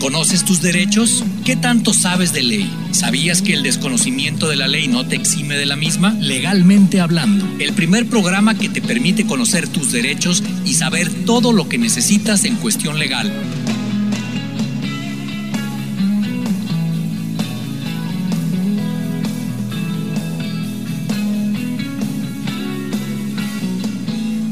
¿Conoces 0.00 0.44
tus 0.44 0.62
derechos? 0.62 1.24
¿Qué 1.44 1.56
tanto 1.56 1.92
sabes 1.92 2.32
de 2.32 2.42
ley? 2.42 2.70
¿Sabías 2.92 3.42
que 3.42 3.52
el 3.52 3.64
desconocimiento 3.64 4.48
de 4.48 4.54
la 4.54 4.68
ley 4.68 4.86
no 4.86 5.06
te 5.06 5.16
exime 5.16 5.56
de 5.56 5.66
la 5.66 5.74
misma? 5.74 6.12
Legalmente 6.20 7.00
hablando, 7.00 7.44
el 7.58 7.72
primer 7.72 8.06
programa 8.06 8.56
que 8.56 8.68
te 8.68 8.80
permite 8.80 9.26
conocer 9.26 9.68
tus 9.68 9.90
derechos 9.90 10.42
y 10.64 10.74
saber 10.74 11.10
todo 11.24 11.52
lo 11.52 11.68
que 11.68 11.78
necesitas 11.78 12.44
en 12.44 12.56
cuestión 12.56 13.00
legal. 13.00 13.32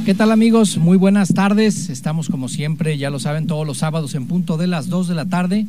¿Qué 0.07 0.15
tal 0.15 0.31
amigos? 0.31 0.79
Muy 0.79 0.97
buenas 0.97 1.35
tardes. 1.35 1.91
Estamos 1.91 2.29
como 2.29 2.49
siempre, 2.49 2.97
ya 2.97 3.11
lo 3.11 3.19
saben, 3.19 3.49
todos 3.49 3.67
los 3.67 3.79
sábados 3.79 4.15
en 4.15 4.29
punto 4.29 4.57
de 4.57 4.69
las 4.69 4.89
2 4.89 5.09
de 5.09 5.15
la 5.17 5.25
tarde 5.25 5.67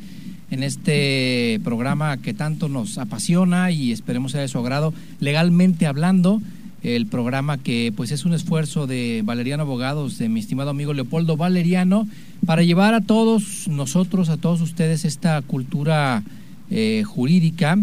en 0.52 0.62
este 0.62 1.60
programa 1.64 2.18
que 2.18 2.36
tanto 2.36 2.70
nos 2.70 3.00
apasiona 3.00 3.72
y 3.72 3.92
esperemos 3.92 4.34
sea 4.34 4.42
de 4.42 4.48
su 4.48 4.60
agrado. 4.60 4.94
Legalmente 5.20 5.88
hablando, 5.88 6.40
el 6.84 7.08
programa 7.08 7.58
que 7.58 7.92
pues 7.98 8.12
es 8.12 8.26
un 8.26 8.36
esfuerzo 8.36 8.86
de 8.86 9.24
Valeriano 9.26 9.64
Abogados, 9.64 10.20
de 10.20 10.30
mi 10.30 10.40
estimado 10.40 10.70
amigo 10.70 10.94
Leopoldo 10.94 11.36
Valeriano, 11.36 12.08
para 12.46 12.62
llevar 12.62 12.94
a 12.94 13.02
todos 13.02 13.68
nosotros, 13.68 14.30
a 14.30 14.38
todos 14.38 14.62
ustedes 14.62 15.04
esta 15.04 15.42
cultura 15.42 16.22
eh, 16.70 17.02
jurídica, 17.08 17.80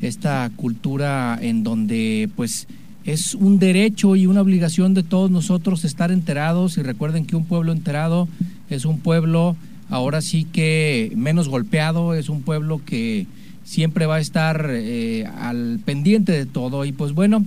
esta 0.00 0.50
cultura 0.56 1.38
en 1.40 1.62
donde 1.62 2.28
pues 2.34 2.66
es 3.04 3.34
un 3.34 3.58
derecho 3.58 4.16
y 4.16 4.26
una 4.26 4.42
obligación 4.42 4.94
de 4.94 5.02
todos 5.02 5.30
nosotros 5.30 5.84
estar 5.84 6.12
enterados 6.12 6.78
y 6.78 6.82
recuerden 6.82 7.26
que 7.26 7.36
un 7.36 7.44
pueblo 7.44 7.72
enterado 7.72 8.28
es 8.70 8.84
un 8.84 9.00
pueblo 9.00 9.56
ahora 9.90 10.22
sí 10.22 10.44
que 10.44 11.12
menos 11.16 11.48
golpeado, 11.48 12.14
es 12.14 12.28
un 12.28 12.42
pueblo 12.42 12.80
que 12.84 13.26
siempre 13.64 14.06
va 14.06 14.16
a 14.16 14.20
estar 14.20 14.68
eh, 14.70 15.26
al 15.38 15.80
pendiente 15.84 16.32
de 16.32 16.46
todo. 16.46 16.84
Y 16.84 16.92
pues 16.92 17.12
bueno, 17.12 17.44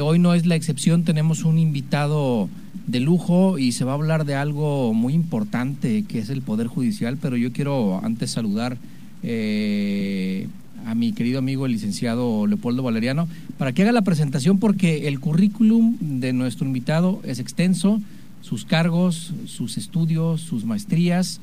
hoy 0.00 0.18
no 0.18 0.34
es 0.34 0.46
la 0.46 0.56
excepción, 0.56 1.04
tenemos 1.04 1.44
un 1.44 1.58
invitado 1.58 2.48
de 2.86 3.00
lujo 3.00 3.58
y 3.58 3.72
se 3.72 3.84
va 3.84 3.92
a 3.92 3.94
hablar 3.94 4.24
de 4.24 4.34
algo 4.34 4.92
muy 4.92 5.14
importante 5.14 6.04
que 6.04 6.18
es 6.18 6.30
el 6.30 6.42
Poder 6.42 6.66
Judicial, 6.66 7.18
pero 7.20 7.36
yo 7.36 7.52
quiero 7.52 8.00
antes 8.02 8.30
saludar 8.30 8.76
eh, 9.22 10.48
a 10.86 10.94
mi 10.94 11.12
querido 11.12 11.38
amigo 11.38 11.66
el 11.66 11.72
licenciado 11.72 12.46
Leopoldo 12.46 12.82
Valeriano 12.82 13.28
para 13.58 13.72
que 13.72 13.82
haga 13.82 13.92
la 13.92 14.02
presentación 14.02 14.58
porque 14.58 15.08
el 15.08 15.20
currículum 15.20 15.96
de 16.00 16.32
nuestro 16.32 16.66
invitado 16.66 17.20
es 17.24 17.38
extenso, 17.38 18.00
sus 18.42 18.64
cargos, 18.64 19.32
sus 19.46 19.78
estudios, 19.78 20.40
sus 20.40 20.64
maestrías. 20.64 21.40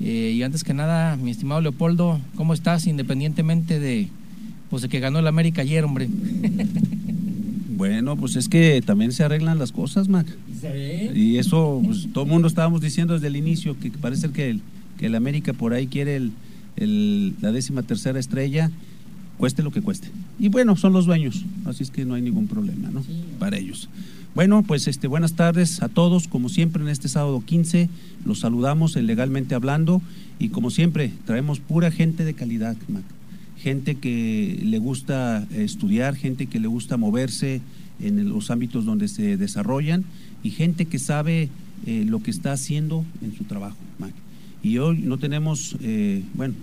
Eh, 0.00 0.34
y 0.36 0.42
antes 0.42 0.64
que 0.64 0.74
nada, 0.74 1.16
mi 1.16 1.30
estimado 1.30 1.60
Leopoldo, 1.60 2.20
¿cómo 2.36 2.54
estás 2.54 2.86
independientemente 2.86 3.80
de, 3.80 4.08
pues, 4.70 4.82
de 4.82 4.88
que 4.88 5.00
ganó 5.00 5.18
el 5.18 5.26
América 5.26 5.62
ayer, 5.62 5.84
hombre? 5.84 6.08
Bueno, 7.76 8.16
pues 8.16 8.36
es 8.36 8.48
que 8.48 8.80
también 8.86 9.10
se 9.10 9.24
arreglan 9.24 9.58
las 9.58 9.72
cosas, 9.72 10.08
Mac. 10.08 10.28
¿Sí? 10.60 11.10
Y 11.12 11.38
eso, 11.38 11.82
pues, 11.84 12.06
todo 12.12 12.22
el 12.22 12.30
mundo 12.30 12.46
estábamos 12.46 12.80
diciendo 12.80 13.14
desde 13.14 13.26
el 13.26 13.34
inicio 13.34 13.76
que 13.78 13.90
parece 13.90 14.30
que 14.30 14.50
el, 14.50 14.60
que 14.96 15.06
el 15.06 15.14
América 15.16 15.52
por 15.52 15.74
ahí 15.74 15.88
quiere 15.88 16.14
el, 16.14 16.30
el, 16.76 17.34
la 17.40 17.52
décima 17.52 17.82
tercera 17.82 18.18
estrella, 18.18 18.70
cueste 19.38 19.62
lo 19.62 19.70
que 19.70 19.82
cueste. 19.82 20.08
Y 20.38 20.48
bueno, 20.48 20.76
son 20.76 20.92
los 20.92 21.06
dueños, 21.06 21.44
así 21.64 21.82
es 21.82 21.90
que 21.90 22.04
no 22.04 22.14
hay 22.14 22.22
ningún 22.22 22.46
problema, 22.46 22.90
¿no? 22.90 23.02
Sí. 23.02 23.24
Para 23.38 23.56
ellos. 23.56 23.88
Bueno, 24.34 24.64
pues 24.64 24.88
este, 24.88 25.06
buenas 25.06 25.34
tardes 25.34 25.80
a 25.80 25.88
todos, 25.88 26.26
como 26.26 26.48
siempre 26.48 26.82
en 26.82 26.88
este 26.88 27.08
sábado 27.08 27.42
15, 27.44 27.88
los 28.24 28.40
saludamos 28.40 28.96
en 28.96 29.06
Legalmente 29.06 29.54
Hablando 29.54 30.02
y 30.40 30.48
como 30.48 30.70
siempre 30.70 31.12
traemos 31.24 31.60
pura 31.60 31.92
gente 31.92 32.24
de 32.24 32.34
calidad, 32.34 32.76
Mac. 32.88 33.04
gente 33.56 33.94
que 33.94 34.60
le 34.64 34.78
gusta 34.78 35.46
estudiar, 35.52 36.16
gente 36.16 36.46
que 36.46 36.58
le 36.58 36.66
gusta 36.66 36.96
moverse 36.96 37.60
en 38.00 38.28
los 38.28 38.50
ámbitos 38.50 38.84
donde 38.84 39.06
se 39.06 39.36
desarrollan 39.36 40.04
y 40.42 40.50
gente 40.50 40.86
que 40.86 40.98
sabe 40.98 41.48
eh, 41.86 42.04
lo 42.04 42.20
que 42.20 42.32
está 42.32 42.52
haciendo 42.52 43.04
en 43.22 43.36
su 43.36 43.44
trabajo, 43.44 43.76
Mac. 44.00 44.14
Y 44.64 44.78
hoy 44.78 45.02
no 45.02 45.18
tenemos, 45.18 45.76
eh, 45.82 46.24
bueno, 46.32 46.54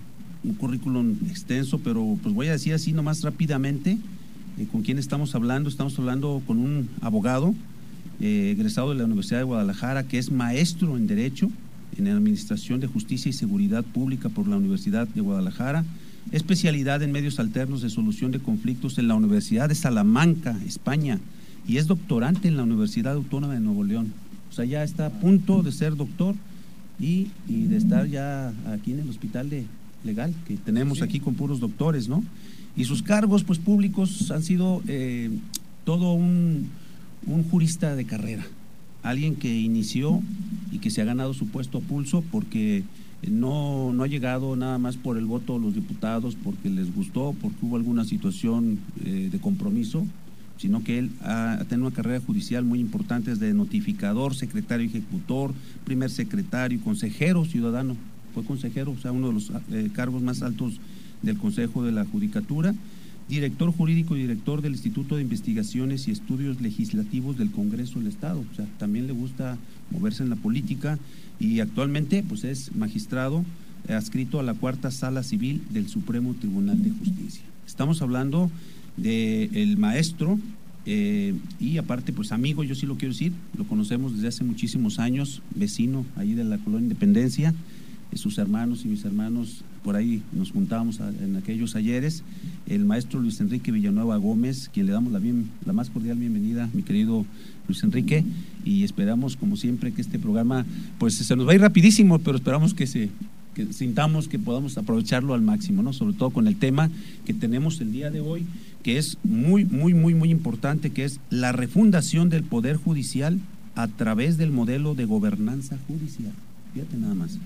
un 0.44 0.56
currículum 0.56 1.18
extenso, 1.30 1.78
pero 1.78 2.18
pues 2.24 2.34
voy 2.34 2.48
a 2.48 2.54
decir 2.54 2.74
así 2.74 2.94
nomás 2.94 3.22
rápidamente 3.22 4.00
eh, 4.58 4.68
con 4.72 4.82
quién 4.82 4.98
estamos 4.98 5.36
hablando. 5.36 5.70
Estamos 5.70 6.00
hablando 6.00 6.42
con 6.48 6.58
un 6.58 6.90
abogado 7.02 7.54
eh, 8.20 8.56
egresado 8.58 8.90
de 8.90 8.96
la 8.96 9.06
Universidad 9.06 9.38
de 9.38 9.44
Guadalajara 9.44 10.08
que 10.08 10.18
es 10.18 10.32
maestro 10.32 10.98
en 10.98 11.06
Derecho 11.06 11.52
en 11.96 12.08
Administración 12.08 12.80
de 12.80 12.88
Justicia 12.88 13.30
y 13.30 13.34
Seguridad 13.34 13.84
Pública 13.84 14.30
por 14.30 14.48
la 14.48 14.58
Universidad 14.58 15.08
de 15.08 15.22
Guadalajara, 15.22 15.86
especialidad 16.32 17.04
en 17.04 17.12
medios 17.12 17.40
alternos 17.40 17.84
de 17.84 17.92
solución 17.92 18.32
de 18.32 18.40
conflictos 18.40 18.98
en 18.98 19.10
la 19.10 19.14
Universidad 19.14 19.70
de 19.70 19.76
Salamanca, 19.76 20.58
España, 20.66 21.20
y 21.68 21.78
es 21.78 21.86
doctorante 21.86 22.48
en 22.48 22.58
la 22.58 22.64
Universidad 22.64 23.14
Autónoma 23.14 23.54
de 23.54 23.60
Nuevo 23.60 23.84
León. 23.84 24.14
O 24.50 24.54
sea, 24.54 24.66
ya 24.66 24.84
está 24.84 25.08
a 25.08 25.10
punto 25.12 25.62
de 25.62 25.72
ser 25.72 25.96
doctor 25.96 26.34
y, 27.02 27.28
y 27.48 27.64
de 27.64 27.78
estar 27.78 28.08
ya 28.08 28.54
aquí 28.72 28.92
en 28.94 29.00
el 29.00 29.10
hospital 29.10 29.50
de, 29.50 29.66
legal 30.04 30.34
que 30.48 30.58
tenemos 30.58 31.00
sí. 31.00 31.04
aquí 31.04 31.20
con 31.20 31.36
puros 31.36 31.60
doctores, 31.60 32.08
¿no? 32.08 32.24
Y 32.76 32.86
sus 32.86 33.04
cargos, 33.04 33.44
pues 33.44 33.60
públicos, 33.60 34.32
han 34.32 34.44
sido 34.44 34.82
eh, 34.88 35.30
todo 35.84 36.14
un, 36.14 36.70
un, 37.28 37.44
jurista 37.44 37.96
de 37.96 38.06
carrera, 38.06 38.46
alguien 39.04 39.36
que 39.36 39.60
inició 39.60 40.22
y 40.72 40.80
que 40.80 40.90
se 40.90 41.02
ha 41.02 41.06
ganado 41.06 41.34
su 41.34 41.48
puesto 41.48 41.80
a 41.80 41.82
pulso 41.82 42.24
porque 42.32 42.84
no, 43.30 43.92
no 43.94 44.04
ha 44.04 44.08
llegado 44.08 44.56
nada 44.56 44.78
más 44.78 44.96
por 44.98 45.18
el 45.18 45.26
voto 45.26 45.54
de 45.54 45.66
los 45.66 45.76
diputados, 45.76 46.38
porque 46.42 46.70
les 46.70 46.94
gustó, 46.96 47.36
porque 47.42 47.58
hubo 47.62 47.76
alguna 47.76 48.06
situación 48.06 48.80
eh, 49.04 49.30
de 49.32 49.40
compromiso, 49.40 50.06
sino 50.62 50.84
que 50.84 51.00
él 51.00 51.10
ha, 51.24 51.58
tenido 51.68 51.88
una 51.88 51.96
carrera 51.96 52.24
judicial 52.24 52.64
muy 52.64 52.80
importante 52.80 53.32
desde 53.32 53.52
notificador, 53.52 54.36
secretario 54.36 54.86
ejecutor, 54.86 55.54
primer 55.86 56.12
secretario, 56.12 56.80
consejero 56.82 57.46
ciudadano. 57.46 57.98
Fue 58.36 58.46
consejero, 58.46 58.92
o 58.92 58.98
sea, 59.00 59.12
uno 59.12 59.30
de 59.30 59.34
los 59.34 59.52
eh, 59.72 59.90
cargos 59.92 60.22
más 60.22 60.44
altos 60.44 60.80
del 61.24 61.40
Consejo 61.40 61.84
de 61.84 61.92
la 61.92 62.06
Judicatura, 62.06 62.76
director 63.28 63.72
jurídico 63.72 64.16
y 64.16 64.22
director 64.22 64.62
del 64.62 64.74
Instituto 64.74 65.16
de 65.16 65.24
Investigaciones 65.24 66.08
y 66.08 66.12
Estudios 66.12 66.62
Legislativos 66.62 67.40
del 67.40 67.50
Congreso 67.50 67.98
del 67.98 68.10
Estado, 68.10 68.44
o 68.52 68.56
sea, 68.56 68.68
también 68.78 69.08
le 69.08 69.14
gusta 69.14 69.58
moverse 69.90 70.22
en 70.22 70.30
la 70.30 70.36
política 70.36 71.00
y 71.40 71.60
actualmente 71.60 72.22
pues 72.22 72.44
es 72.44 72.76
magistrado 72.76 73.44
eh, 73.88 73.94
adscrito 73.94 74.40
a 74.40 74.44
la 74.44 74.54
cuarta 74.54 74.92
sala 74.92 75.24
civil 75.24 75.64
del 75.72 75.88
Supremo 75.88 76.36
Tribunal 76.36 76.84
de 76.84 76.92
Justicia. 76.92 77.46
Estamos 77.66 78.04
hablando 78.04 78.52
del 78.98 79.52
de 79.52 79.76
maestro 79.78 80.40
eh, 80.86 81.36
y 81.60 81.78
aparte, 81.78 82.12
pues 82.12 82.32
amigo, 82.32 82.64
yo 82.64 82.74
sí 82.74 82.86
lo 82.86 82.96
quiero 82.96 83.14
decir, 83.14 83.34
lo 83.56 83.66
conocemos 83.66 84.16
desde 84.16 84.30
hace 84.30 84.44
muchísimos 84.44 85.00
años, 85.00 85.42
vecino 85.56 86.06
ahí 86.16 86.34
de 86.34 86.44
la 86.44 86.58
colonia 86.58 86.86
Independencia, 86.86 87.54
sus 88.16 88.38
hermanos 88.40 88.84
y 88.84 88.90
mis 88.90 89.06
hermanos, 89.06 89.64
por 89.84 89.96
ahí 89.96 90.22
nos 90.34 90.52
juntábamos 90.52 91.00
en 91.00 91.38
aquellos 91.38 91.76
ayeres, 91.76 92.24
el 92.68 92.84
maestro 92.84 93.22
Luis 93.22 93.40
Enrique 93.40 93.72
Villanueva 93.72 94.18
Gómez, 94.18 94.70
quien 94.74 94.88
le 94.88 94.92
damos 94.92 95.14
la, 95.14 95.20
bien, 95.20 95.50
la 95.66 95.72
más 95.72 95.90
cordial 95.90 96.18
bienvenida, 96.18 96.70
mi 96.74 96.84
querido 96.84 97.26
Luis 97.68 97.84
Enrique, 97.84 98.26
y 98.66 98.84
esperamos, 98.84 99.38
como 99.38 99.56
siempre, 99.56 99.94
que 99.94 100.02
este 100.02 100.20
programa, 100.20 100.66
pues 101.00 101.16
se 101.16 101.36
nos 101.36 101.48
va 101.48 101.54
a 101.54 101.56
ir 101.56 101.62
rapidísimo, 101.62 102.20
pero 102.20 102.38
esperamos 102.38 102.74
que 102.74 102.88
se 102.88 103.10
que 103.54 103.74
sintamos 103.74 104.30
que 104.30 104.40
podamos 104.40 104.78
aprovecharlo 104.78 105.34
al 105.34 105.42
máximo, 105.42 105.84
¿no? 105.84 105.92
Sobre 105.92 106.16
todo 106.16 106.30
con 106.30 106.48
el 106.48 106.56
tema 106.56 106.90
que 107.26 107.34
tenemos 107.34 107.82
el 107.82 107.92
día 107.92 108.10
de 108.10 108.22
hoy, 108.22 108.46
que 108.84 108.98
es 108.98 109.18
muy, 109.24 109.66
muy, 109.66 109.94
muy, 109.94 110.14
muy 110.14 110.30
importante, 110.30 110.92
que 110.92 111.06
es 111.06 111.20
la 111.30 111.52
refundación 111.52 112.30
del 112.30 112.44
Poder 112.44 112.78
Judicial 112.78 113.40
a 113.76 113.88
través 113.88 114.38
del 114.38 114.52
modelo 114.52 114.96
de 114.96 115.06
gobernanza 115.06 115.78
judicial. 115.88 116.32
Fíjate 116.74 116.98
nada 116.98 117.14
más. 117.14 117.38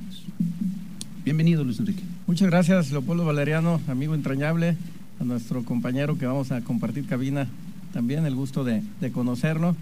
Bienvenido, 1.24 1.64
Luis 1.64 1.80
Enrique. 1.80 2.04
Muchas 2.28 2.50
gracias, 2.50 2.92
Leopoldo 2.92 3.26
Valeriano, 3.26 3.82
amigo 3.88 4.16
entrañable, 4.16 4.78
a 5.20 5.24
nuestro 5.24 5.64
compañero 5.64 6.18
que 6.18 6.26
vamos 6.26 6.52
a 6.52 6.62
compartir 6.62 7.06
cabina 7.06 7.48
también, 7.94 8.26
el 8.26 8.36
gusto 8.36 8.64
de, 8.64 8.84
de 9.02 9.12
conocerlo. 9.12 9.76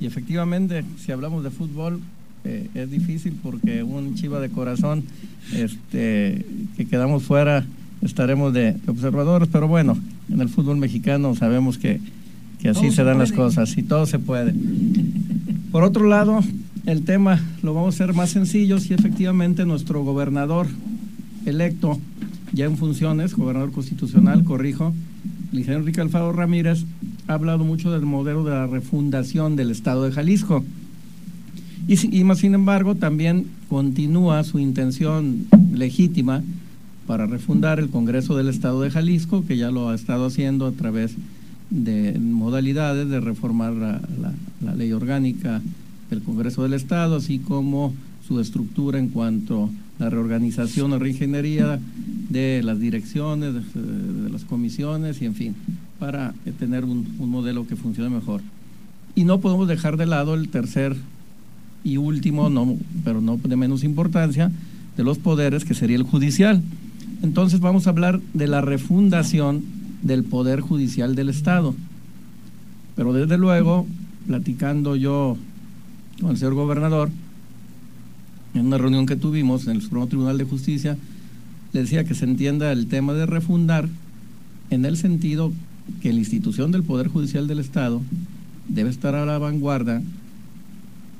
Y 0.00 0.06
efectivamente, 0.06 0.84
si 0.98 1.12
hablamos 1.12 1.44
de 1.44 1.50
fútbol, 1.50 2.00
eh, 2.44 2.68
es 2.74 2.90
difícil 2.90 3.38
porque 3.42 3.82
un 3.82 4.14
chiva 4.14 4.40
de 4.40 4.48
corazón, 4.48 5.04
este, 5.52 6.46
que 6.76 6.86
quedamos 6.86 7.24
fuera, 7.24 7.66
estaremos 8.02 8.52
de, 8.52 8.72
de, 8.72 8.90
observadores, 8.90 9.48
pero 9.50 9.68
bueno, 9.68 9.96
en 10.30 10.40
el 10.40 10.48
fútbol 10.48 10.76
mexicano 10.76 11.34
sabemos 11.34 11.78
que, 11.78 12.00
que 12.60 12.68
así 12.68 12.82
todo 12.82 12.92
se 12.92 13.04
dan 13.04 13.18
las 13.18 13.32
cosas 13.32 13.76
y 13.76 13.82
todo 13.82 14.06
se 14.06 14.18
puede. 14.18 14.54
Por 15.70 15.82
otro 15.82 16.06
lado, 16.06 16.40
el 16.86 17.04
tema 17.04 17.40
lo 17.62 17.74
vamos 17.74 17.94
a 17.94 18.04
hacer 18.04 18.14
más 18.14 18.30
sencillo 18.30 18.78
si 18.78 18.94
efectivamente 18.94 19.66
nuestro 19.66 20.02
gobernador 20.02 20.66
electo, 21.46 21.98
ya 22.52 22.64
en 22.64 22.76
funciones, 22.76 23.34
gobernador 23.34 23.72
constitucional, 23.72 24.44
corrijo, 24.44 24.92
el 25.52 25.58
ingeniero 25.58 25.80
Enrique 25.80 26.00
Alfaro 26.00 26.32
Ramírez, 26.32 26.84
ha 27.26 27.34
hablado 27.34 27.64
mucho 27.64 27.92
del 27.92 28.02
modelo 28.02 28.44
de 28.44 28.50
la 28.50 28.66
refundación 28.66 29.56
del 29.56 29.70
Estado 29.70 30.04
de 30.04 30.12
Jalisco. 30.12 30.64
Y, 31.86 32.18
y 32.18 32.24
más 32.24 32.38
sin 32.38 32.54
embargo, 32.54 32.94
también 32.94 33.46
continúa 33.68 34.44
su 34.44 34.58
intención 34.58 35.46
legítima 35.72 36.42
para 37.10 37.26
refundar 37.26 37.80
el 37.80 37.90
Congreso 37.90 38.36
del 38.36 38.46
Estado 38.46 38.82
de 38.82 38.90
Jalisco, 38.92 39.44
que 39.44 39.56
ya 39.56 39.72
lo 39.72 39.88
ha 39.88 39.96
estado 39.96 40.26
haciendo 40.26 40.64
a 40.64 40.70
través 40.70 41.16
de 41.68 42.16
modalidades 42.20 43.08
de 43.08 43.18
reformar 43.18 43.72
la, 43.72 44.74
ley 44.76 44.92
orgánica 44.92 45.60
del 46.08 46.22
Congreso 46.22 46.62
del 46.62 46.72
Estado, 46.72 47.16
así 47.16 47.40
como 47.40 47.92
su 48.28 48.38
estructura 48.38 49.00
en 49.00 49.08
cuanto 49.08 49.70
a 49.98 50.04
la 50.04 50.10
reorganización 50.10 50.92
o 50.92 51.00
reingeniería 51.00 51.80
de 52.28 52.62
las 52.62 52.78
direcciones, 52.78 53.54
de, 53.54 54.30
las 54.30 54.44
comisiones 54.44 55.20
y 55.20 55.24
en 55.24 55.34
fin, 55.34 55.56
para 55.98 56.32
tener 56.60 56.84
un, 56.84 57.16
un 57.18 57.28
modelo 57.28 57.66
que 57.66 57.74
funcione 57.74 58.08
mejor. 58.08 58.40
Y 59.16 59.24
no 59.24 59.40
podemos 59.40 59.66
dejar 59.66 59.96
de 59.96 60.06
lado 60.06 60.34
el 60.34 60.48
tercer 60.48 60.94
y 61.82 61.96
último, 61.96 62.50
no, 62.50 62.76
pero 63.02 63.20
no 63.20 63.36
de 63.36 63.56
menos 63.56 63.82
importancia, 63.82 64.52
de 64.96 65.02
los 65.02 65.18
poderes, 65.18 65.64
que 65.64 65.74
sería 65.74 65.96
el 65.96 66.04
judicial. 66.04 66.62
Entonces 67.22 67.60
vamos 67.60 67.86
a 67.86 67.90
hablar 67.90 68.20
de 68.34 68.46
la 68.46 68.60
refundación 68.60 69.62
del 70.02 70.24
Poder 70.24 70.60
Judicial 70.60 71.14
del 71.14 71.28
Estado. 71.28 71.74
Pero 72.96 73.12
desde 73.12 73.38
luego, 73.38 73.86
platicando 74.26 74.96
yo 74.96 75.36
con 76.20 76.30
el 76.30 76.36
señor 76.36 76.54
gobernador, 76.54 77.10
en 78.54 78.66
una 78.66 78.78
reunión 78.78 79.06
que 79.06 79.16
tuvimos 79.16 79.66
en 79.66 79.76
el 79.76 79.82
Supremo 79.82 80.06
Tribunal 80.06 80.38
de 80.38 80.44
Justicia, 80.44 80.96
le 81.72 81.80
decía 81.80 82.04
que 82.04 82.14
se 82.14 82.24
entienda 82.24 82.72
el 82.72 82.88
tema 82.88 83.12
de 83.12 83.26
refundar 83.26 83.88
en 84.70 84.84
el 84.84 84.96
sentido 84.96 85.52
que 86.02 86.12
la 86.12 86.18
institución 86.18 86.72
del 86.72 86.82
Poder 86.82 87.08
Judicial 87.08 87.46
del 87.46 87.58
Estado 87.58 88.00
debe 88.68 88.90
estar 88.90 89.14
a 89.14 89.26
la 89.26 89.38
vanguardia, 89.38 90.02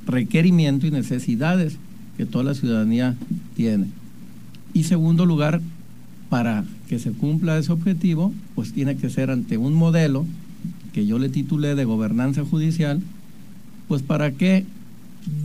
requerimiento 0.06 0.86
y 0.86 0.90
necesidades 0.90 1.76
que 2.16 2.26
toda 2.26 2.44
la 2.44 2.54
ciudadanía 2.54 3.16
tiene. 3.54 3.86
Y 4.72 4.84
segundo 4.84 5.26
lugar, 5.26 5.60
para 6.30 6.64
que 6.88 6.98
se 6.98 7.10
cumpla 7.10 7.58
ese 7.58 7.72
objetivo, 7.72 8.32
pues 8.54 8.72
tiene 8.72 8.96
que 8.96 9.10
ser 9.10 9.30
ante 9.30 9.58
un 9.58 9.74
modelo 9.74 10.24
que 10.92 11.04
yo 11.04 11.18
le 11.18 11.28
titulé 11.28 11.74
de 11.74 11.84
gobernanza 11.84 12.44
judicial, 12.44 13.00
pues 13.88 14.02
para 14.02 14.30
que 14.30 14.64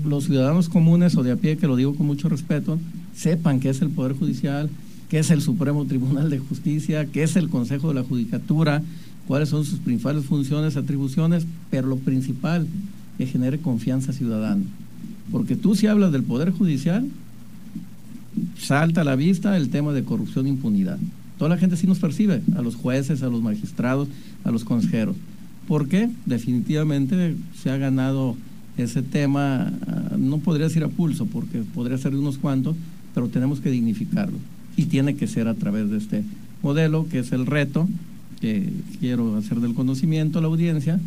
los 0.05 0.25
ciudadanos 0.25 0.69
comunes 0.69 1.17
o 1.17 1.23
de 1.23 1.31
a 1.31 1.35
pie, 1.35 1.57
que 1.57 1.67
lo 1.67 1.75
digo 1.75 1.95
con 1.95 2.05
mucho 2.05 2.29
respeto, 2.29 2.79
sepan 3.15 3.59
qué 3.59 3.69
es 3.69 3.81
el 3.81 3.89
Poder 3.89 4.13
Judicial, 4.13 4.69
qué 5.09 5.19
es 5.19 5.31
el 5.31 5.41
Supremo 5.41 5.85
Tribunal 5.85 6.29
de 6.29 6.39
Justicia, 6.39 7.05
qué 7.05 7.23
es 7.23 7.35
el 7.35 7.49
Consejo 7.49 7.89
de 7.89 7.95
la 7.95 8.03
Judicatura, 8.03 8.83
cuáles 9.27 9.49
son 9.49 9.65
sus 9.65 9.79
principales 9.79 10.25
funciones, 10.25 10.77
atribuciones, 10.77 11.45
pero 11.71 11.87
lo 11.87 11.97
principal, 11.97 12.67
que 13.17 13.25
genere 13.25 13.59
confianza 13.59 14.13
ciudadana. 14.13 14.63
Porque 15.31 15.55
tú 15.55 15.75
si 15.75 15.87
hablas 15.87 16.11
del 16.11 16.23
Poder 16.23 16.51
Judicial, 16.51 17.07
salta 18.57 19.01
a 19.01 19.03
la 19.03 19.15
vista 19.15 19.57
el 19.57 19.69
tema 19.69 19.93
de 19.93 20.03
corrupción 20.03 20.45
e 20.45 20.49
impunidad. 20.49 20.97
Toda 21.37 21.49
la 21.49 21.57
gente 21.57 21.75
sí 21.77 21.87
nos 21.87 21.99
percibe, 21.99 22.41
a 22.55 22.61
los 22.61 22.75
jueces, 22.75 23.21
a 23.23 23.27
los 23.27 23.41
magistrados, 23.41 24.07
a 24.43 24.51
los 24.51 24.63
consejeros. 24.63 25.15
¿Por 25.67 25.87
qué? 25.87 26.09
Definitivamente 26.25 27.35
se 27.61 27.69
ha 27.69 27.77
ganado 27.77 28.35
ese 28.77 29.01
tema, 29.01 29.71
ah, 29.87 30.15
no 30.17 30.39
podría 30.39 30.67
decir 30.67 30.83
a 30.83 30.89
pulso, 30.89 31.25
porque 31.25 31.63
podría 31.73 31.97
ser 31.97 32.11
de 32.11 32.19
unos 32.19 32.37
cuantos, 32.37 32.75
pero 33.13 33.27
tenemos 33.27 33.59
que 33.59 33.71
dignificarlo. 33.71 34.37
Y 34.77 34.85
tiene 34.85 35.15
que 35.15 35.27
ser 35.27 35.47
a 35.47 35.55
través 35.55 35.89
de 35.89 35.97
este 35.97 36.23
modelo, 36.61 37.07
que 37.09 37.19
es 37.19 37.31
el 37.31 37.45
reto 37.45 37.87
que 38.41 38.69
quiero 38.99 39.37
hacer 39.37 39.59
del 39.59 39.73
conocimiento 39.73 40.39
a 40.39 40.41
la 40.41 40.47
audiencia, 40.47 40.99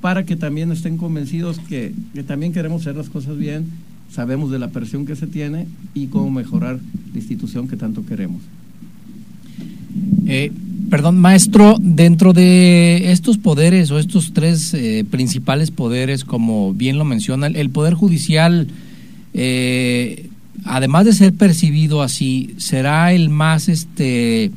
para 0.00 0.24
que 0.24 0.36
también 0.36 0.72
estén 0.72 0.96
convencidos 0.96 1.58
que 1.58 1.94
también 2.26 2.52
queremos 2.52 2.82
hacer 2.82 2.96
las 2.96 3.08
cosas 3.08 3.38
bien 3.38 3.66
sabemos 4.12 4.50
de 4.50 4.58
la 4.58 4.68
presión 4.68 5.06
que 5.06 5.16
se 5.16 5.26
tiene 5.26 5.66
y 5.94 6.06
cómo 6.06 6.30
mejorar 6.30 6.78
la 7.12 7.18
institución 7.18 7.66
que 7.66 7.76
tanto 7.76 8.04
queremos. 8.04 8.42
Eh, 10.26 10.52
perdón, 10.90 11.18
maestro, 11.18 11.76
dentro 11.80 12.32
de 12.32 13.10
estos 13.10 13.38
poderes 13.38 13.90
o 13.90 13.98
estos 13.98 14.32
tres 14.32 14.74
eh, 14.74 15.04
principales 15.10 15.70
poderes, 15.70 16.24
como 16.24 16.74
bien 16.74 16.98
lo 16.98 17.04
menciona, 17.04 17.46
el 17.46 17.70
Poder 17.70 17.94
Judicial, 17.94 18.68
eh, 19.32 20.28
además 20.64 21.06
de 21.06 21.14
ser 21.14 21.32
percibido 21.32 22.02
así, 22.02 22.54
será 22.58 23.12
el 23.12 23.30
más, 23.30 23.68
este, 23.68 24.50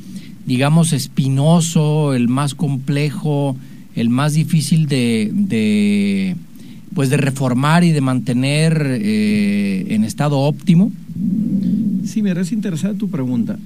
digamos, 0.46 0.92
espinoso, 0.92 2.14
el 2.14 2.28
más 2.28 2.56
complejo, 2.56 3.56
el 3.96 4.10
más 4.10 4.34
difícil 4.34 4.88
de 4.88 6.36
pues 6.96 7.10
de 7.10 7.18
reformar 7.18 7.84
y 7.84 7.92
de 7.92 8.00
mantener 8.00 8.82
eh, 8.88 9.86
en 9.90 10.06
estado 10.06 10.40
óptimo? 10.40 10.92
Sí, 12.06 12.24
me 12.24 12.34
parece 12.34 12.56
interesante 12.56 12.98
tu 12.98 13.10
pregunta, 13.10 13.60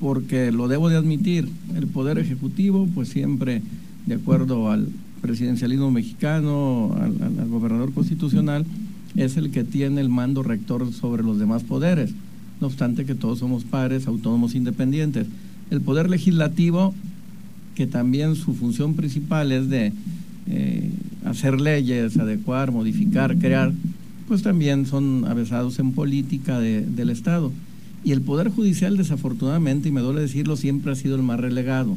porque 0.00 0.50
lo 0.50 0.66
debo 0.66 0.88
de 0.88 0.96
admitir, 0.96 1.48
el 1.76 1.86
Poder 1.86 2.18
Ejecutivo, 2.18 2.88
pues 2.94 3.10
siempre, 3.10 3.60
de 4.06 4.14
acuerdo 4.14 4.70
al 4.70 4.88
presidencialismo 5.20 5.90
mexicano, 5.90 6.96
al, 6.98 7.48
gobernador 7.48 7.92
constitucional, 7.92 8.64
es 9.16 9.36
el 9.36 9.50
que 9.50 9.62
tiene 9.62 10.00
el 10.00 10.08
mando 10.08 10.42
rector 10.42 10.90
sobre 10.94 11.22
los 11.22 11.38
demás 11.38 11.62
poderes, 11.62 12.12
no 12.60 12.68
obstante 12.68 13.04
que 13.04 13.14
todos 13.14 13.40
somos 13.40 13.64
pares, 13.64 14.06
autónomos, 14.06 14.54
independientes. 14.54 15.26
El 15.70 15.82
Poder 15.82 16.08
Legislativo, 16.08 16.94
que 17.74 17.86
también 17.86 18.34
su 18.34 18.54
función 18.54 18.94
principal 18.94 19.52
es 19.52 19.68
de 19.68 19.92
eh, 20.50 20.90
hacer 21.24 21.60
leyes, 21.60 22.16
adecuar, 22.16 22.72
modificar, 22.72 23.36
crear, 23.38 23.72
pues 24.28 24.42
también 24.42 24.86
son 24.86 25.24
avesados 25.26 25.78
en 25.78 25.92
política 25.92 26.60
del 26.60 27.10
Estado. 27.10 27.52
Y 28.02 28.12
el 28.12 28.22
Poder 28.22 28.48
Judicial, 28.48 28.96
desafortunadamente, 28.96 29.88
y 29.88 29.92
me 29.92 30.00
duele 30.00 30.22
decirlo, 30.22 30.56
siempre 30.56 30.92
ha 30.92 30.94
sido 30.94 31.16
el 31.16 31.22
más 31.22 31.38
relegado. 31.38 31.96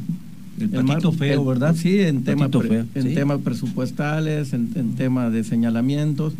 El 0.60 0.68
patito 0.70 1.12
feo, 1.12 1.44
¿verdad? 1.44 1.74
Sí, 1.74 1.98
en, 2.00 2.22
tema 2.22 2.48
en 2.94 3.14
temas 3.14 3.40
presupuestales, 3.40 4.52
en, 4.52 4.94
temas 4.96 5.32
de 5.32 5.42
señalamientos. 5.42 6.34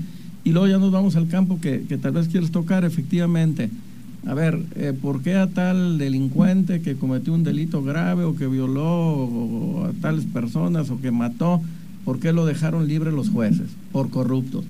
Y 0.45 0.51
luego 0.51 0.69
ya 0.69 0.79
nos 0.79 0.93
vamos 0.93 1.17
al 1.17 1.29
campo 1.29 1.59
que, 1.61 1.79
tal 2.01 2.13
vez 2.13 2.29
quieres 2.29 2.51
tocar, 2.51 2.85
efectivamente. 2.85 3.71
A 4.27 4.35
ver, 4.35 4.61
eh, 4.77 4.93
¿por 5.01 5.23
qué 5.23 5.35
a 5.35 5.49
tal 5.49 5.99
delincuente 5.99 6.81
que 6.81 6.95
cometió 6.95 7.33
un 7.35 7.45
delito 7.45 7.83
grave 7.83 8.25
o 8.25 8.37
que 8.37 8.47
violó 8.47 9.85
a 9.85 9.93
tales 10.01 10.25
personas 10.25 10.91
o 10.91 11.01
que 11.01 11.11
mató, 11.11 11.61
¿Por 12.05 12.21
qué 12.21 12.33
lo 12.33 12.47
dejaron 12.47 12.87
libre 12.87 13.13
los 13.13 13.31
jueces? 13.31 13.69
Por 13.93 14.11
corruptos. 14.11 14.65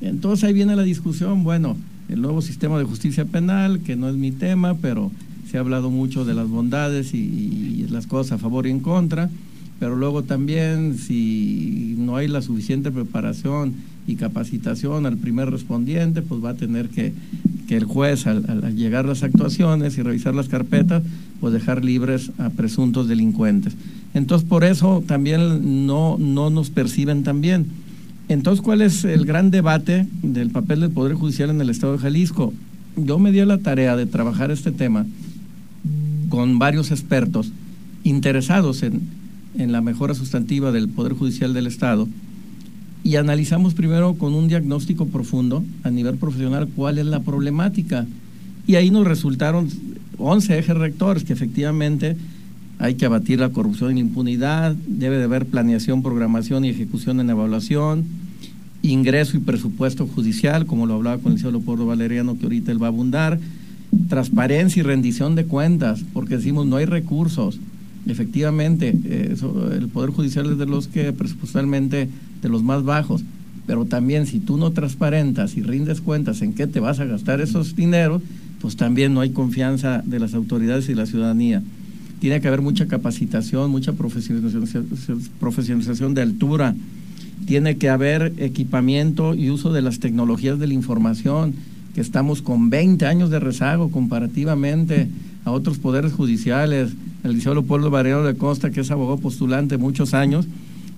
Entonces 0.00 0.44
ahí 0.44 0.52
viene 0.52 0.74
la 0.74 0.82
discusión, 0.82 1.44
bueno, 1.44 1.76
el 2.08 2.20
nuevo 2.20 2.42
sistema 2.42 2.78
de 2.78 2.84
justicia 2.84 3.24
penal, 3.24 3.80
que 3.80 3.96
no 3.96 4.08
es 4.08 4.16
mi 4.16 4.32
tema, 4.32 4.74
pero 4.74 5.10
se 5.50 5.58
ha 5.58 5.60
hablado 5.60 5.90
mucho 5.90 6.24
de 6.24 6.34
las 6.34 6.48
bondades 6.48 7.14
y, 7.14 7.86
las 7.90 8.06
cosas 8.06 8.32
a 8.32 8.38
favor 8.38 8.66
y 8.66 8.70
en 8.70 8.80
contra, 8.80 9.28
pero 9.78 9.96
luego 9.96 10.22
también 10.22 10.96
si 10.96 11.94
no 11.98 12.16
hay 12.16 12.26
la 12.26 12.40
suficiente 12.40 12.90
preparación 12.90 13.74
y 14.06 14.16
capacitación 14.16 15.04
al 15.04 15.18
primer 15.18 15.50
respondiente, 15.50 16.22
pues 16.22 16.42
va 16.42 16.50
a 16.50 16.54
tener 16.54 16.88
que, 16.88 17.12
que 17.68 17.76
el 17.76 17.84
juez 17.84 18.26
al, 18.26 18.48
al, 18.48 18.76
llegar 18.76 19.04
las 19.04 19.22
actuaciones 19.22 19.98
y 19.98 20.02
revisar 20.02 20.34
las 20.34 20.48
carpetas, 20.48 21.02
pues 21.38 21.52
dejar 21.52 21.84
libres 21.84 22.30
a 22.38 22.48
presuntos 22.48 23.06
delincuentes. 23.06 23.74
Entonces, 24.14 24.48
por 24.48 24.64
eso 24.64 25.02
también 25.06 25.86
no, 25.86 26.16
no 26.18 26.50
nos 26.50 26.70
perciben 26.70 27.22
tan 27.22 27.40
bien. 27.40 27.66
Entonces, 28.28 28.62
¿cuál 28.62 28.82
es 28.82 29.04
el 29.04 29.24
gran 29.24 29.50
debate 29.50 30.06
del 30.22 30.50
papel 30.50 30.80
del 30.80 30.90
Poder 30.90 31.14
Judicial 31.14 31.50
en 31.50 31.60
el 31.60 31.70
Estado 31.70 31.94
de 31.94 31.98
Jalisco? 31.98 32.52
Yo 32.96 33.18
me 33.18 33.32
di 33.32 33.40
a 33.40 33.46
la 33.46 33.58
tarea 33.58 33.96
de 33.96 34.06
trabajar 34.06 34.50
este 34.50 34.70
tema 34.70 35.06
con 36.28 36.58
varios 36.58 36.90
expertos 36.90 37.52
interesados 38.04 38.82
en, 38.82 39.02
en 39.56 39.72
la 39.72 39.80
mejora 39.80 40.14
sustantiva 40.14 40.72
del 40.72 40.88
Poder 40.88 41.14
Judicial 41.14 41.54
del 41.54 41.66
Estado 41.66 42.08
y 43.04 43.16
analizamos 43.16 43.74
primero 43.74 44.14
con 44.14 44.34
un 44.34 44.48
diagnóstico 44.48 45.06
profundo 45.06 45.64
a 45.82 45.90
nivel 45.90 46.16
profesional 46.16 46.68
cuál 46.74 46.98
es 46.98 47.06
la 47.06 47.20
problemática. 47.20 48.06
Y 48.66 48.76
ahí 48.76 48.90
nos 48.90 49.06
resultaron 49.06 49.68
11 50.18 50.58
ejes 50.58 50.76
rectores 50.76 51.24
que 51.24 51.32
efectivamente 51.32 52.16
hay 52.78 52.94
que 52.94 53.06
abatir 53.06 53.38
la 53.38 53.50
corrupción 53.50 53.92
y 53.92 53.94
la 53.94 54.00
impunidad, 54.00 54.74
debe 54.86 55.18
de 55.18 55.24
haber 55.24 55.46
planeación, 55.46 56.02
programación 56.02 56.64
y 56.64 56.70
ejecución 56.70 57.20
en 57.20 57.30
evaluación, 57.30 58.04
ingreso 58.82 59.36
y 59.36 59.40
presupuesto 59.40 60.06
judicial, 60.06 60.66
como 60.66 60.86
lo 60.86 60.94
hablaba 60.94 61.18
con 61.18 61.32
el 61.32 61.38
señor 61.38 61.52
Leopoldo 61.52 61.86
Valeriano, 61.86 62.36
que 62.36 62.44
ahorita 62.44 62.72
él 62.72 62.82
va 62.82 62.86
a 62.86 62.90
abundar, 62.90 63.38
transparencia 64.08 64.80
y 64.80 64.82
rendición 64.82 65.34
de 65.34 65.44
cuentas, 65.44 66.04
porque 66.12 66.36
decimos 66.36 66.66
no 66.66 66.76
hay 66.76 66.86
recursos. 66.86 67.60
Efectivamente, 68.06 68.98
eh, 69.04 69.36
el 69.72 69.88
Poder 69.88 70.10
Judicial 70.10 70.50
es 70.50 70.58
de 70.58 70.66
los 70.66 70.88
que 70.88 71.12
presupuestalmente 71.12 72.08
de 72.42 72.48
los 72.48 72.64
más 72.64 72.82
bajos, 72.82 73.22
pero 73.64 73.84
también 73.84 74.26
si 74.26 74.40
tú 74.40 74.56
no 74.56 74.72
transparentas 74.72 75.56
y 75.56 75.62
rindes 75.62 76.00
cuentas 76.00 76.42
en 76.42 76.52
qué 76.52 76.66
te 76.66 76.80
vas 76.80 76.98
a 76.98 77.04
gastar 77.04 77.40
esos 77.40 77.76
dineros, 77.76 78.22
pues 78.60 78.76
también 78.76 79.14
no 79.14 79.20
hay 79.20 79.30
confianza 79.30 80.02
de 80.04 80.18
las 80.18 80.34
autoridades 80.34 80.88
y 80.88 80.94
la 80.94 81.06
ciudadanía 81.06 81.62
tiene 82.22 82.40
que 82.40 82.46
haber 82.46 82.62
mucha 82.62 82.86
capacitación, 82.86 83.72
mucha 83.72 83.94
profesionalización 83.94 86.14
de 86.14 86.22
altura, 86.22 86.76
tiene 87.46 87.78
que 87.78 87.88
haber 87.88 88.34
equipamiento 88.36 89.34
y 89.34 89.50
uso 89.50 89.72
de 89.72 89.82
las 89.82 89.98
tecnologías 89.98 90.60
de 90.60 90.68
la 90.68 90.74
información, 90.74 91.52
que 91.96 92.00
estamos 92.00 92.40
con 92.40 92.70
20 92.70 93.06
años 93.06 93.30
de 93.30 93.40
rezago 93.40 93.90
comparativamente 93.90 95.08
a 95.44 95.50
otros 95.50 95.78
poderes 95.78 96.12
judiciales, 96.12 96.92
el 97.24 97.32
Liceo 97.32 97.54
Leopoldo 97.54 97.90
Barrero 97.90 98.22
de 98.22 98.36
Costa, 98.36 98.70
que 98.70 98.82
es 98.82 98.92
abogado 98.92 99.18
postulante 99.18 99.76
muchos 99.76 100.14
años, 100.14 100.46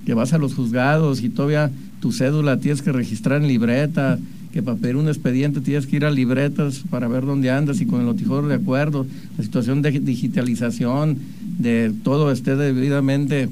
que 0.05 0.13
vas 0.13 0.35
a 0.35 0.39
los 0.39 0.53
juzgados 0.53 1.23
y 1.23 1.31
todavía 1.31 1.71
tu 2.01 2.13
cédula 2.13 2.61
tienes 2.61 2.83
que 2.83 2.93
registrar 2.93 3.41
en 3.41 3.49
libreta, 3.49 4.19
que 4.55 4.63
para 4.63 4.77
pedir 4.77 4.95
un 4.95 5.09
expediente 5.09 5.61
tienes 5.61 5.85
que 5.85 5.97
ir 5.97 6.05
a 6.05 6.13
libretas 6.13 6.85
para 6.89 7.09
ver 7.09 7.27
dónde 7.27 7.51
andas 7.51 7.81
y 7.81 7.87
con 7.87 7.99
el 7.99 8.07
notijoro 8.07 8.47
de 8.47 8.55
acuerdo, 8.55 9.05
la 9.37 9.43
situación 9.43 9.83
de 9.83 9.91
digitalización, 9.91 11.19
de 11.59 11.93
todo 12.05 12.31
esté 12.31 12.55
debidamente 12.55 13.49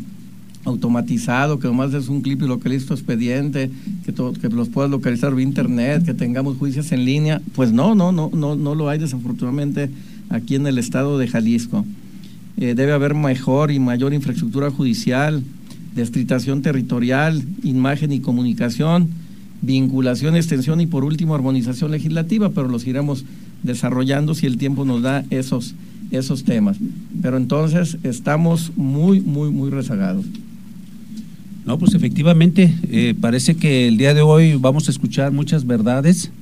automatizado, 0.65 1.59
que 1.59 1.67
nomás 1.67 1.93
es 1.93 2.09
un 2.09 2.21
clip 2.21 2.43
y 2.43 2.47
localiza 2.47 2.87
tu 2.87 2.95
expediente, 2.95 3.69
que, 4.05 4.13
todo, 4.13 4.33
que 4.33 4.49
los 4.49 4.69
puedas 4.69 4.93
localizar 4.93 5.35
vía 5.35 5.45
internet, 5.45 6.05
que 6.05 6.15
tengamos 6.15 6.57
juicios 6.57 6.93
en 6.93 7.05
línea, 7.05 7.43
pues 7.57 7.73
no, 7.73 7.97
no, 7.97 8.13
no, 8.13 8.31
no, 8.33 8.55
no 8.55 8.77
lo 8.77 8.89
hay 8.89 9.01
desafortunadamente 9.01 9.91
aquí 10.31 10.55
en 10.55 10.69
el 10.69 10.79
estado 10.79 11.19
de 11.19 11.27
Jalisco. 11.27 11.85
Eh, 12.59 12.75
debe 12.77 12.93
haber 12.93 13.17
mejor 13.17 13.73
y 13.73 13.81
mayor 13.81 14.15
infraestructura 14.15 14.71
judicial, 14.71 15.43
distritación 15.97 16.63
territorial, 16.63 17.43
imagen 17.65 18.13
y 18.13 18.21
comunicación, 18.21 19.09
vinculación, 19.63 20.37
extensión 20.37 20.81
y 20.81 20.87
por 20.87 21.05
último 21.05 21.35
armonización 21.35 21.93
legislativa, 21.93 22.51
pero 22.51 22.69
los 22.69 22.87
iremos 22.87 23.25
desarrollando 23.63 24.35
si 24.35 24.47
el 24.47 24.59
tiempo 24.59 24.85
nos 24.85 25.03
da 25.03 25.25
esos, 25.31 25.75
esos 26.11 26.45
temas. 26.45 26.77
Pero 27.23 27.37
entonces 27.37 27.97
estamos 28.03 28.73
muy, 28.77 29.21
muy, 29.21 29.51
muy 29.51 29.71
rezagados. 29.71 30.27
No, 31.65 31.79
pues 31.79 31.95
efectivamente, 31.95 32.75
eh, 32.91 33.15
parece 33.19 33.55
que 33.55 33.87
el 33.87 33.97
día 33.97 34.15
de 34.15 34.23
hoy 34.23 34.57
vamos 34.57 34.89
a 34.89 34.91
escuchar 34.91 35.31
muchas 35.31 35.65
verdades 35.65 36.33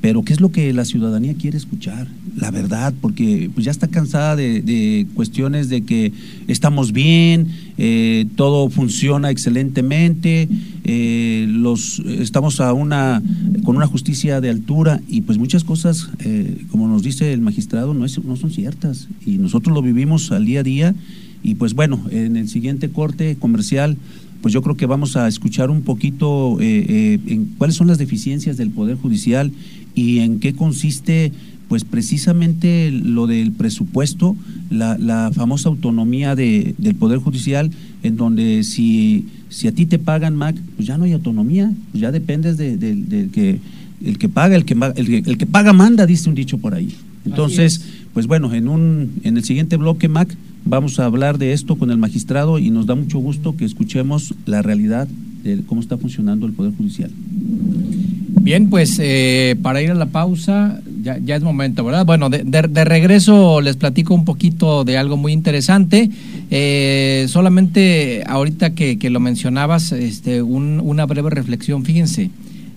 pero 0.00 0.22
¿qué 0.22 0.32
es 0.32 0.40
lo 0.40 0.52
que 0.52 0.72
la 0.72 0.84
ciudadanía 0.84 1.34
quiere 1.34 1.56
escuchar? 1.56 2.06
La 2.36 2.50
verdad, 2.50 2.94
porque 3.00 3.50
pues 3.52 3.64
ya 3.64 3.72
está 3.72 3.88
cansada 3.88 4.36
de, 4.36 5.06
cuestiones 5.14 5.68
de 5.68 5.82
que 5.82 6.12
estamos 6.46 6.92
bien, 6.92 7.48
eh, 7.78 8.26
todo 8.36 8.70
funciona 8.70 9.30
excelentemente, 9.30 10.48
eh, 10.84 11.46
los, 11.48 11.98
estamos 12.06 12.60
a 12.60 12.72
una, 12.72 13.22
con 13.64 13.76
una 13.76 13.86
justicia 13.86 14.40
de 14.40 14.50
altura 14.50 15.00
y 15.08 15.22
pues 15.22 15.36
muchas 15.38 15.64
cosas, 15.64 16.08
eh, 16.20 16.64
como 16.70 16.86
nos 16.86 17.02
dice 17.02 17.32
el 17.32 17.40
magistrado, 17.40 17.92
no, 17.92 18.04
es, 18.04 18.22
no 18.22 18.36
son 18.36 18.50
ciertas 18.50 19.08
y 19.26 19.38
nosotros 19.38 19.74
lo 19.74 19.82
vivimos 19.82 20.30
al 20.30 20.44
día 20.44 20.60
a 20.60 20.62
día 20.64 20.94
y 21.42 21.54
pues 21.54 21.74
bueno, 21.74 22.00
en 22.10 22.36
el 22.36 22.48
siguiente 22.48 22.90
corte 22.90 23.36
comercial 23.36 23.96
pues 24.40 24.54
yo 24.54 24.62
creo 24.62 24.76
que 24.76 24.86
vamos 24.86 25.16
a 25.16 25.28
escuchar 25.28 25.70
un 25.70 25.82
poquito 25.82 26.58
en 26.60 27.54
cuáles 27.58 27.76
son 27.76 27.88
las 27.88 27.98
deficiencias 27.98 28.56
del 28.56 28.70
Poder 28.70 28.96
Judicial 28.96 29.52
y 29.94 30.20
en 30.20 30.38
qué 30.40 30.54
consiste 30.54 31.32
pues 31.68 31.84
precisamente 31.84 32.90
lo 32.90 33.26
del 33.26 33.52
presupuesto, 33.52 34.36
la, 34.70 35.30
famosa 35.34 35.68
autonomía 35.68 36.34
de, 36.34 36.74
del 36.78 36.94
Poder 36.94 37.18
Judicial, 37.18 37.70
en 38.02 38.16
donde 38.16 38.64
si, 38.64 39.26
si 39.50 39.68
a 39.68 39.72
ti 39.72 39.84
te 39.84 39.98
pagan, 39.98 40.34
Mac, 40.34 40.56
pues 40.76 40.88
ya 40.88 40.96
no 40.96 41.04
hay 41.04 41.12
autonomía, 41.12 41.70
pues 41.92 42.00
ya 42.00 42.10
dependes 42.10 42.56
del 42.56 42.78
de, 42.78 43.28
que 43.28 43.60
el 44.02 44.16
que 44.16 44.28
paga, 44.28 44.56
el 44.56 44.64
que, 44.64 44.74
el, 44.74 45.38
que 45.38 45.46
paga 45.46 45.72
manda, 45.74 46.06
dice 46.06 46.28
un 46.28 46.34
dicho 46.34 46.56
por 46.58 46.74
ahí. 46.74 46.94
Entonces, 47.26 47.82
pues 48.18 48.26
bueno, 48.26 48.52
en, 48.52 48.66
un, 48.66 49.20
en 49.22 49.36
el 49.36 49.44
siguiente 49.44 49.76
bloque, 49.76 50.08
Mac, 50.08 50.28
vamos 50.64 50.98
a 50.98 51.04
hablar 51.04 51.38
de 51.38 51.52
esto 51.52 51.76
con 51.76 51.92
el 51.92 51.98
magistrado 51.98 52.58
y 52.58 52.68
nos 52.70 52.86
da 52.86 52.96
mucho 52.96 53.20
gusto 53.20 53.56
que 53.56 53.64
escuchemos 53.64 54.34
la 54.44 54.60
realidad 54.60 55.06
de 55.44 55.62
cómo 55.64 55.80
está 55.80 55.96
funcionando 55.98 56.44
el 56.44 56.52
Poder 56.52 56.72
Judicial. 56.76 57.12
Bien, 58.40 58.70
pues 58.70 58.98
eh, 59.00 59.54
para 59.62 59.82
ir 59.82 59.92
a 59.92 59.94
la 59.94 60.06
pausa, 60.06 60.80
ya, 61.00 61.14
es 61.14 61.42
momento, 61.44 61.84
¿verdad? 61.84 62.04
Bueno, 62.04 62.28
de, 62.28 62.42
regreso 62.84 63.60
les 63.60 63.76
platico 63.76 64.14
un 64.14 64.24
poquito 64.24 64.82
de 64.82 64.98
algo 64.98 65.16
muy 65.16 65.32
interesante. 65.32 66.10
Eh, 66.50 67.26
solamente 67.28 68.24
ahorita 68.26 68.70
que, 68.70 69.10
lo 69.10 69.20
mencionabas, 69.20 69.92
este, 69.92 70.42
un, 70.42 70.80
una 70.82 71.06
breve 71.06 71.30
reflexión. 71.30 71.84
Fíjense, 71.84 72.32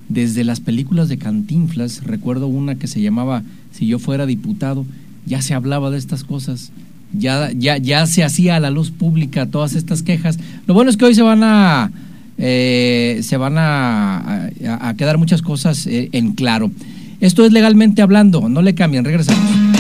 desde 0.08 0.44
las 0.44 0.60
películas 0.60 1.10
de 1.10 1.18
Cantinflas, 1.18 2.04
recuerdo 2.04 2.46
una 2.46 2.76
que 2.76 2.86
se 2.86 3.02
llamaba 3.02 3.42
Si 3.72 3.88
yo 3.88 3.98
fuera 3.98 4.28
diputado, 4.28 4.86
ya 5.26 5.42
se 5.42 5.54
hablaba 5.54 5.90
de 5.92 5.98
estas 5.98 6.24
cosas. 6.24 6.72
Ya, 7.14 7.52
ya, 7.52 7.78
ya 7.78 8.08
se 8.08 8.24
hacía 8.24 8.56
a 8.56 8.60
la 8.60 8.70
luz 8.70 8.92
pública 8.92 9.46
todas 9.46 9.76
estas 9.76 10.02
quejas. 10.02 10.40
Lo 10.66 10.74
bueno 10.74 10.90
es 10.90 10.98
que 10.98 11.06
hoy 11.06 11.16
se 11.16 11.22
van 11.22 11.44
a 11.44 11.92
eh, 12.38 13.20
se 13.24 13.38
van 13.38 13.58
a, 13.58 14.50
a, 14.80 14.94
quedar 14.96 15.18
muchas 15.18 15.42
cosas 15.42 15.86
eh, 15.88 16.10
en 16.12 16.34
claro. 16.34 16.72
Esto 17.20 17.46
es 17.46 17.52
legalmente 17.52 18.02
hablando, 18.02 18.50
no 18.50 18.62
le 18.62 18.74
cambien, 18.74 19.06
regresamos. 19.06 19.71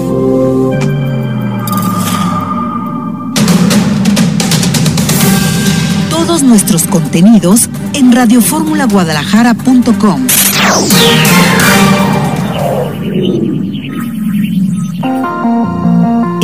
Todos 6.09 6.45
nuestros 6.45 6.85
contenidos 6.85 7.69
en 7.93 8.13
radioformulaguadalajara.com. 8.13 10.27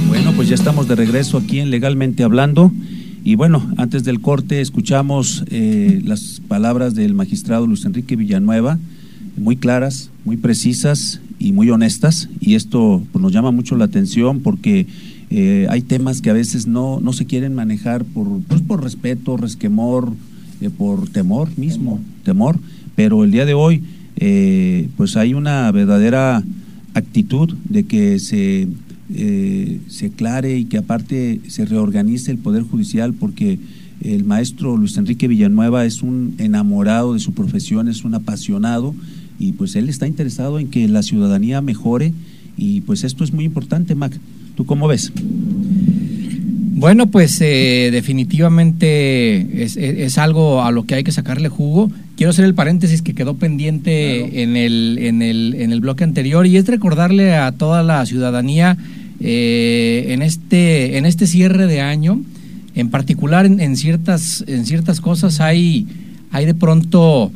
Bueno, 0.07 0.33
pues 0.35 0.49
ya 0.49 0.55
estamos 0.55 0.87
de 0.87 0.95
regreso 0.95 1.37
aquí 1.37 1.59
en 1.59 1.69
Legalmente 1.69 2.23
Hablando. 2.23 2.71
Y 3.23 3.35
bueno, 3.35 3.63
antes 3.77 4.03
del 4.03 4.19
corte 4.19 4.61
escuchamos 4.61 5.45
eh, 5.47 6.01
las 6.03 6.41
palabras 6.47 6.95
del 6.95 7.13
magistrado 7.13 7.67
Luis 7.67 7.85
Enrique 7.85 8.15
Villanueva, 8.15 8.79
muy 9.37 9.57
claras, 9.57 10.09
muy 10.25 10.37
precisas 10.37 11.21
y 11.39 11.51
muy 11.51 11.69
honestas. 11.69 12.29
Y 12.39 12.55
esto 12.55 13.03
pues, 13.11 13.21
nos 13.21 13.31
llama 13.31 13.51
mucho 13.51 13.75
la 13.75 13.85
atención 13.85 14.41
porque 14.41 14.87
eh, 15.29 15.67
hay 15.69 15.81
temas 15.81 16.21
que 16.21 16.29
a 16.29 16.33
veces 16.33 16.67
no, 16.67 16.99
no 16.99 17.13
se 17.13 17.25
quieren 17.25 17.55
manejar 17.55 18.05
por, 18.05 18.41
pues, 18.47 18.61
por 18.61 18.83
respeto, 18.83 19.37
resquemor, 19.37 20.13
eh, 20.61 20.69
por 20.69 21.09
temor 21.09 21.49
mismo, 21.57 21.99
temor, 22.23 22.59
pero 22.95 23.23
el 23.23 23.31
día 23.31 23.45
de 23.45 23.53
hoy 23.53 23.81
eh, 24.15 24.89
pues 24.95 25.17
hay 25.17 25.33
una 25.33 25.71
verdadera 25.71 26.43
actitud 26.93 27.55
de 27.67 27.83
que 27.83 28.19
se 28.19 28.67
se 29.87 30.07
aclare 30.07 30.57
y 30.57 30.65
que 30.65 30.77
aparte 30.77 31.39
se 31.47 31.65
reorganice 31.65 32.31
el 32.31 32.39
Poder 32.39 32.63
Judicial 32.63 33.13
porque 33.13 33.59
el 34.01 34.23
maestro 34.23 34.75
Luis 34.75 34.97
Enrique 34.97 35.27
Villanueva 35.27 35.85
es 35.85 36.01
un 36.01 36.35
enamorado 36.39 37.13
de 37.13 37.19
su 37.19 37.33
profesión, 37.33 37.87
es 37.87 38.03
un 38.03 38.15
apasionado 38.15 38.95
y 39.39 39.53
pues 39.53 39.75
él 39.75 39.89
está 39.89 40.07
interesado 40.07 40.59
en 40.59 40.69
que 40.69 40.87
la 40.87 41.03
ciudadanía 41.03 41.61
mejore 41.61 42.13
y 42.57 42.81
pues 42.81 43.03
esto 43.03 43.23
es 43.23 43.33
muy 43.33 43.45
importante, 43.45 43.95
Mac. 43.95 44.17
¿Tú 44.55 44.65
cómo 44.65 44.87
ves? 44.87 45.11
Bueno, 46.75 47.07
pues 47.07 47.39
eh, 47.41 47.89
definitivamente 47.91 49.63
es, 49.63 50.17
algo 50.17 50.63
a 50.63 50.71
lo 50.71 50.85
que 50.85 50.95
hay 50.95 51.03
que 51.03 51.11
sacarle 51.11 51.47
jugo. 51.47 51.91
Quiero 52.17 52.31
hacer 52.31 52.45
el 52.45 52.55
paréntesis 52.55 53.01
que 53.01 53.13
quedó 53.13 53.35
pendiente 53.35 54.43
en, 54.43 54.57
el, 54.57 54.97
en, 54.99 55.21
el, 55.21 55.55
en 55.57 55.71
el 55.71 55.79
bloque 55.79 56.03
anterior 56.03 56.45
y 56.45 56.57
es 56.57 56.67
recordarle 56.67 57.35
a 57.35 57.51
toda 57.53 57.83
la 57.83 58.05
ciudadanía 58.05 58.77
eh, 59.19 60.07
en, 60.09 60.21
este, 60.21 60.97
en 60.97 61.05
este 61.05 61.25
cierre 61.25 61.67
de 61.67 61.79
año, 61.79 62.21
en 62.75 62.89
particular 62.89 63.45
en, 63.45 63.77
ciertas, 63.77 64.43
en 64.47 64.65
ciertas 64.65 64.99
cosas 64.99 65.39
hay, 65.39 65.87
hay 66.31 66.45
de 66.45 66.53
pronto 66.53 67.31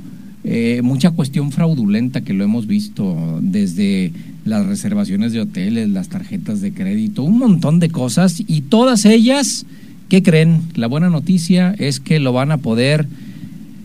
eh, 0.50 0.82
mucha 0.82 1.12
cuestión 1.12 1.52
fraudulenta 1.52 2.22
que 2.22 2.32
lo 2.32 2.46
hemos 2.46 2.68
visto 2.68 3.38
desde 3.42 4.14
las 4.46 4.66
reservaciones 4.66 5.34
de 5.34 5.42
hoteles, 5.42 5.90
las 5.90 6.08
tarjetas 6.08 6.62
de 6.62 6.72
crédito, 6.72 7.24
un 7.24 7.38
montón 7.38 7.82
de 7.82 7.90
cosas 7.90 8.42
y 8.48 8.62
todas 8.62 9.04
ellas, 9.04 9.66
¿qué 10.08 10.24
creen? 10.24 10.62
La 10.76 10.88
buena 10.88 11.10
noticia 11.10 11.76
es 11.78 12.00
que 12.00 12.22
lo 12.22 12.32
van 12.32 12.54
a 12.54 12.60
poder 12.60 13.08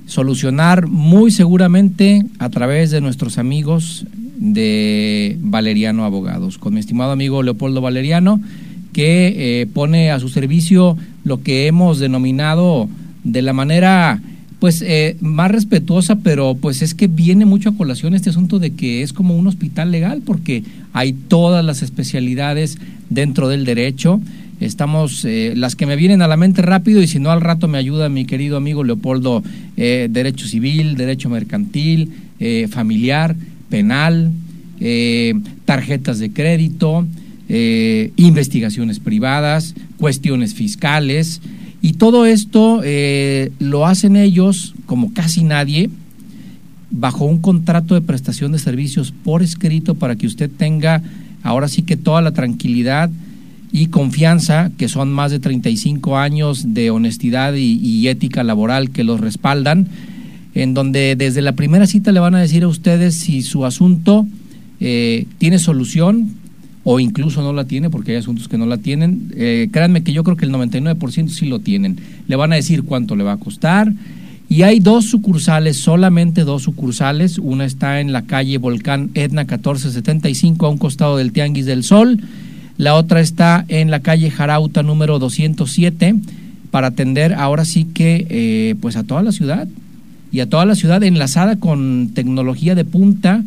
solucionar 0.06 0.86
muy 0.86 1.32
seguramente 1.32 2.22
a 2.38 2.48
través 2.48 2.92
de 2.92 3.00
nuestros 3.00 3.38
amigos 3.38 4.06
de 4.36 5.36
Valeriano 5.40 6.04
Abogados, 6.04 6.58
con 6.58 6.74
mi 6.74 6.80
estimado 6.80 7.10
amigo 7.10 7.42
Leopoldo 7.42 7.80
Valeriano, 7.80 8.40
que 8.92 9.62
eh, 9.62 9.66
pone 9.66 10.12
a 10.12 10.20
su 10.20 10.28
servicio 10.28 10.96
lo 11.24 11.42
que 11.42 11.66
hemos 11.66 11.98
denominado 11.98 12.88
de 13.24 13.42
la 13.42 13.52
manera 13.52 14.20
pues 14.62 14.80
eh, 14.80 15.16
más 15.20 15.50
respetuosa, 15.50 16.20
pero 16.20 16.54
pues 16.54 16.82
es 16.82 16.94
que 16.94 17.08
viene 17.08 17.44
mucho 17.44 17.70
a 17.70 17.76
colación 17.76 18.14
este 18.14 18.30
asunto 18.30 18.60
de 18.60 18.70
que 18.70 19.02
es 19.02 19.12
como 19.12 19.36
un 19.36 19.48
hospital 19.48 19.90
legal, 19.90 20.22
porque 20.24 20.62
hay 20.92 21.14
todas 21.14 21.64
las 21.64 21.82
especialidades 21.82 22.78
dentro 23.10 23.48
del 23.48 23.64
derecho. 23.64 24.20
Estamos, 24.60 25.24
eh, 25.24 25.54
las 25.56 25.74
que 25.74 25.84
me 25.84 25.96
vienen 25.96 26.22
a 26.22 26.28
la 26.28 26.36
mente 26.36 26.62
rápido 26.62 27.02
y 27.02 27.08
si 27.08 27.18
no 27.18 27.32
al 27.32 27.40
rato 27.40 27.66
me 27.66 27.76
ayuda 27.76 28.08
mi 28.08 28.24
querido 28.24 28.56
amigo 28.56 28.84
Leopoldo, 28.84 29.42
eh, 29.76 30.06
derecho 30.08 30.46
civil, 30.46 30.94
derecho 30.94 31.28
mercantil, 31.28 32.12
familiar, 32.70 33.34
penal, 33.68 34.30
tarjetas 35.64 36.20
de 36.20 36.30
crédito, 36.30 37.04
investigaciones 37.48 39.00
privadas, 39.00 39.74
cuestiones 39.98 40.54
fiscales, 40.54 41.40
y 41.82 41.94
todo 41.94 42.26
esto 42.26 42.80
eh, 42.84 43.50
lo 43.58 43.86
hacen 43.86 44.14
ellos, 44.14 44.74
como 44.86 45.12
casi 45.12 45.42
nadie, 45.42 45.90
bajo 46.92 47.24
un 47.24 47.38
contrato 47.38 47.94
de 47.94 48.02
prestación 48.02 48.52
de 48.52 48.60
servicios 48.60 49.12
por 49.24 49.42
escrito 49.42 49.96
para 49.96 50.14
que 50.14 50.28
usted 50.28 50.48
tenga 50.48 51.02
ahora 51.42 51.66
sí 51.66 51.82
que 51.82 51.96
toda 51.96 52.22
la 52.22 52.30
tranquilidad 52.30 53.10
y 53.72 53.86
confianza, 53.86 54.70
que 54.76 54.88
son 54.88 55.10
más 55.10 55.32
de 55.32 55.40
35 55.40 56.18
años 56.18 56.74
de 56.74 56.90
honestidad 56.90 57.54
y, 57.54 58.06
ética 58.06 58.44
laboral 58.44 58.90
que 58.90 59.02
los 59.02 59.20
respaldan, 59.20 59.88
en 60.54 60.74
donde 60.74 61.16
desde 61.16 61.42
la 61.42 61.52
primera 61.52 61.86
cita 61.86 62.12
le 62.12 62.20
van 62.20 62.34
a 62.36 62.40
decir 62.40 62.62
a 62.62 62.68
ustedes 62.68 63.16
si 63.16 63.42
su 63.42 63.64
asunto 63.64 64.26
eh, 64.78 65.26
tiene 65.38 65.58
solución, 65.58 66.30
o 66.84 66.98
incluso 66.98 67.42
no 67.42 67.52
la 67.52 67.64
tiene, 67.64 67.90
porque 67.90 68.12
hay 68.12 68.18
asuntos 68.18 68.48
que 68.48 68.58
no 68.58 68.66
la 68.66 68.78
tienen. 68.78 69.32
Eh, 69.36 69.68
créanme 69.70 70.02
que 70.02 70.12
yo 70.12 70.24
creo 70.24 70.36
que 70.36 70.46
el 70.46 70.52
99% 70.52 71.28
sí 71.28 71.46
lo 71.46 71.60
tienen. 71.60 71.98
Le 72.26 72.36
van 72.36 72.52
a 72.52 72.56
decir 72.56 72.82
cuánto 72.82 73.14
le 73.14 73.24
va 73.24 73.32
a 73.32 73.36
costar. 73.36 73.92
Y 74.48 74.62
hay 74.64 74.80
dos 74.80 75.06
sucursales, 75.06 75.78
solamente 75.78 76.44
dos 76.44 76.64
sucursales. 76.64 77.38
Una 77.38 77.64
está 77.64 78.00
en 78.00 78.12
la 78.12 78.22
calle 78.22 78.58
Volcán 78.58 79.10
Etna 79.14 79.42
1475, 79.42 80.66
a 80.66 80.68
un 80.68 80.78
costado 80.78 81.16
del 81.16 81.32
Tianguis 81.32 81.66
del 81.66 81.84
Sol. 81.84 82.20
La 82.76 82.94
otra 82.94 83.20
está 83.20 83.64
en 83.68 83.90
la 83.90 84.00
calle 84.00 84.30
Jarauta 84.30 84.82
número 84.82 85.18
207, 85.18 86.16
para 86.70 86.88
atender 86.88 87.32
ahora 87.32 87.64
sí 87.64 87.84
que 87.84 88.26
eh, 88.28 88.74
pues 88.80 88.96
a 88.96 89.04
toda 89.04 89.22
la 89.22 89.32
ciudad. 89.32 89.68
Y 90.32 90.40
a 90.40 90.48
toda 90.48 90.64
la 90.64 90.74
ciudad 90.74 91.02
enlazada 91.02 91.56
con 91.56 92.10
tecnología 92.14 92.74
de 92.74 92.84
punta, 92.84 93.44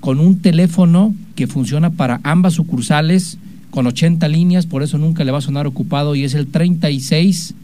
con 0.00 0.20
un 0.20 0.38
teléfono 0.40 1.14
que 1.34 1.46
funciona 1.46 1.90
para 1.90 2.20
ambas 2.22 2.54
sucursales 2.54 3.38
con 3.70 3.86
80 3.86 4.26
líneas, 4.28 4.66
por 4.66 4.82
eso 4.82 4.98
nunca 4.98 5.24
le 5.24 5.32
va 5.32 5.38
a 5.38 5.42
sonar 5.42 5.66
ocupado 5.66 6.14
y 6.14 6.24
es 6.24 6.34
el 6.34 6.46
36 6.46 7.54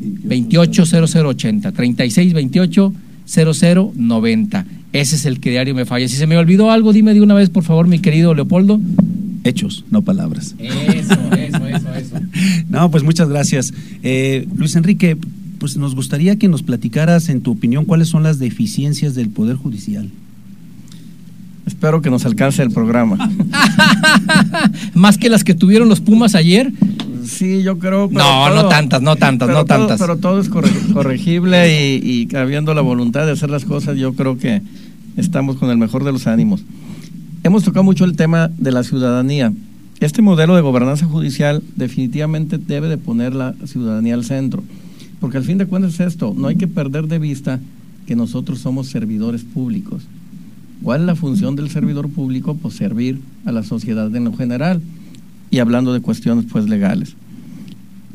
28 0.00 0.86
0080, 0.86 1.72
36 1.72 2.32
28 2.32 2.92
0090. 3.26 4.66
Ese 4.92 5.16
es 5.16 5.24
el 5.24 5.40
que 5.40 5.50
diario 5.50 5.74
me 5.74 5.84
falla. 5.86 6.08
Si 6.08 6.16
se 6.16 6.26
me 6.26 6.36
olvidó 6.36 6.70
algo, 6.70 6.92
dime 6.92 7.14
de 7.14 7.20
una 7.20 7.34
vez, 7.34 7.50
por 7.50 7.64
favor, 7.64 7.86
mi 7.86 7.98
querido 7.98 8.34
Leopoldo. 8.34 8.80
Hechos, 9.44 9.84
no 9.90 10.02
palabras. 10.02 10.54
Eso, 10.58 11.14
eso, 11.36 11.66
eso, 11.66 11.94
eso. 11.94 12.16
no, 12.68 12.90
pues 12.90 13.02
muchas 13.02 13.28
gracias. 13.28 13.74
Eh, 14.02 14.46
Luis 14.56 14.74
Enrique, 14.76 15.16
pues 15.58 15.76
nos 15.76 15.94
gustaría 15.94 16.36
que 16.36 16.48
nos 16.48 16.62
platicaras, 16.62 17.28
en 17.28 17.40
tu 17.40 17.52
opinión, 17.52 17.84
cuáles 17.84 18.08
son 18.08 18.22
las 18.22 18.38
deficiencias 18.38 19.14
del 19.14 19.28
Poder 19.30 19.56
Judicial. 19.56 20.10
Espero 21.66 22.02
que 22.02 22.10
nos 22.10 22.26
alcance 22.26 22.62
el 22.62 22.70
programa. 22.70 23.16
¿Más 24.94 25.18
que 25.18 25.30
las 25.30 25.44
que 25.44 25.54
tuvieron 25.54 25.88
los 25.88 26.00
Pumas 26.00 26.34
ayer? 26.34 26.72
Sí, 27.26 27.62
yo 27.62 27.78
creo. 27.78 28.08
no, 28.12 28.54
no 28.54 28.68
tantas, 28.68 29.00
no 29.00 29.16
tantas, 29.16 29.48
no 29.48 29.64
tantas. 29.64 29.98
Pero 29.98 30.18
todo 30.18 30.40
es 30.40 30.48
corregible 30.92 31.98
y, 31.98 32.28
y 32.30 32.36
habiendo 32.36 32.74
la 32.74 32.82
voluntad 32.82 33.24
de 33.26 33.32
hacer 33.32 33.50
las 33.50 33.64
cosas, 33.64 33.96
yo 33.96 34.12
creo 34.14 34.36
que 34.36 34.62
estamos 35.16 35.56
con 35.56 35.70
el 35.70 35.78
mejor 35.78 36.04
de 36.04 36.12
los 36.12 36.26
ánimos. 36.26 36.62
Hemos 37.42 37.64
tocado 37.64 37.82
mucho 37.82 38.04
el 38.04 38.16
tema 38.16 38.50
de 38.56 38.72
la 38.72 38.84
ciudadanía. 38.84 39.52
Este 40.00 40.22
modelo 40.22 40.56
de 40.56 40.62
gobernanza 40.62 41.06
judicial 41.06 41.62
definitivamente 41.76 42.58
debe 42.58 42.88
de 42.88 42.98
poner 42.98 43.34
la 43.34 43.54
ciudadanía 43.64 44.14
al 44.14 44.24
centro, 44.24 44.62
porque 45.20 45.38
al 45.38 45.44
fin 45.44 45.58
de 45.58 45.66
cuentas 45.66 45.94
es 45.94 46.00
esto, 46.00 46.34
no 46.36 46.48
hay 46.48 46.56
que 46.56 46.66
perder 46.66 47.06
de 47.06 47.18
vista 47.18 47.60
que 48.06 48.16
nosotros 48.16 48.58
somos 48.58 48.88
servidores 48.88 49.44
públicos. 49.44 50.02
¿Cuál 50.82 51.02
es 51.02 51.06
la 51.06 51.14
función 51.14 51.56
del 51.56 51.70
servidor 51.70 52.08
público? 52.08 52.54
Pues 52.54 52.74
servir 52.74 53.20
a 53.44 53.52
la 53.52 53.62
sociedad 53.62 54.14
en 54.14 54.24
lo 54.24 54.36
general 54.36 54.80
y 55.50 55.58
hablando 55.58 55.92
de 55.92 56.00
cuestiones 56.00 56.46
pues 56.50 56.68
legales. 56.68 57.14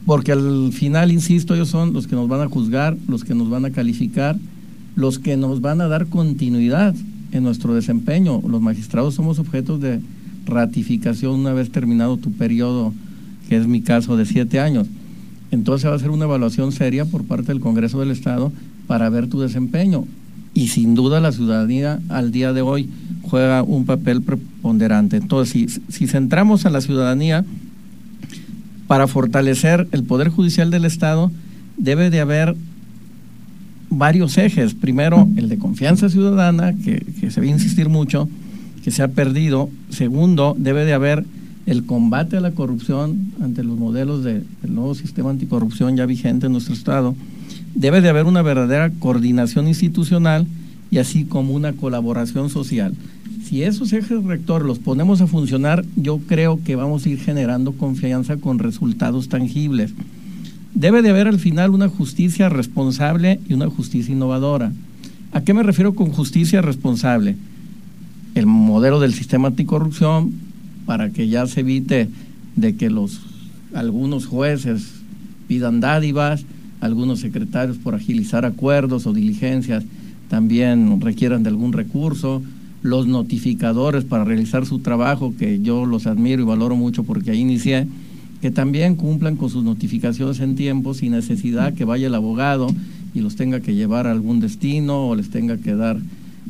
Porque 0.05 0.31
al 0.31 0.71
final, 0.73 1.11
insisto, 1.11 1.55
ellos 1.55 1.69
son 1.69 1.93
los 1.93 2.07
que 2.07 2.15
nos 2.15 2.27
van 2.27 2.41
a 2.41 2.47
juzgar, 2.47 2.97
los 3.07 3.23
que 3.23 3.35
nos 3.35 3.49
van 3.49 3.65
a 3.65 3.71
calificar, 3.71 4.37
los 4.95 5.19
que 5.19 5.37
nos 5.37 5.61
van 5.61 5.81
a 5.81 5.87
dar 5.87 6.07
continuidad 6.07 6.95
en 7.31 7.43
nuestro 7.43 7.73
desempeño. 7.73 8.41
Los 8.47 8.61
magistrados 8.61 9.15
somos 9.15 9.39
objetos 9.39 9.79
de 9.79 10.01
ratificación 10.45 11.39
una 11.39 11.53
vez 11.53 11.71
terminado 11.71 12.17
tu 12.17 12.31
periodo, 12.31 12.93
que 13.47 13.57
es 13.57 13.67
mi 13.67 13.81
caso 13.81 14.17
de 14.17 14.25
siete 14.25 14.59
años. 14.59 14.87
Entonces 15.51 15.89
va 15.89 15.95
a 15.95 15.99
ser 15.99 16.09
una 16.09 16.25
evaluación 16.25 16.71
seria 16.71 17.05
por 17.05 17.23
parte 17.23 17.47
del 17.47 17.59
Congreso 17.59 17.99
del 17.99 18.11
Estado 18.11 18.51
para 18.87 19.09
ver 19.09 19.27
tu 19.27 19.39
desempeño 19.39 20.05
y 20.59 20.67
sin 20.67 20.93
duda 20.93 21.21
la 21.21 21.31
ciudadanía 21.31 22.01
al 22.09 22.33
día 22.33 22.51
de 22.51 22.61
hoy 22.61 22.89
juega 23.21 23.63
un 23.63 23.85
papel 23.85 24.21
preponderante. 24.21 25.15
Entonces, 25.15 25.79
si, 25.87 26.05
centramos 26.05 26.65
a 26.65 26.69
la 26.69 26.81
ciudadanía, 26.81 27.45
para 28.85 29.07
fortalecer 29.07 29.87
el 29.93 30.03
Poder 30.03 30.27
Judicial 30.27 30.69
del 30.69 30.83
Estado, 30.83 31.31
debe 31.77 32.09
de 32.09 32.19
haber 32.19 32.57
varios 33.89 34.37
ejes. 34.37 34.73
Primero, 34.73 35.29
el 35.37 35.47
de 35.47 35.57
confianza 35.57 36.09
ciudadana, 36.09 36.73
que, 36.73 37.05
se 37.29 37.39
va 37.39 37.47
a 37.47 37.49
insistir 37.49 37.87
mucho, 37.87 38.27
que 38.83 38.91
se 38.91 39.01
ha 39.01 39.07
perdido. 39.07 39.69
Segundo, 39.89 40.57
debe 40.59 40.83
de 40.83 40.91
haber 40.91 41.23
el 41.67 41.85
combate 41.85 42.35
a 42.35 42.41
la 42.41 42.51
corrupción 42.51 43.31
ante 43.41 43.63
los 43.63 43.77
modelos 43.77 44.25
del 44.25 44.43
nuevo 44.67 44.93
sistema 44.93 45.29
anticorrupción 45.29 45.95
ya 45.95 46.05
vigente 46.05 46.47
en 46.47 46.51
nuestro 46.51 46.73
Estado 46.73 47.15
debe 47.75 48.01
de 48.01 48.09
haber 48.09 48.25
una 48.25 48.41
verdadera 48.41 48.89
coordinación 48.89 49.67
institucional 49.67 50.47
y 50.91 50.97
así 50.97 51.25
como 51.25 51.53
una 51.53 51.73
colaboración 51.73 52.49
social. 52.49 52.93
Si 53.43 53.63
esos 53.63 53.93
ejes 53.93 54.23
rectores 54.23 54.67
los 54.67 54.79
ponemos 54.79 55.21
a 55.21 55.27
funcionar, 55.27 55.83
yo 55.95 56.19
creo 56.19 56.59
que 56.63 56.75
vamos 56.75 57.05
a 57.05 57.09
ir 57.09 57.19
generando 57.19 57.73
confianza 57.73 58.37
con 58.37 58.59
resultados 58.59 59.29
tangibles. 59.29 59.93
Debe 60.73 61.01
de 61.01 61.09
haber 61.09 61.27
al 61.27 61.39
final 61.39 61.71
una 61.71 61.89
justicia 61.89 62.49
responsable 62.49 63.39
y 63.47 63.53
una 63.53 63.67
justicia 63.67 64.13
innovadora. 64.13 64.71
¿A 65.31 65.41
qué 65.41 65.53
me 65.53 65.63
refiero 65.63 65.95
con 65.95 66.11
justicia 66.11 66.61
responsable? 66.61 67.37
El 68.35 68.45
modelo 68.45 68.99
del 68.99 69.13
sistema 69.13 69.47
anticorrupción 69.47 70.33
para 70.85 71.09
que 71.09 71.27
ya 71.27 71.47
se 71.47 71.61
evite 71.61 72.09
de 72.55 72.75
que 72.75 72.89
los 72.89 73.21
algunos 73.73 74.25
jueces 74.25 74.91
pidan 75.47 75.79
dádivas, 75.79 76.45
algunos 76.81 77.19
secretarios 77.19 77.77
por 77.77 77.95
agilizar 77.95 78.45
acuerdos 78.45 79.05
o 79.05 79.13
diligencias 79.13 79.83
también 80.29 81.01
requieran 81.01 81.43
de 81.43 81.49
algún 81.49 81.73
recurso, 81.73 82.41
los 82.81 83.07
notificadores 83.07 84.05
para 84.05 84.23
realizar 84.23 84.65
su 84.65 84.79
trabajo, 84.79 85.33
que 85.37 85.59
yo 85.61 85.85
los 85.85 86.07
admiro 86.07 86.41
y 86.43 86.45
valoro 86.45 86.75
mucho 86.75 87.03
porque 87.03 87.31
ahí 87.31 87.39
inicié, 87.39 87.87
que 88.41 88.51
también 88.51 88.95
cumplan 88.95 89.35
con 89.35 89.49
sus 89.49 89.63
notificaciones 89.63 90.39
en 90.39 90.55
tiempo 90.55 90.93
sin 90.93 91.11
necesidad 91.11 91.73
que 91.73 91.83
vaya 91.83 92.07
el 92.07 92.15
abogado 92.15 92.67
y 93.13 93.19
los 93.19 93.35
tenga 93.35 93.59
que 93.59 93.75
llevar 93.75 94.07
a 94.07 94.11
algún 94.11 94.39
destino 94.39 95.07
o 95.07 95.15
les 95.15 95.29
tenga 95.29 95.57
que 95.57 95.75
dar 95.75 95.97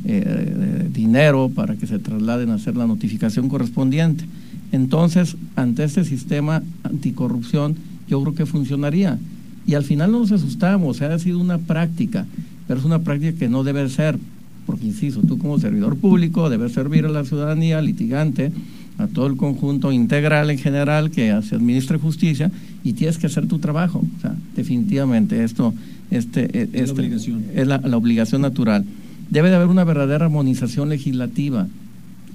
eh, 0.05 0.87
dinero 0.93 1.49
para 1.53 1.75
que 1.75 1.87
se 1.87 1.99
trasladen 1.99 2.51
a 2.51 2.55
hacer 2.55 2.75
la 2.75 2.85
notificación 2.85 3.49
correspondiente. 3.49 4.25
Entonces, 4.71 5.35
ante 5.55 5.83
este 5.83 6.03
sistema 6.03 6.61
anticorrupción, 6.83 7.75
yo 8.07 8.21
creo 8.21 8.35
que 8.35 8.45
funcionaría. 8.45 9.17
Y 9.65 9.75
al 9.75 9.83
final 9.83 10.11
no 10.11 10.19
nos 10.19 10.31
asustamos, 10.31 11.01
ha 11.01 11.19
sido 11.19 11.39
una 11.39 11.57
práctica, 11.57 12.25
pero 12.67 12.79
es 12.79 12.85
una 12.85 12.99
práctica 12.99 13.37
que 13.37 13.49
no 13.49 13.63
debe 13.63 13.87
ser, 13.89 14.17
porque 14.65 14.85
insisto, 14.85 15.21
tú 15.21 15.37
como 15.37 15.59
servidor 15.59 15.97
público 15.97 16.49
debes 16.49 16.73
servir 16.73 17.05
a 17.05 17.09
la 17.09 17.25
ciudadanía, 17.25 17.81
litigante, 17.81 18.51
a 18.99 19.07
todo 19.07 19.27
el 19.27 19.37
conjunto 19.37 19.91
integral 19.91 20.51
en 20.51 20.57
general 20.57 21.09
que 21.09 21.33
se 21.41 21.55
administre 21.55 21.97
justicia 21.97 22.51
y 22.83 22.93
tienes 22.93 23.17
que 23.17 23.27
hacer 23.27 23.47
tu 23.47 23.59
trabajo. 23.59 24.03
O 24.17 24.21
sea, 24.21 24.35
definitivamente 24.55 25.43
esto 25.43 25.73
este, 26.11 26.45
e, 26.59 26.69
es, 26.73 26.91
este, 26.91 27.65
la, 27.65 27.77
la, 27.77 27.97
obligación 27.97 28.41
natural. 28.41 28.85
Debe 29.29 29.49
de 29.49 29.55
haber 29.55 29.67
una 29.67 29.85
verdadera 29.85 30.25
armonización 30.25 30.89
legislativa. 30.89 31.67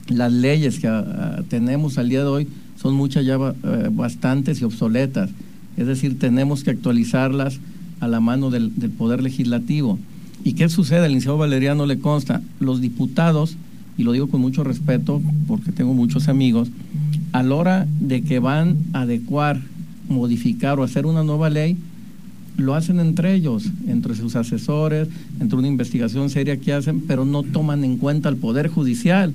Las 0.08 0.32
leyes 0.32 0.78
que 0.78 0.88
ah, 0.88 1.42
tenemos 1.48 1.98
al 1.98 2.08
día 2.08 2.20
de 2.20 2.26
hoy 2.26 2.48
son 2.80 2.94
muchas 2.94 3.26
ya 3.26 3.34
eh, 3.37 3.88
bastantes 3.92 4.60
y 4.60 4.64
obsoletas. 4.64 5.30
Es 5.76 5.87
decir, 5.87 6.18
tenemos 6.18 6.64
que 6.64 6.70
actualizarlas 6.70 7.60
a 8.00 8.08
la 8.08 8.20
mano 8.20 8.50
del, 8.50 8.70
Poder 8.96 9.22
Legislativo. 9.22 9.98
¿Y 10.44 10.54
qué 10.54 10.68
sucede? 10.68 11.06
Al 11.06 11.12
licenciado 11.12 11.38
Valeriano 11.38 11.87
le 11.87 11.98
consta, 11.98 12.42
los 12.60 12.80
diputados 12.80 13.56
y 13.96 14.02
lo 14.02 14.12
digo 14.12 14.28
con 14.28 14.40
mucho 14.40 14.64
respeto 14.64 15.22
porque 15.46 15.72
tengo 15.72 15.94
muchos 15.94 16.28
amigos, 16.28 16.68
a 17.32 17.42
la 17.42 17.54
hora 17.54 17.87
de 18.00 18.22
que 18.22 18.38
van 18.38 18.76
a 18.92 19.02
adecuar, 19.02 19.60
modificar 20.08 20.78
o 20.78 20.82
hacer 20.82 21.06
una 21.06 21.22
nueva 21.22 21.50
ley, 21.50 21.76
lo 22.56 22.74
hacen 22.74 23.00
entre 23.00 23.34
ellos, 23.34 23.70
entre 23.88 24.14
sus 24.14 24.37
asesores, 24.37 25.08
entre 25.40 25.58
una 25.58 25.68
investigación 25.68 26.30
seria 26.30 26.58
que 26.58 26.72
hacen, 26.72 27.00
pero 27.00 27.24
no 27.24 27.42
toman 27.42 27.84
en 27.84 27.96
cuenta 27.96 28.28
al 28.28 28.37
Poder 28.37 28.68
Judicial, 28.68 29.32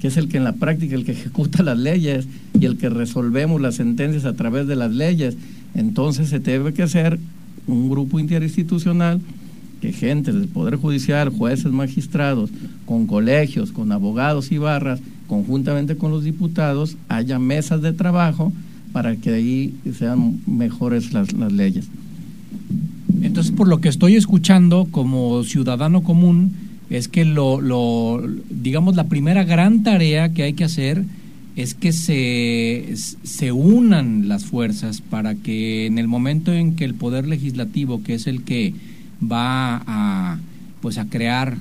que 0.00 0.08
es 0.08 0.16
el 0.16 0.28
que 0.28 0.36
en 0.36 0.44
la 0.44 0.54
práctica, 0.54 0.94
el 0.94 1.04
que 1.04 1.12
ejecuta 1.12 1.62
las 1.62 1.78
leyes 1.78 2.26
y 2.58 2.64
el 2.64 2.76
que 2.76 2.88
resolvemos 2.88 3.60
las 3.60 3.76
sentencias 3.76 4.24
a 4.24 4.34
través 4.34 4.66
de 4.66 4.76
las 4.76 4.92
leyes. 4.92 5.36
Entonces 5.74 6.28
se 6.28 6.38
debe 6.38 6.72
que 6.72 6.82
hacer 6.82 7.18
un 7.66 7.88
grupo 7.88 8.18
interinstitucional 8.18 9.20
que 9.80 9.92
gente 9.92 10.32
del 10.32 10.48
Poder 10.48 10.76
Judicial, 10.76 11.28
jueces, 11.28 11.70
magistrados, 11.70 12.50
con 12.86 13.06
colegios, 13.06 13.72
con 13.72 13.92
abogados 13.92 14.50
y 14.52 14.58
barras, 14.58 15.00
conjuntamente 15.26 15.96
con 15.96 16.10
los 16.10 16.24
diputados, 16.24 16.96
haya 17.08 17.38
mesas 17.38 17.82
de 17.82 17.92
trabajo 17.92 18.52
para 18.92 19.16
que 19.16 19.30
ahí 19.30 19.74
sean 19.98 20.40
mejores 20.46 21.12
las, 21.12 21.32
las 21.34 21.52
leyes. 21.52 21.88
Entonces, 23.22 23.52
por 23.52 23.68
lo 23.68 23.80
que 23.80 23.88
estoy 23.88 24.16
escuchando 24.16 24.86
como 24.90 25.42
ciudadano 25.44 26.02
común, 26.02 26.54
es 26.88 27.08
que 27.08 27.24
lo, 27.24 27.60
lo, 27.60 28.22
digamos, 28.48 28.94
la 28.96 29.08
primera 29.08 29.44
gran 29.44 29.82
tarea 29.82 30.32
que 30.32 30.44
hay 30.44 30.52
que 30.52 30.64
hacer 30.64 31.04
es 31.56 31.74
que 31.74 31.92
se, 31.92 32.94
se 33.22 33.50
unan 33.50 34.28
las 34.28 34.44
fuerzas 34.44 35.00
para 35.00 35.34
que 35.34 35.86
en 35.86 35.98
el 35.98 36.06
momento 36.06 36.52
en 36.52 36.76
que 36.76 36.84
el 36.84 36.94
Poder 36.94 37.26
Legislativo, 37.26 38.02
que 38.02 38.14
es 38.14 38.26
el 38.26 38.42
que 38.42 38.74
va 39.20 39.82
a 39.86 40.38
pues 40.82 40.98
a 40.98 41.06
crear 41.06 41.56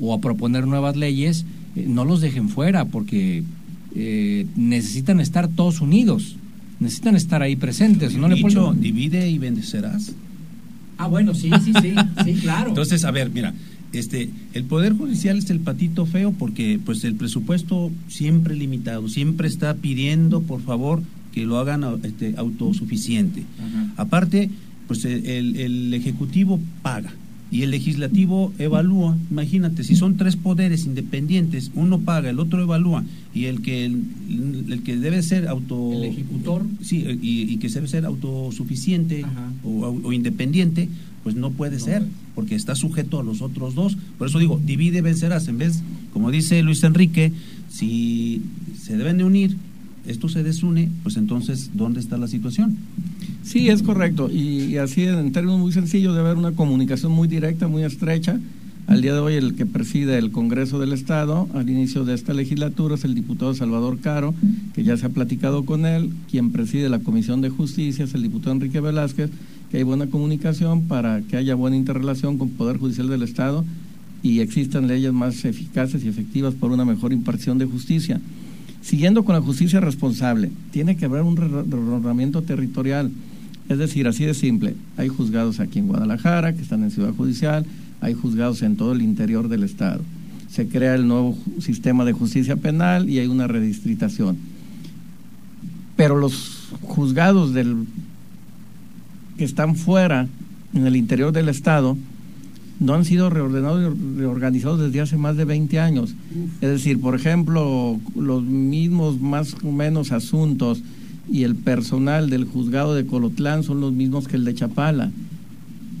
o 0.00 0.12
a 0.12 0.20
proponer 0.20 0.66
nuevas 0.66 0.96
leyes, 0.96 1.46
eh, 1.76 1.86
no 1.88 2.04
los 2.04 2.20
dejen 2.20 2.48
fuera 2.48 2.86
porque 2.86 3.44
eh, 3.94 4.46
necesitan 4.56 5.20
estar 5.20 5.46
todos 5.46 5.80
unidos, 5.80 6.36
necesitan 6.80 7.14
estar 7.14 7.40
ahí 7.40 7.54
presentes. 7.54 8.16
¿no 8.16 8.28
dicho, 8.28 8.74
divide 8.76 9.30
y 9.30 9.38
vencerás. 9.38 10.12
Ah, 10.98 11.06
bueno, 11.06 11.34
sí, 11.34 11.50
sí, 11.64 11.72
sí, 11.80 11.94
sí, 12.24 12.34
claro. 12.42 12.70
Entonces, 12.70 13.04
a 13.04 13.10
ver, 13.10 13.30
mira, 13.30 13.54
este, 13.92 14.30
el 14.54 14.64
poder 14.64 14.94
judicial 14.94 15.38
es 15.38 15.50
el 15.50 15.60
patito 15.60 16.06
feo 16.06 16.32
porque, 16.32 16.78
pues, 16.84 17.04
el 17.04 17.14
presupuesto 17.14 17.90
siempre 18.08 18.54
limitado, 18.56 19.08
siempre 19.08 19.48
está 19.48 19.74
pidiendo, 19.74 20.42
por 20.42 20.62
favor, 20.62 21.02
que 21.32 21.44
lo 21.46 21.58
hagan 21.58 21.84
este, 22.02 22.34
autosuficiente. 22.36 23.44
Aparte, 23.96 24.50
pues 24.86 25.04
el, 25.04 25.56
el 25.56 25.94
Ejecutivo 25.94 26.58
paga 26.82 27.12
y 27.50 27.62
el 27.62 27.70
legislativo 27.70 28.52
evalúa. 28.58 29.16
Imagínate, 29.30 29.82
si 29.82 29.96
son 29.96 30.16
tres 30.16 30.36
poderes 30.36 30.86
independientes, 30.86 31.70
uno 31.74 32.00
paga, 32.00 32.30
el 32.30 32.38
otro 32.38 32.62
evalúa, 32.62 33.04
y 33.34 33.46
el 33.46 33.60
que 33.60 33.86
el, 33.86 34.82
que 34.84 34.96
debe 34.96 35.22
ser 35.22 35.48
auto 35.48 35.92
el 35.92 36.04
ejecutor 36.04 36.64
sí 36.80 37.04
y, 37.22 37.56
que 37.56 37.68
debe 37.68 37.88
ser 37.88 38.04
autosuficiente 38.04 39.24
o, 39.64 40.12
independiente, 40.12 40.88
pues 41.22 41.36
no 41.36 41.50
puede 41.50 41.78
ser, 41.78 42.02
porque 42.34 42.54
está 42.54 42.74
sujeto 42.74 43.20
a 43.20 43.22
los 43.22 43.42
otros 43.42 43.74
dos. 43.74 43.96
Por 44.18 44.28
eso 44.28 44.38
digo, 44.38 44.60
divide 44.64 45.02
vencerás. 45.02 45.48
En 45.48 45.58
vez, 45.58 45.82
como 46.12 46.30
dice 46.30 46.62
Luis 46.62 46.82
Enrique, 46.82 47.32
si 47.68 48.42
se 48.80 48.96
deben 48.96 49.18
de 49.18 49.24
unir, 49.24 49.56
esto 50.06 50.28
se 50.28 50.42
desune, 50.42 50.90
pues 51.02 51.16
entonces, 51.16 51.70
¿dónde 51.74 52.00
está 52.00 52.16
la 52.16 52.26
situación? 52.26 52.78
Sí, 53.42 53.68
es 53.68 53.82
correcto. 53.82 54.30
Y, 54.30 54.76
así, 54.76 55.04
en 55.04 55.32
términos 55.32 55.60
muy 55.60 55.72
sencillos, 55.72 56.14
debe 56.14 56.28
haber 56.28 56.38
una 56.38 56.52
comunicación 56.52 57.12
muy 57.12 57.28
directa, 57.28 57.68
muy 57.68 57.82
estrecha. 57.82 58.40
Al 58.86 59.02
día 59.02 59.14
de 59.14 59.20
hoy, 59.20 59.34
el 59.34 59.54
que 59.54 59.66
preside 59.66 60.18
el 60.18 60.32
Congreso 60.32 60.80
del 60.80 60.92
Estado, 60.92 61.48
al 61.54 61.68
inicio 61.70 62.04
de 62.04 62.14
esta 62.14 62.34
legislatura, 62.34 62.96
es 62.96 63.04
el 63.04 63.14
diputado 63.14 63.54
Salvador 63.54 64.00
Caro, 64.00 64.34
que 64.74 64.82
ya 64.82 64.96
se 64.96 65.06
ha 65.06 65.10
platicado 65.10 65.64
con 65.64 65.86
él. 65.86 66.10
Quien 66.28 66.50
preside 66.50 66.88
la 66.88 66.98
Comisión 66.98 67.40
de 67.40 67.50
Justicia 67.50 68.04
es 68.04 68.14
el 68.14 68.22
diputado 68.22 68.52
Enrique 68.52 68.80
Velázquez, 68.80 69.30
que 69.70 69.78
hay 69.78 69.82
buena 69.84 70.08
comunicación 70.08 70.82
para 70.82 71.20
que 71.22 71.36
haya 71.36 71.54
buena 71.54 71.76
interrelación 71.76 72.38
con 72.38 72.48
el 72.48 72.54
Poder 72.54 72.78
Judicial 72.78 73.08
del 73.08 73.22
Estado 73.22 73.64
y 74.22 74.40
existan 74.40 74.88
leyes 74.88 75.12
más 75.12 75.44
eficaces 75.44 76.04
y 76.04 76.08
efectivas 76.08 76.54
por 76.54 76.72
una 76.72 76.84
mejor 76.84 77.12
impartición 77.12 77.58
de 77.58 77.66
justicia. 77.66 78.20
Siguiendo 78.82 79.24
con 79.24 79.34
la 79.34 79.40
justicia 79.40 79.80
responsable, 79.80 80.50
tiene 80.72 80.96
que 80.96 81.04
haber 81.04 81.22
un 81.22 81.36
reordenamiento 81.36 82.42
territorial. 82.42 83.10
Es 83.68 83.78
decir, 83.78 84.08
así 84.08 84.24
de 84.24 84.34
simple, 84.34 84.74
hay 84.96 85.08
juzgados 85.08 85.60
aquí 85.60 85.78
en 85.78 85.86
Guadalajara, 85.86 86.54
que 86.54 86.62
están 86.62 86.82
en 86.82 86.90
Ciudad 86.90 87.14
Judicial, 87.14 87.64
hay 88.00 88.14
juzgados 88.14 88.62
en 88.62 88.76
todo 88.76 88.92
el 88.92 89.02
interior 89.02 89.48
del 89.48 89.62
Estado. 89.62 90.00
Se 90.50 90.66
crea 90.66 90.96
el 90.96 91.06
nuevo 91.06 91.38
sistema 91.60 92.04
de 92.04 92.12
justicia 92.12 92.56
penal 92.56 93.08
y 93.08 93.20
hay 93.20 93.28
una 93.28 93.46
redistritación. 93.46 94.36
Pero 95.96 96.16
los 96.16 96.70
juzgados 96.82 97.54
del, 97.54 97.86
que 99.36 99.44
están 99.44 99.76
fuera, 99.76 100.28
en 100.74 100.86
el 100.86 100.96
interior 100.96 101.32
del 101.32 101.48
Estado, 101.48 101.96
no 102.80 102.94
han 102.94 103.04
sido 103.04 103.28
reordenados 103.28 103.94
y 103.94 104.18
reorganizados 104.18 104.80
desde 104.80 105.02
hace 105.02 105.16
más 105.18 105.36
de 105.36 105.44
20 105.44 105.78
años. 105.78 106.14
Es 106.60 106.70
decir, 106.70 107.00
por 107.00 107.14
ejemplo, 107.14 108.00
los 108.16 108.42
mismos 108.42 109.20
más 109.20 109.54
o 109.62 109.70
menos 109.70 110.12
asuntos 110.12 110.82
y 111.30 111.44
el 111.44 111.56
personal 111.56 112.30
del 112.30 112.44
juzgado 112.44 112.94
de 112.94 113.06
Colotlán 113.06 113.62
son 113.62 113.80
los 113.80 113.92
mismos 113.92 114.26
que 114.26 114.36
el 114.36 114.44
de 114.44 114.54
Chapala. 114.54 115.10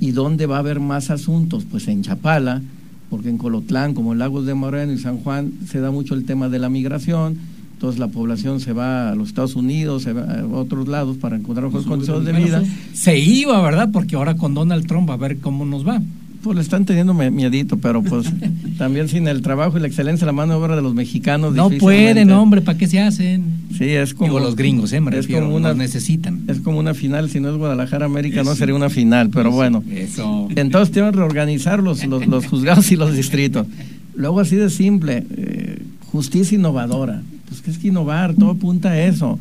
¿Y 0.00 0.12
dónde 0.12 0.46
va 0.46 0.56
a 0.56 0.60
haber 0.60 0.80
más 0.80 1.10
asuntos? 1.10 1.66
Pues 1.70 1.86
en 1.86 2.02
Chapala, 2.02 2.62
porque 3.10 3.28
en 3.28 3.36
Colotlán, 3.36 3.92
como 3.92 4.14
en 4.14 4.18
Lagos 4.18 4.46
de 4.46 4.54
Moreno 4.54 4.92
y 4.92 4.98
San 4.98 5.18
Juan, 5.18 5.52
se 5.68 5.80
da 5.80 5.90
mucho 5.90 6.14
el 6.14 6.24
tema 6.24 6.48
de 6.48 6.58
la 6.58 6.70
migración. 6.70 7.36
Entonces 7.80 7.98
la 7.98 8.08
población 8.08 8.60
se 8.60 8.74
va 8.74 9.10
a 9.10 9.14
los 9.14 9.28
Estados 9.28 9.56
Unidos, 9.56 10.02
se 10.02 10.12
va 10.12 10.40
a 10.40 10.46
otros 10.46 10.86
lados 10.86 11.16
para 11.16 11.36
encontrar 11.36 11.64
mejores 11.64 11.86
condiciones 11.86 12.26
de 12.26 12.32
vida. 12.34 12.62
Se 12.92 13.18
iba, 13.18 13.58
¿verdad? 13.62 13.88
Porque 13.90 14.16
ahora 14.16 14.36
con 14.36 14.52
Donald 14.52 14.86
Trump 14.86 15.08
a 15.08 15.16
ver 15.16 15.38
cómo 15.38 15.64
nos 15.64 15.88
va. 15.88 16.02
Pues 16.42 16.56
le 16.56 16.60
están 16.60 16.84
teniendo 16.84 17.14
miedito, 17.14 17.78
pero 17.78 18.02
pues 18.02 18.26
también 18.76 19.08
sin 19.08 19.26
el 19.28 19.40
trabajo 19.40 19.78
y 19.78 19.80
la 19.80 19.86
excelencia, 19.86 20.26
la 20.26 20.34
mano 20.34 20.52
de 20.52 20.58
obra 20.58 20.76
de 20.76 20.82
los 20.82 20.92
mexicanos. 20.92 21.54
No 21.54 21.70
pueden, 21.70 22.30
hombre, 22.32 22.60
¿para 22.60 22.76
qué 22.76 22.86
se 22.86 23.00
hacen? 23.00 23.44
Sí, 23.78 23.84
es 23.84 24.12
como. 24.12 24.38
los 24.40 24.56
gringos, 24.56 24.92
¿eh? 24.92 25.00
es 25.12 25.26
como 25.26 25.56
una, 25.56 25.72
necesitan. 25.72 26.42
Es 26.48 26.60
como 26.60 26.78
una 26.80 26.92
final, 26.92 27.30
si 27.30 27.40
no 27.40 27.48
es 27.48 27.56
Guadalajara 27.56 28.04
América, 28.04 28.42
no 28.42 28.54
sería 28.56 28.74
una 28.74 28.90
final, 28.90 29.30
pero 29.30 29.52
bueno. 29.52 29.82
Eso. 29.90 30.48
Entonces 30.54 30.92
tienen 30.92 31.12
que 31.12 31.16
reorganizar 31.16 31.82
los, 31.82 32.04
los, 32.04 32.44
juzgados 32.44 32.92
y 32.92 32.96
los 32.96 33.16
distritos. 33.16 33.66
Luego, 34.14 34.40
así 34.40 34.56
de 34.56 34.68
simple, 34.68 35.24
eh, 35.34 35.82
justicia 36.12 36.58
innovadora. 36.58 37.22
Pues, 37.50 37.60
¿qué 37.60 37.70
es 37.70 37.76
que 37.76 37.88
innovar? 37.88 38.34
Todo 38.34 38.52
apunta 38.52 38.92
a 38.92 39.04
eso. 39.04 39.38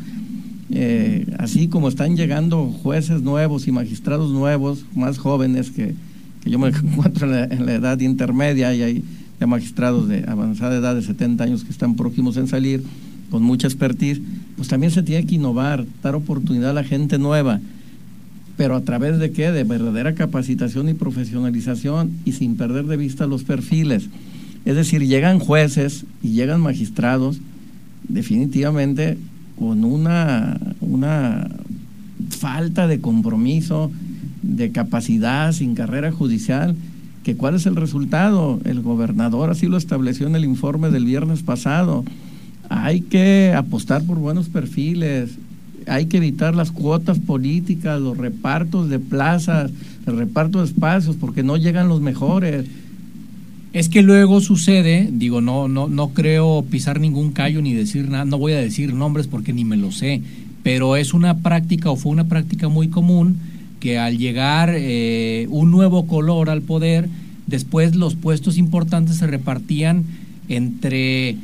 Eh, 0.72 1.26
así 1.38 1.70
como 1.70 1.88
están 1.88 2.18
llegando 2.18 2.66
jueces 2.68 3.22
nuevos 3.22 3.68
y 3.68 3.72
magistrados 3.72 4.32
nuevos, 4.32 4.86
más 4.94 5.18
jóvenes 5.18 5.72
que 5.72 5.96
que 6.42 6.50
yo 6.50 6.60
me 6.60 6.70
encuentro 6.84 7.28
en 7.34 7.66
la, 7.66 7.74
edad 7.74 8.00
intermedia 8.00 8.74
y 8.74 8.82
hay 8.82 9.04
magistrados 9.46 10.08
de 10.08 10.26
avanzada 10.28 10.78
edad 10.78 10.96
de 10.96 11.02
70 11.02 11.44
años 11.44 11.64
que 11.64 11.72
están 11.72 11.96
próximos 11.96 12.38
en 12.38 12.48
salir 12.48 12.84
con 13.30 13.44
mucha 13.44 13.68
expertise, 13.68 14.22
pues 14.56 14.68
también 14.68 14.92
se 14.92 15.04
tiene 15.04 15.26
que 15.26 15.36
innovar, 15.36 15.86
dar 16.02 16.16
oportunidad 16.16 16.72
a 16.72 16.74
la 16.74 16.84
gente 16.84 17.20
nueva, 17.20 17.62
pero 18.58 18.76
a 18.76 18.82
través 18.82 19.20
de 19.20 19.32
qué? 19.32 19.52
De 19.52 19.64
verdadera 19.64 20.16
capacitación 20.16 20.90
y 20.90 20.94
profesionalización 20.94 22.12
y 22.26 22.34
sin 22.34 22.58
perder 22.58 22.86
de 22.88 22.98
vista 22.98 23.28
los 23.28 23.44
perfiles. 23.44 24.10
Es 24.66 24.76
decir, 24.76 25.06
llegan 25.06 25.40
jueces 25.40 26.06
y 26.22 26.30
llegan 26.30 26.60
magistrados 26.60 27.40
definitivamente 28.10 29.18
con 29.58 29.86
una, 29.86 30.60
una 30.82 31.48
falta 32.30 32.88
de 32.88 33.00
compromiso, 33.00 33.92
de 34.42 34.72
capacidad, 34.72 35.52
sin 35.52 35.76
carrera 35.76 36.12
judicial, 36.12 36.76
que 37.24 37.36
cuál 37.36 37.56
es 37.56 37.66
el 37.66 37.76
resultado. 37.76 38.60
El 38.66 38.82
gobernador 38.82 39.50
así 39.50 39.68
lo 39.68 39.78
estableció 39.78 40.28
en 40.28 40.36
el 40.36 40.46
informe 40.46 40.90
del 40.90 41.06
viernes 41.06 41.44
pasado. 41.44 42.04
Hay 42.70 43.02
que 43.02 43.54
apostar 43.56 44.04
por 44.04 44.20
buenos 44.20 44.50
perfiles, 44.50 45.38
hay 45.88 46.06
que 46.06 46.18
evitar 46.18 46.56
las 46.56 46.72
cuotas 46.72 47.20
políticas, 47.20 48.00
los 48.00 48.18
repartos 48.18 48.90
de 48.90 49.00
plazas, 49.00 49.72
el 50.06 50.18
reparto 50.18 50.60
de 50.60 50.66
espacios, 50.66 51.16
porque 51.16 51.44
no 51.44 51.58
llegan 51.58 51.90
los 51.90 52.02
mejores. 52.02 52.66
Es 53.72 53.88
que 53.88 54.02
luego 54.02 54.42
sucede, 54.42 55.10
digo, 55.12 55.42
no, 55.42 55.68
no, 55.68 55.88
no 55.88 56.10
creo 56.10 56.66
pisar 56.70 57.00
ningún 57.00 57.32
callo 57.32 57.62
ni 57.62 57.74
decir 57.74 58.10
nada, 58.10 58.26
no 58.26 58.40
voy 58.40 58.54
a 58.54 58.60
decir 58.60 58.94
nombres 58.96 59.28
porque 59.28 59.54
ni 59.54 59.64
me 59.64 59.78
lo 59.78 59.92
sé, 59.92 60.24
pero 60.64 60.96
es 60.96 61.14
una 61.14 61.38
práctica 61.38 61.92
o 61.92 61.96
fue 61.96 62.12
una 62.12 62.28
práctica 62.28 62.68
muy 62.68 62.88
común 62.88 63.38
que 63.80 64.00
al 64.00 64.18
llegar 64.18 64.74
eh, 64.76 65.46
un 65.52 65.70
nuevo 65.70 66.08
color 66.08 66.50
al 66.50 66.64
poder, 66.64 67.10
después 67.46 67.96
los 67.96 68.16
puestos 68.16 68.58
importantes 68.58 69.18
se 69.18 69.28
repartían 69.28 70.04
entre, 70.48 71.38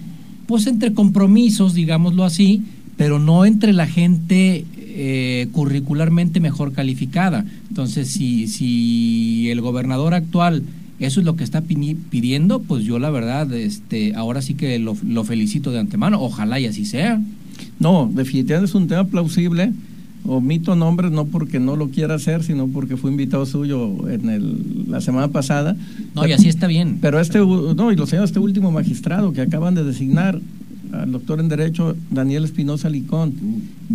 pues 0.48 0.66
entre 0.66 0.94
compromisos, 0.94 1.76
digámoslo 1.76 2.24
así, 2.24 2.64
pero 2.98 3.20
no 3.20 3.46
entre 3.46 3.72
la 3.72 3.86
gente 3.86 4.66
eh, 4.78 5.48
curricularmente 5.52 6.40
mejor 6.40 6.74
calificada. 6.74 7.46
Entonces, 7.70 8.10
si, 8.10 8.48
si 8.48 9.50
el 9.52 9.62
gobernador 9.62 10.14
actual 10.14 10.64
eso 11.00 11.20
es 11.20 11.26
lo 11.26 11.36
que 11.36 11.44
está 11.44 11.62
pidiendo, 11.62 12.62
pues 12.62 12.86
yo 12.86 13.00
la 13.00 13.10
verdad, 13.10 13.52
este, 13.54 14.16
ahora 14.16 14.42
sí 14.42 14.54
que 14.54 14.80
lo, 14.80 14.96
felicito 15.24 15.72
de 15.72 15.80
antemano, 15.80 16.22
ojalá 16.22 16.60
y 16.60 16.68
así 16.68 16.86
sea. 16.86 17.22
No, 17.80 18.10
definitivamente 18.12 18.70
es 18.70 18.76
un 18.76 18.88
tema 18.88 19.04
plausible. 19.06 19.74
Omito 20.28 20.76
nombres 20.76 21.12
no 21.12 21.26
porque 21.26 21.60
no 21.60 21.76
lo 21.76 21.90
quiera 21.90 22.16
hacer, 22.16 22.44
sino 22.44 22.68
porque 22.68 22.98
fue 22.98 23.12
invitado 23.12 23.46
suyo 23.46 24.10
en 24.10 24.30
el, 24.30 24.90
la 24.90 25.02
semana 25.02 25.28
pasada. 25.28 25.76
No, 26.16 26.26
y 26.26 26.32
así 26.32 26.48
está 26.48 26.66
bien. 26.66 26.98
Pero 27.02 27.20
este, 27.20 27.40
no, 27.40 27.92
y 27.92 27.96
lo 27.96 28.08
señala 28.08 28.26
este 28.26 28.40
último 28.40 28.72
magistrado 28.72 29.34
que 29.34 29.42
acaban 29.42 29.76
de 29.76 29.84
designar, 29.84 30.40
al 30.94 31.12
doctor 31.12 31.42
en 31.42 31.50
Derecho 31.50 31.96
Daniel 32.10 32.46
Espinosa 32.46 32.90
Licón, 32.90 33.34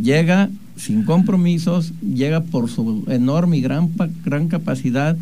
llega 0.00 0.50
sin 0.76 1.04
compromisos, 1.04 1.92
llega 2.02 2.42
por 2.42 2.68
su 2.68 3.04
enorme 3.08 3.56
y 3.56 3.60
gran, 3.62 3.90
gran 4.24 4.48
capacidad 4.48 5.16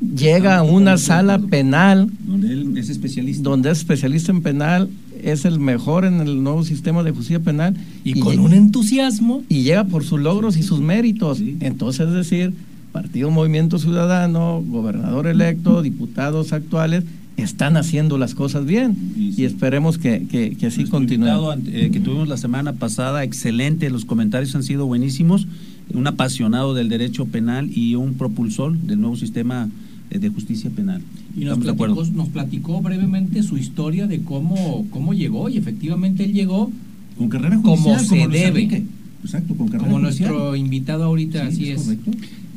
llega 0.00 0.58
a 0.58 0.62
una 0.62 0.96
sala 0.96 1.38
penal 1.38 2.10
donde 2.26 2.52
él 2.52 2.76
es 2.76 2.88
especialista. 2.88 3.42
donde 3.42 3.70
es 3.70 3.78
especialista 3.78 4.32
en 4.32 4.42
penal 4.42 4.88
es 5.22 5.44
el 5.44 5.60
mejor 5.60 6.06
en 6.06 6.20
el 6.20 6.42
nuevo 6.42 6.64
sistema 6.64 7.02
de 7.02 7.10
justicia 7.10 7.40
penal 7.40 7.76
y, 8.02 8.18
con 8.20 8.38
un 8.38 8.54
entusiasmo 8.54 9.44
y 9.48 9.62
llega 9.62 9.84
por 9.84 10.04
sus 10.04 10.20
logros 10.20 10.56
y 10.56 10.62
sus 10.62 10.80
méritos. 10.80 11.40
entonces 11.60 12.08
es 12.08 12.14
decir 12.14 12.54
partido 12.92 13.30
movimiento 13.30 13.78
ciudadano 13.78 14.64
gobernador 14.66 15.26
electo 15.26 15.82
diputados 15.82 16.52
actuales 16.52 17.04
están 17.36 17.76
haciendo 17.76 18.18
las 18.18 18.34
cosas 18.34 18.66
bien. 18.66 19.14
Y 19.16 19.44
esperemos 19.44 19.96
que, 19.96 20.26
que, 20.26 20.66
así 20.66 20.84
continúe. 20.84 21.26
Eh, 21.68 21.90
que 21.90 21.98
tuvimos 22.00 22.28
la 22.28 22.36
semana 22.36 22.74
pasada, 22.74 23.24
excelente, 23.24 23.88
los 23.88 24.04
comentarios 24.04 24.54
han 24.54 24.62
sido 24.62 24.84
buenísimos, 24.84 25.46
un 25.94 26.06
apasionado 26.06 26.74
del 26.74 26.88
derecho 26.88 27.26
penal 27.26 27.70
y 27.74 27.94
un 27.94 28.14
propulsor 28.14 28.76
del 28.76 29.00
nuevo 29.00 29.16
sistema 29.16 29.70
de 30.18 30.28
justicia 30.28 30.70
penal. 30.70 31.02
Y 31.36 31.44
nos 31.44 31.58
platicó, 31.58 32.04
nos 32.04 32.28
platicó, 32.28 32.80
brevemente 32.80 33.42
su 33.42 33.56
historia 33.56 34.06
de 34.06 34.22
cómo, 34.22 34.86
cómo 34.90 35.14
llegó 35.14 35.48
y 35.48 35.56
efectivamente 35.56 36.24
él 36.24 36.32
llegó 36.32 36.70
con 37.16 37.28
carrera 37.28 37.60
como 37.62 37.98
se 37.98 38.26
debe. 38.28 38.84
Exacto, 39.22 39.54
con 39.54 39.68
carrera 39.68 39.84
Como 39.84 39.98
nuestro 40.00 40.56
invitado 40.56 41.04
ahorita, 41.04 41.46
así 41.46 41.70
es. 41.70 41.86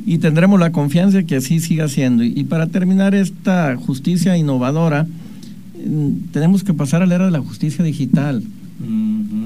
Y 0.06 0.18
tendremos 0.18 0.60
la 0.60 0.72
confianza 0.72 1.18
de 1.18 1.26
que 1.26 1.36
así 1.36 1.60
siga 1.60 1.88
siendo. 1.88 2.24
Y, 2.24 2.44
para 2.46 2.68
terminar 2.68 3.14
esta 3.14 3.76
justicia 3.76 4.38
innovadora, 4.38 5.06
mm, 5.06 6.32
tenemos 6.32 6.64
que 6.64 6.74
pasar 6.74 7.02
a 7.02 7.06
la 7.06 7.16
era 7.16 7.26
de 7.26 7.32
la 7.32 7.42
justicia 7.42 7.84
digital. 7.84 8.44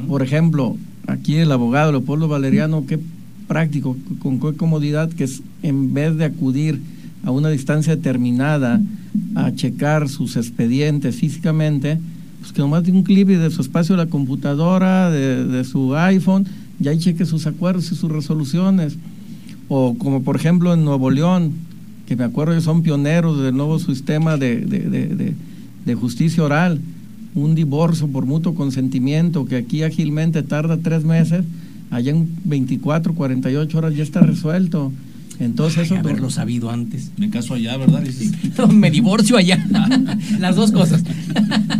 Por 0.07 0.21
ejemplo, 0.21 0.77
aquí 1.05 1.35
el 1.35 1.51
abogado 1.51 1.91
Leopoldo 1.91 2.27
Valeriano, 2.27 2.85
qué 2.85 2.99
práctico, 3.47 3.97
con 4.19 4.39
qué 4.39 4.53
comodidad 4.53 5.09
que 5.09 5.25
es 5.25 5.41
en 5.63 5.93
vez 5.93 6.15
de 6.15 6.25
acudir 6.25 6.79
a 7.23 7.31
una 7.31 7.49
distancia 7.49 7.95
determinada 7.95 8.81
a 9.35 9.51
checar 9.53 10.09
sus 10.09 10.37
expedientes 10.37 11.15
físicamente, 11.15 11.99
pues 12.39 12.51
que 12.51 12.61
nomás 12.61 12.83
de 12.83 12.91
un 12.91 13.03
clip 13.03 13.27
de 13.27 13.49
su 13.49 13.61
espacio 13.61 13.95
de 13.95 14.05
la 14.05 14.09
computadora, 14.09 15.09
de, 15.11 15.63
su 15.63 15.95
iPhone, 15.95 16.45
ya 16.79 16.97
cheque 16.97 17.25
sus 17.25 17.47
acuerdos 17.47 17.91
y 17.91 17.95
sus 17.95 18.11
resoluciones. 18.11 18.97
O 19.67 19.95
como 19.97 20.23
por 20.23 20.35
ejemplo 20.35 20.73
en 20.73 20.85
Nuevo 20.85 21.11
León, 21.11 21.53
que 22.05 22.15
me 22.15 22.23
acuerdo 22.23 22.55
que 22.55 22.61
son 22.61 22.83
pioneros 22.83 23.41
del 23.41 23.55
nuevo 23.55 23.79
sistema 23.79 24.37
de, 24.37 25.35
de 25.85 25.95
justicia 25.95 26.43
oral, 26.43 26.79
un 27.35 27.55
divorcio 27.55 28.07
por 28.07 28.25
mutuo 28.25 28.55
consentimiento 28.55 29.45
que 29.45 29.57
aquí 29.57 29.83
ágilmente 29.83 30.43
tarda 30.43 30.77
tres 30.77 31.03
meses, 31.03 31.43
allá 31.91 32.11
en 32.11 32.29
24, 32.45 33.13
48 33.13 33.77
horas 33.77 33.95
ya 33.95 34.03
está 34.03 34.21
resuelto. 34.21 34.91
Entonces 35.39 35.85
eso 35.85 35.97
haberlo 35.97 36.29
sabido 36.29 36.71
antes. 36.71 37.11
Me 37.17 37.29
caso 37.29 37.53
allá, 37.53 37.77
¿verdad? 37.77 38.03
me 38.71 38.89
divorcio 38.89 39.37
allá. 39.37 39.63
Las 40.39 40.55
dos 40.55 40.71
cosas. 40.71 41.03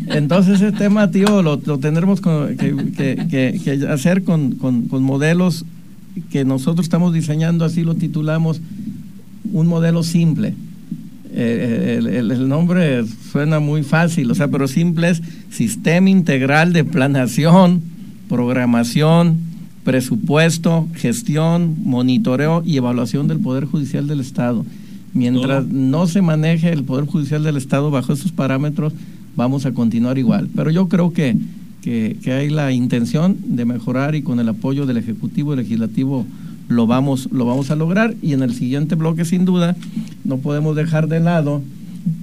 Entonces 0.07 0.61
ese 0.61 0.71
tema, 0.71 1.09
tío, 1.09 1.41
lo, 1.41 1.57
tendremos 1.79 2.21
que, 2.21 3.87
hacer 3.89 4.23
con, 4.23 4.57
modelos 4.91 5.65
que 6.31 6.45
nosotros 6.45 6.85
estamos 6.85 7.13
diseñando, 7.13 7.65
así 7.65 7.83
lo 7.83 7.95
titulamos, 7.95 8.61
un 9.51 9.67
modelo 9.67 10.03
simple. 10.03 10.53
Eh, 11.33 11.99
el, 12.01 12.47
nombre 12.47 13.05
suena 13.31 13.59
muy 13.59 13.83
fácil, 13.83 14.31
o 14.31 14.35
sea, 14.35 14.47
pero 14.47 14.67
simple 14.67 15.09
es 15.09 15.21
Sistema 15.51 16.09
Integral 16.09 16.73
de 16.73 16.83
Planación, 16.83 17.81
Programación, 18.29 19.46
presupuesto, 19.87 20.85
gestión, 20.95 21.77
monitoreo 21.85 22.61
y 22.65 22.75
evaluación 22.75 23.29
del 23.29 23.39
Poder 23.39 23.63
Judicial 23.63 24.05
del 24.05 24.19
Estado. 24.19 24.65
Mientras 25.13 25.65
no 25.67 26.07
se 26.07 26.21
maneje 26.21 26.73
el 26.73 26.83
Poder 26.83 27.05
Judicial 27.05 27.41
del 27.41 27.55
Estado 27.55 27.89
bajo 27.89 28.11
esos 28.11 28.33
parámetros, 28.33 28.91
vamos 29.37 29.65
a 29.65 29.71
continuar 29.71 30.17
igual. 30.17 30.49
Pero 30.53 30.71
yo 30.71 30.89
creo 30.89 31.13
que, 31.13 31.37
que, 31.81 32.17
hay 32.33 32.49
la 32.49 32.73
intención 32.73 33.37
de 33.45 33.63
mejorar 33.63 34.15
y 34.15 34.23
con 34.23 34.41
el 34.41 34.49
apoyo 34.49 34.85
del 34.85 34.97
Ejecutivo 34.97 35.53
y 35.53 35.55
Legislativo 35.55 36.25
lo 36.67 36.85
vamos, 36.85 37.29
lo 37.31 37.45
vamos 37.45 37.71
a 37.71 37.77
lograr. 37.77 38.13
Y 38.21 38.33
en 38.33 38.43
el 38.43 38.53
siguiente 38.53 38.95
bloque, 38.95 39.23
sin 39.23 39.45
duda, 39.45 39.77
no 40.25 40.39
podemos 40.39 40.75
dejar 40.75 41.07
de 41.07 41.21
lado 41.21 41.61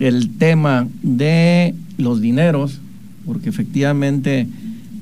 el 0.00 0.36
tema 0.36 0.86
de 1.02 1.74
los 1.96 2.20
dineros, 2.20 2.78
porque 3.24 3.48
efectivamente 3.48 4.48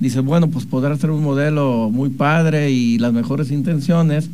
dice, 0.03 0.19
bueno, 0.19 0.49
pues 0.49 0.67
podrá 0.67 0.97
ser 0.97 1.13
un 1.13 1.23
modelo 1.23 1.89
muy 1.93 2.11
padre 2.11 2.73
y 2.73 2.99
las 2.99 3.13
mejores 3.13 3.53
intenciones, 3.53 4.29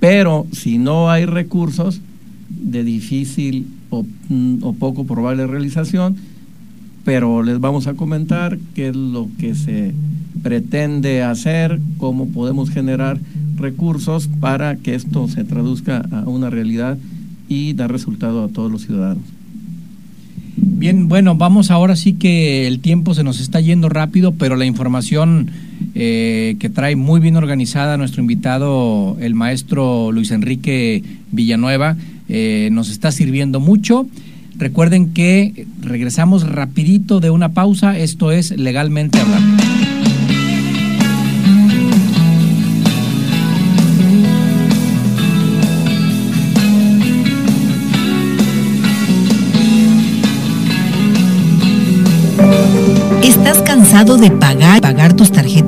pero 0.00 0.48
si 0.50 0.78
no 0.78 1.10
hay 1.10 1.26
recursos 1.26 2.00
de 2.48 2.82
difícil 2.82 3.68
o, 3.90 4.04
mm, 4.28 4.74
poco 4.80 5.04
probable 5.04 5.46
realización, 5.46 6.16
pero 7.04 7.44
les 7.44 7.60
vamos 7.60 7.86
a 7.86 7.94
comentar 7.94 8.58
qué 8.74 8.88
es 8.88 8.96
lo 8.96 9.28
que 9.38 9.54
se 9.54 9.94
pretende 10.42 11.22
hacer, 11.22 11.80
cómo 11.96 12.26
podemos 12.26 12.68
generar 12.68 13.20
recursos 13.56 14.28
para 14.40 14.74
que 14.74 14.96
esto 14.96 15.28
se 15.28 15.44
traduzca 15.44 15.98
a 16.10 16.28
una 16.28 16.50
realidad 16.50 16.98
y 17.48 17.74
dar 17.74 17.92
resultado 17.92 18.42
a 18.42 18.48
todos 18.48 18.72
los 18.72 18.82
ciudadanos. 18.82 19.33
Bien, 20.56 21.08
bueno, 21.08 21.34
vamos 21.34 21.70
ahora 21.70 21.96
sí 21.96 22.12
que 22.12 22.66
el 22.66 22.80
tiempo 22.80 23.14
se 23.14 23.24
nos 23.24 23.40
está 23.40 23.60
yendo 23.60 23.88
rápido, 23.88 24.32
pero 24.32 24.54
la 24.54 24.64
información 24.64 25.50
eh, 25.94 26.56
que 26.60 26.70
trae 26.70 26.94
muy 26.96 27.20
bien 27.20 27.36
organizada 27.36 27.96
nuestro 27.96 28.20
invitado, 28.20 29.16
el 29.20 29.34
maestro 29.34 30.12
Luis 30.12 30.30
Enrique 30.30 31.02
Villanueva, 31.32 31.96
eh, 32.28 32.68
nos 32.72 32.90
está 32.90 33.10
sirviendo 33.10 33.60
mucho. 33.60 34.06
Recuerden 34.56 35.12
que 35.12 35.66
regresamos 35.80 36.48
rapidito 36.48 37.18
de 37.18 37.30
una 37.30 37.50
pausa, 37.50 37.98
esto 37.98 38.30
es 38.30 38.56
legalmente 38.56 39.18
hablando. 39.18 39.62
De 54.24 54.30
pagar, 54.30 54.80
pagar 54.80 55.12
tus 55.12 55.30
tarjetas 55.30 55.63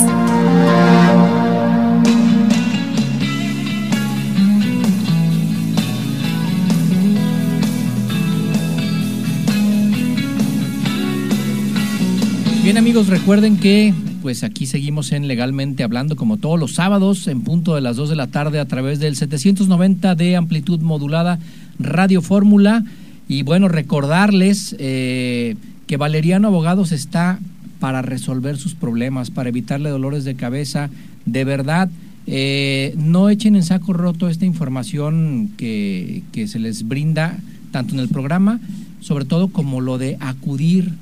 Bien 12.62 12.78
amigos, 12.78 13.06
recuerden 13.06 13.56
que 13.56 13.94
pues 14.22 14.42
aquí 14.42 14.66
seguimos 14.66 15.12
en 15.12 15.28
Legalmente 15.28 15.84
Hablando 15.84 16.16
como 16.16 16.36
todos 16.36 16.58
los 16.58 16.74
sábados 16.74 17.28
en 17.28 17.42
punto 17.42 17.76
de 17.76 17.80
las 17.80 17.94
2 17.94 18.10
de 18.10 18.16
la 18.16 18.26
tarde 18.26 18.58
a 18.58 18.66
través 18.66 18.98
del 18.98 19.14
790 19.14 20.16
de 20.16 20.34
amplitud 20.34 20.80
modulada 20.80 21.38
Radio 21.78 22.20
Fórmula. 22.22 22.84
Y 23.28 23.44
bueno, 23.44 23.68
recordarles 23.68 24.74
eh, 24.80 25.54
que 25.86 25.96
Valeriano 25.96 26.48
Abogados 26.48 26.92
está 26.92 27.38
para 27.78 28.02
resolver 28.02 28.56
sus 28.56 28.74
problemas, 28.74 29.30
para 29.30 29.48
evitarle 29.48 29.90
dolores 29.90 30.24
de 30.24 30.34
cabeza. 30.34 30.90
De 31.24 31.44
verdad, 31.44 31.88
eh, 32.26 32.94
no 32.96 33.28
echen 33.28 33.56
en 33.56 33.62
saco 33.62 33.92
roto 33.92 34.28
esta 34.28 34.46
información 34.46 35.50
que, 35.56 36.22
que 36.32 36.48
se 36.48 36.58
les 36.58 36.88
brinda 36.88 37.38
tanto 37.70 37.94
en 37.94 38.00
el 38.00 38.08
programa, 38.08 38.60
sobre 39.00 39.24
todo 39.24 39.48
como 39.48 39.80
lo 39.80 39.98
de 39.98 40.16
acudir 40.20 40.92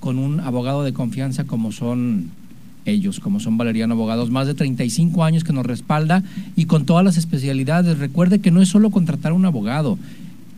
con 0.00 0.18
un 0.18 0.40
abogado 0.40 0.82
de 0.82 0.92
confianza 0.92 1.44
como 1.44 1.72
son 1.72 2.30
ellos, 2.86 3.20
como 3.20 3.40
son 3.40 3.58
Valeriano 3.58 3.94
Abogados, 3.94 4.30
más 4.30 4.46
de 4.46 4.54
35 4.54 5.24
años 5.24 5.44
que 5.44 5.52
nos 5.52 5.66
respalda 5.66 6.22
y 6.56 6.64
con 6.64 6.86
todas 6.86 7.04
las 7.04 7.16
especialidades. 7.16 7.98
Recuerde 7.98 8.40
que 8.40 8.50
no 8.50 8.62
es 8.62 8.68
solo 8.68 8.90
contratar 8.90 9.32
un 9.32 9.44
abogado, 9.44 9.98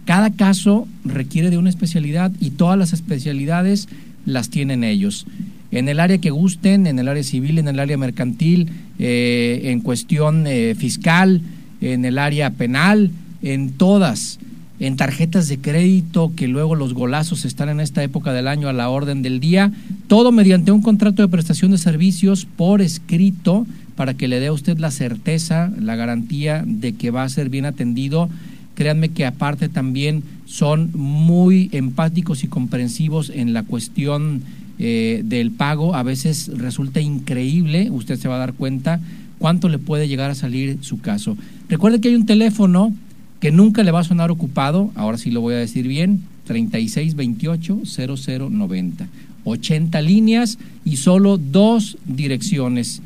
cada 0.04 0.30
caso 0.30 0.88
requiere 1.04 1.50
de 1.50 1.58
una 1.58 1.70
especialidad 1.70 2.32
y 2.40 2.50
todas 2.50 2.78
las 2.78 2.92
especialidades 2.92 3.88
las 4.26 4.48
tienen 4.48 4.84
ellos. 4.84 5.26
En 5.70 5.88
el 5.88 6.00
área 6.00 6.18
que 6.18 6.30
gusten, 6.30 6.86
en 6.86 6.98
el 6.98 7.08
área 7.08 7.22
civil, 7.22 7.58
en 7.58 7.68
el 7.68 7.80
área 7.80 7.96
mercantil, 7.96 8.68
eh, 8.98 9.62
en 9.64 9.80
cuestión 9.80 10.46
eh, 10.46 10.74
fiscal, 10.76 11.40
en 11.80 12.04
el 12.04 12.18
área 12.18 12.50
penal, 12.50 13.10
en 13.42 13.70
todas, 13.70 14.38
en 14.80 14.96
tarjetas 14.96 15.48
de 15.48 15.58
crédito, 15.58 16.32
que 16.36 16.48
luego 16.48 16.74
los 16.74 16.92
golazos 16.92 17.44
están 17.44 17.68
en 17.68 17.80
esta 17.80 18.02
época 18.02 18.32
del 18.32 18.48
año 18.48 18.68
a 18.68 18.72
la 18.72 18.90
orden 18.90 19.22
del 19.22 19.40
día, 19.40 19.72
todo 20.08 20.30
mediante 20.30 20.72
un 20.72 20.82
contrato 20.82 21.22
de 21.22 21.28
prestación 21.28 21.70
de 21.70 21.78
servicios 21.78 22.46
por 22.56 22.82
escrito 22.82 23.66
para 23.96 24.14
que 24.14 24.28
le 24.28 24.40
dé 24.40 24.48
a 24.48 24.52
usted 24.52 24.78
la 24.78 24.90
certeza, 24.90 25.70
la 25.78 25.96
garantía 25.96 26.64
de 26.66 26.94
que 26.94 27.10
va 27.10 27.22
a 27.22 27.28
ser 27.28 27.48
bien 27.48 27.64
atendido 27.64 28.28
Créanme 28.74 29.10
que 29.10 29.26
aparte 29.26 29.68
también 29.68 30.22
son 30.46 30.90
muy 30.94 31.68
empáticos 31.72 32.42
y 32.44 32.48
comprensivos 32.48 33.30
en 33.30 33.52
la 33.52 33.62
cuestión 33.62 34.42
eh, 34.78 35.20
del 35.24 35.50
pago. 35.50 35.94
A 35.94 36.02
veces 36.02 36.50
resulta 36.56 37.00
increíble, 37.00 37.90
usted 37.90 38.18
se 38.18 38.28
va 38.28 38.36
a 38.36 38.38
dar 38.38 38.54
cuenta 38.54 39.00
cuánto 39.38 39.68
le 39.68 39.78
puede 39.78 40.08
llegar 40.08 40.30
a 40.30 40.34
salir 40.34 40.78
su 40.80 41.00
caso. 41.00 41.36
Recuerde 41.68 42.00
que 42.00 42.08
hay 42.08 42.14
un 42.14 42.24
teléfono 42.26 42.94
que 43.40 43.50
nunca 43.50 43.82
le 43.82 43.90
va 43.90 44.00
a 44.00 44.04
sonar 44.04 44.30
ocupado, 44.30 44.90
ahora 44.94 45.18
sí 45.18 45.30
lo 45.30 45.40
voy 45.40 45.54
a 45.54 45.58
decir 45.58 45.88
bien, 45.88 46.22
3628-0090. 46.48 49.06
80 49.44 50.00
líneas 50.02 50.58
y 50.84 50.98
solo 50.98 51.38
dos 51.38 51.98
direcciones 52.06 53.02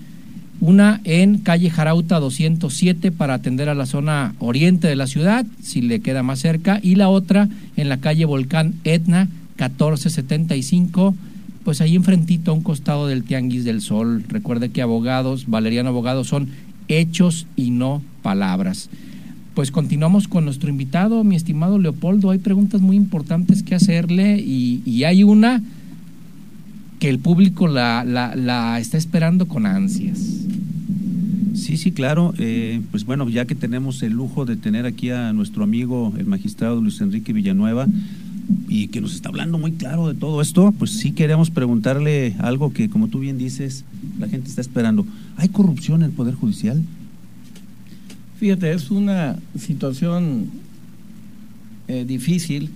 una 0.60 1.00
en 1.04 1.38
calle 1.38 1.70
Jarauta 1.70 2.18
207 2.18 3.12
para 3.12 3.34
atender 3.34 3.68
a 3.68 3.74
la 3.74 3.86
zona 3.86 4.34
oriente 4.38 4.88
de 4.88 4.96
la 4.96 5.06
ciudad, 5.06 5.46
si 5.62 5.82
le 5.82 6.00
queda 6.00 6.22
más 6.22 6.40
cerca, 6.40 6.80
y 6.82 6.94
la 6.94 7.08
otra 7.08 7.48
en 7.76 7.88
la 7.88 7.98
calle 7.98 8.24
Volcán 8.24 8.74
Etna 8.84 9.28
1475, 9.58 11.14
pues 11.64 11.80
ahí 11.80 11.96
enfrentito 11.96 12.50
a 12.50 12.54
un 12.54 12.62
costado 12.62 13.06
del 13.06 13.24
Tianguis 13.24 13.64
del 13.64 13.80
Sol. 13.80 14.24
Recuerde 14.28 14.70
que 14.70 14.82
abogados, 14.82 15.46
Valeriano 15.46 15.88
Abogados, 15.88 16.28
son 16.28 16.48
hechos 16.88 17.46
y 17.56 17.70
no 17.70 18.02
palabras. 18.22 18.88
Pues 19.54 19.70
continuamos 19.70 20.28
con 20.28 20.44
nuestro 20.44 20.68
invitado, 20.68 21.24
mi 21.24 21.34
estimado 21.34 21.78
Leopoldo. 21.78 22.30
Hay 22.30 22.38
preguntas 22.38 22.80
muy 22.80 22.96
importantes 22.96 23.62
que 23.62 23.74
hacerle 23.74 24.38
y, 24.38 24.82
y 24.84 25.04
hay 25.04 25.24
una 25.24 25.62
que 26.98 27.08
el 27.08 27.18
público 27.18 27.66
la, 27.66 28.04
la, 28.04 28.78
está 28.78 28.96
esperando 28.96 29.46
con 29.48 29.66
ansias. 29.66 30.45
Sí, 31.56 31.78
sí, 31.78 31.90
claro. 31.90 32.34
Eh, 32.38 32.80
pues 32.90 33.04
bueno, 33.04 33.28
ya 33.28 33.46
que 33.46 33.54
tenemos 33.54 34.02
el 34.02 34.12
lujo 34.12 34.44
de 34.44 34.56
tener 34.56 34.84
aquí 34.84 35.10
a 35.10 35.32
nuestro 35.32 35.64
amigo, 35.64 36.12
el 36.18 36.26
magistrado 36.26 36.80
Luis 36.80 37.00
Enrique 37.00 37.32
Villanueva, 37.32 37.86
y 38.68 38.88
que 38.88 39.00
nos 39.00 39.14
está 39.14 39.30
hablando 39.30 39.58
muy 39.58 39.72
claro 39.72 40.08
de 40.08 40.14
todo 40.14 40.40
esto, 40.40 40.72
pues 40.78 40.92
sí 40.92 41.12
queremos 41.12 41.50
preguntarle 41.50 42.36
algo 42.38 42.72
que, 42.72 42.90
como 42.90 43.08
tú 43.08 43.20
bien 43.20 43.38
dices, 43.38 43.84
la 44.18 44.28
gente 44.28 44.48
está 44.48 44.60
esperando. 44.60 45.06
¿Hay 45.36 45.48
corrupción 45.48 46.02
en 46.02 46.10
el 46.10 46.12
Poder 46.14 46.34
Judicial? 46.34 46.82
Fíjate, 48.38 48.72
es 48.72 48.90
una 48.90 49.38
situación 49.58 50.50
eh, 51.88 52.04
difícil 52.06 52.70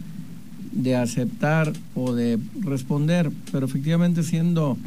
de 0.72 0.96
aceptar 0.96 1.72
o 1.94 2.14
de 2.14 2.38
responder, 2.60 3.30
pero 3.52 3.66
efectivamente 3.66 4.22
siendo 4.22 4.78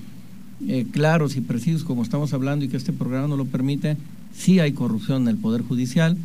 eh, 0.67 0.85
claros 0.91 1.35
y 1.35 1.41
precisos 1.41 1.83
como 1.83 2.03
estamos 2.03 2.33
hablando 2.33 2.65
y 2.65 2.69
que 2.69 2.77
este 2.77 2.93
programa 2.93 3.27
no 3.27 3.37
lo 3.37 3.45
permite, 3.45 3.97
sí 4.35 4.59
hay 4.59 4.73
corrupción 4.73 5.23
en 5.23 5.27
el 5.29 5.37
Poder 5.37 5.61
Judicial. 5.61 6.17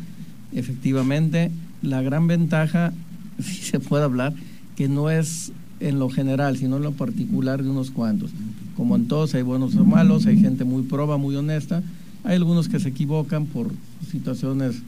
Efectivamente, 0.53 1.51
la 1.81 2.01
gran 2.01 2.27
ventaja, 2.27 2.93
si 3.39 3.61
se 3.61 3.79
puede 3.79 4.03
hablar, 4.03 4.33
que 4.75 4.87
no 4.87 5.09
es 5.09 5.51
en 5.79 5.99
lo 5.99 6.09
general, 6.09 6.57
sino 6.57 6.77
en 6.77 6.83
lo 6.83 6.91
particular 6.93 7.63
de 7.63 7.69
unos 7.69 7.91
cuantos. 7.91 8.31
Como 8.75 8.95
en 8.95 9.07
todos 9.07 9.35
hay 9.35 9.41
buenos 9.41 9.75
o 9.75 9.85
malos, 9.85 10.25
hay 10.25 10.39
gente 10.39 10.63
muy 10.63 10.83
proba, 10.83 11.17
muy 11.17 11.35
honesta, 11.35 11.83
hay 12.23 12.35
algunos 12.35 12.67
que 12.67 12.79
se 12.79 12.89
equivocan 12.89 13.45
por 13.45 13.71
situaciones 14.09 14.81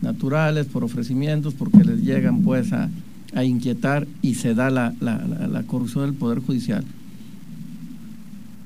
naturales, 0.00 0.66
por 0.66 0.84
ofrecimientos, 0.84 1.54
porque 1.54 1.84
les 1.84 2.02
llegan 2.02 2.42
pues 2.42 2.72
a, 2.72 2.88
a 3.34 3.44
inquietar 3.44 4.06
y 4.22 4.34
se 4.34 4.54
da 4.54 4.70
la, 4.70 4.94
la, 5.00 5.62
corrupción 5.64 6.06
del 6.06 6.14
Poder 6.14 6.40
Judicial. 6.40 6.84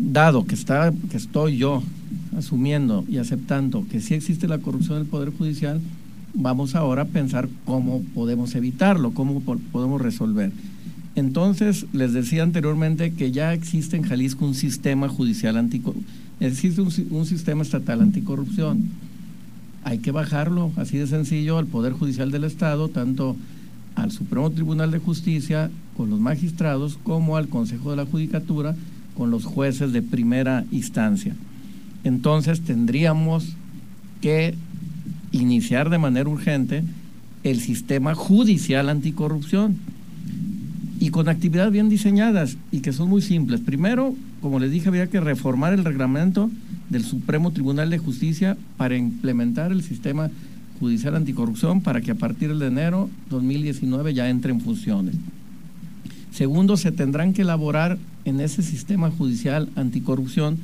Dado 0.05 0.45
que, 0.45 0.57
está, 0.57 0.93
que 1.11 1.17
estoy 1.17 1.59
yo 1.59 1.81
asumiendo 2.37 3.05
y 3.09 3.19
aceptando 3.19 3.87
que 3.89 4.01
sí 4.01 4.15
existe 4.15 4.49
la 4.49 4.59
corrupción 4.59 4.99
del 4.99 5.07
Poder 5.07 5.31
Judicial, 5.31 5.81
vamos 6.35 6.75
ahora 6.75 7.03
a 7.03 7.07
pensar 7.07 7.49
cómo 7.65 8.03
podemos 8.15 8.55
evitarlo, 8.57 9.13
cómo 9.13 9.41
podemos 9.41 10.01
resolver. 10.01 10.51
Entonces, 11.15 11.87
les 11.93 12.13
decía 12.13 12.43
anteriormente 12.43 13.13
que 13.13 13.31
ya 13.31 13.55
existe 13.55 13.97
en 13.97 14.03
Jalisco 14.03 14.45
un 14.45 14.55
sistema 14.55 15.09
judicial 15.09 15.57
anticorrupción, 15.57 16.05
existe 16.41 16.81
un, 16.81 17.27
sistema 17.27 17.63
estatal 17.63 18.01
anticorrupción. 18.01 18.91
Hay 19.85 19.99
que 19.99 20.11
bajarlo, 20.11 20.73
así 20.77 20.99
de 20.99 21.07
sencillo, 21.07 21.59
al 21.59 21.67
Poder 21.67 21.93
Judicial 21.93 22.33
del 22.33 22.43
Estado, 22.43 22.89
tanto 22.89 23.37
al 23.95 24.11
Supremo 24.11 24.51
Tribunal 24.51 24.91
de 24.91 24.99
Justicia, 24.99 25.71
con 25.97 26.11
los 26.11 26.19
magistrados, 26.19 26.99
como 27.05 27.37
al 27.37 27.49
Consejo 27.49 27.91
de 27.91 27.97
la 27.97 28.07
Judicatura, 28.07 28.75
con 29.17 29.31
los 29.31 29.45
jueces 29.45 29.93
de 29.93 30.03
primera 30.03 30.65
instancia. 30.71 31.35
Entonces, 32.05 32.63
tendríamos 32.63 33.57
que 34.21 34.55
iniciar 35.33 35.91
de 35.91 35.99
manera 35.99 36.29
urgente 36.29 36.85
el 37.43 37.61
sistema 37.61 38.15
judicial 38.15 38.89
anticorrupción 38.89 39.77
y 41.01 41.11
con 41.11 41.29
actividades 41.29 41.73
bien 41.73 41.89
diseñadas 41.89 42.57
y 42.71 42.81
que 42.81 42.93
son 42.93 43.09
muy 43.09 43.23
simples. 43.23 43.61
Primero, 43.61 44.15
como 44.41 44.61
les 44.61 44.71
dije, 44.71 44.89
había 44.89 45.09
que 45.09 45.21
reformar 45.21 45.73
el 45.73 45.85
reglamento 45.85 46.51
del 46.91 47.05
Supremo 47.05 47.51
Tribunal 47.51 47.91
de 47.91 47.99
Justicia 47.99 48.57
para 48.77 48.97
implementar 48.97 49.73
el 49.73 49.83
sistema 49.83 50.31
judicial 50.79 51.17
anticorrupción 51.17 51.81
para 51.81 52.01
que 52.01 52.13
a 52.13 52.17
partir 52.17 52.57
de 52.57 52.67
enero 52.67 53.09
2019 53.31 54.15
ya 54.15 54.29
entre 54.29 54.53
en 54.53 54.61
funciones. 54.61 55.17
Segundo, 56.33 56.79
se 56.79 56.93
tendrán 56.93 57.35
que 57.35 57.43
elaborar 57.43 57.99
en 58.25 58.41
ese 58.41 58.63
sistema 58.63 59.11
judicial 59.11 59.69
anticorrupción 59.77 60.59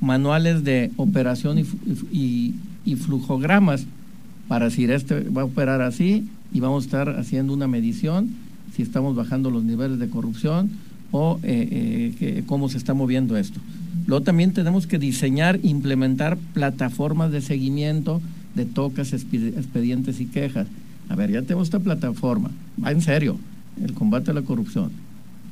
manuales 0.00 0.64
de 0.64 0.90
operación 0.96 1.64
y, 2.12 2.54
flujogramas 2.96 3.86
para 4.48 4.66
decir, 4.66 4.90
este 4.90 5.20
va 5.28 5.42
a 5.42 5.44
operar 5.44 5.80
así 5.80 6.28
y 6.52 6.60
vamos 6.60 6.84
a 6.84 6.86
estar 6.86 7.08
haciendo 7.18 7.52
una 7.52 7.66
medición 7.66 8.30
si 8.74 8.82
estamos 8.82 9.16
bajando 9.16 9.50
los 9.50 9.64
niveles 9.64 9.98
de 9.98 10.08
corrupción 10.08 10.70
o 11.10 11.38
eh, 11.42 12.14
eh, 12.20 12.42
cómo 12.46 12.68
se 12.68 12.78
está 12.78 12.94
moviendo 12.94 13.36
esto. 13.36 13.60
Luego 14.06 14.22
también 14.24 14.52
tenemos 14.52 14.86
que 14.86 14.98
diseñar, 14.98 15.58
implementar 15.62 16.36
plataformas 16.52 17.32
de 17.32 17.40
seguimiento 17.40 18.20
de 18.54 18.66
tocas, 18.66 19.12
expedientes 19.12 20.20
y 20.20 20.26
quejas. 20.26 20.66
A 21.08 21.16
ver, 21.16 21.30
ya 21.30 21.42
tenemos 21.42 21.68
esta 21.68 21.80
plataforma, 21.80 22.50
va 22.82 22.92
en 22.92 23.02
serio, 23.02 23.38
el 23.82 23.92
combate 23.94 24.30
a 24.30 24.34
la 24.34 24.42
corrupción. 24.42 24.90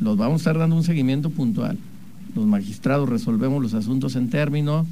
Los 0.01 0.17
vamos 0.17 0.35
a 0.35 0.37
estar 0.39 0.59
dando 0.59 0.77
un 0.77 0.85
seguimiento 0.85 1.31
puntual. 1.31 1.79
Los 2.35 2.47
magistrados 2.47 3.09
resolvemos 3.09 3.63
los 3.63 3.75
asuntos 3.75 4.17
en 4.17 4.29
término, 4.29 4.87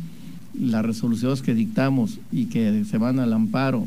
las 0.59 0.85
resoluciones 0.85 1.43
que 1.43 1.55
dictamos 1.55 2.19
y 2.31 2.47
que 2.47 2.85
se 2.85 2.99
van 2.99 3.19
al 3.19 3.33
amparo, 3.33 3.87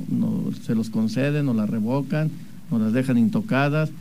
se 0.63 0.75
los 0.75 0.89
conceden, 0.89 1.47
o 1.47 1.53
las 1.53 1.69
revocan, 1.69 2.31
nos 2.71 2.81
las 2.81 2.93
dejan 2.93 3.17
intocadas, 3.17 3.91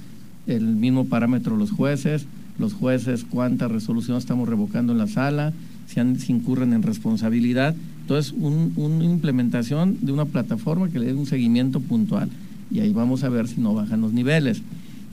el 0.47 0.65
mismo 0.65 1.07
parámetro 1.07 1.57
los 1.57 1.71
jueces, 1.71 2.27
los 2.59 2.73
jueces 2.73 3.25
cuántas 3.29 3.71
resoluciones 3.71 4.25
estamos 4.25 4.49
revocando 4.49 4.93
en 4.93 4.99
la 4.99 5.07
sala, 5.07 5.53
si, 5.87 6.01
han, 6.01 6.17
incurren 6.29 6.73
en 6.73 6.83
responsabilidad. 6.83 7.75
Entonces, 8.03 8.35
una 8.37 9.05
implementación 9.05 9.99
de 10.03 10.13
una 10.13 10.25
plataforma 10.27 10.89
que 10.89 10.99
le 10.99 11.07
dé 11.07 11.15
un 11.15 11.27
seguimiento 11.27 11.81
puntual 11.81 12.29
y 12.71 12.81
ahí 12.81 12.93
vamos 12.93 13.25
a 13.25 13.29
ver 13.29 13.49
si 13.49 13.61
no 13.61 13.75
bajan 13.75 14.01
los 14.01 14.13
niveles. 14.13 14.63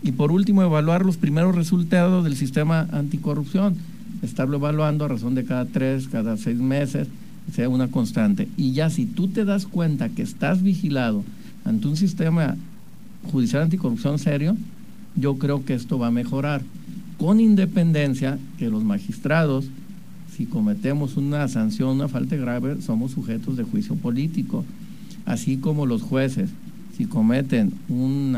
Y 0.03 0.13
por 0.13 0.31
último, 0.31 0.63
evaluar 0.63 1.05
los 1.05 1.17
primeros 1.17 1.55
resultados 1.55 2.23
del 2.23 2.35
sistema 2.35 2.87
anticorrupción, 2.91 3.75
estarlo 4.21 4.57
evaluando 4.57 5.05
a 5.05 5.07
razón 5.07 5.35
de 5.35 5.45
cada 5.45 5.65
tres, 5.65 6.07
cada 6.07 6.37
seis 6.37 6.57
meses, 6.57 7.07
sea 7.53 7.69
una 7.69 7.87
constante. 7.87 8.47
Y 8.57 8.71
ya 8.71 8.89
si 8.89 9.05
tú 9.05 9.27
te 9.27 9.45
das 9.45 9.65
cuenta 9.67 10.09
que 10.09 10.21
estás 10.21 10.63
vigilado 10.63 11.23
ante 11.65 11.87
un 11.87 11.97
sistema 11.97 12.55
judicial 13.31 13.63
anticorrupción 13.63 14.17
serio, 14.17 14.57
yo 15.15 15.37
creo 15.37 15.65
que 15.65 15.73
esto 15.73 15.99
va 15.99 16.07
a 16.07 16.11
mejorar. 16.11 16.61
Con 17.17 17.39
independencia 17.39 18.39
que 18.57 18.69
los 18.69 18.83
magistrados, 18.83 19.65
si 20.35 20.45
cometemos 20.45 21.17
una 21.17 21.47
sanción, 21.47 21.89
una 21.89 22.07
falta 22.07 22.35
grave, 22.35 22.81
somos 22.81 23.11
sujetos 23.11 23.57
de 23.57 23.63
juicio 23.63 23.95
político, 23.95 24.65
así 25.25 25.57
como 25.57 25.85
los 25.85 26.01
jueces, 26.01 26.49
si 27.01 27.07
cometen 27.07 27.73
un 27.89 28.37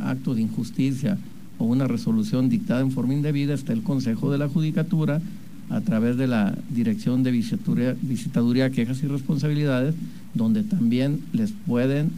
acto 0.00 0.34
de 0.34 0.40
injusticia 0.40 1.18
o 1.58 1.66
una 1.66 1.86
resolución 1.86 2.48
dictada 2.48 2.80
en 2.80 2.90
forma 2.90 3.12
indebida, 3.12 3.52
está 3.52 3.74
el 3.74 3.82
Consejo 3.82 4.32
de 4.32 4.38
la 4.38 4.48
Judicatura 4.48 5.20
a 5.68 5.82
través 5.82 6.16
de 6.16 6.26
la 6.26 6.56
Dirección 6.70 7.22
de 7.22 7.32
Visitaduría, 7.32 8.70
Quejas 8.70 9.02
y 9.02 9.08
Responsabilidades, 9.08 9.94
donde 10.32 10.62
también 10.62 11.20
les 11.34 11.52
pueden 11.66 12.08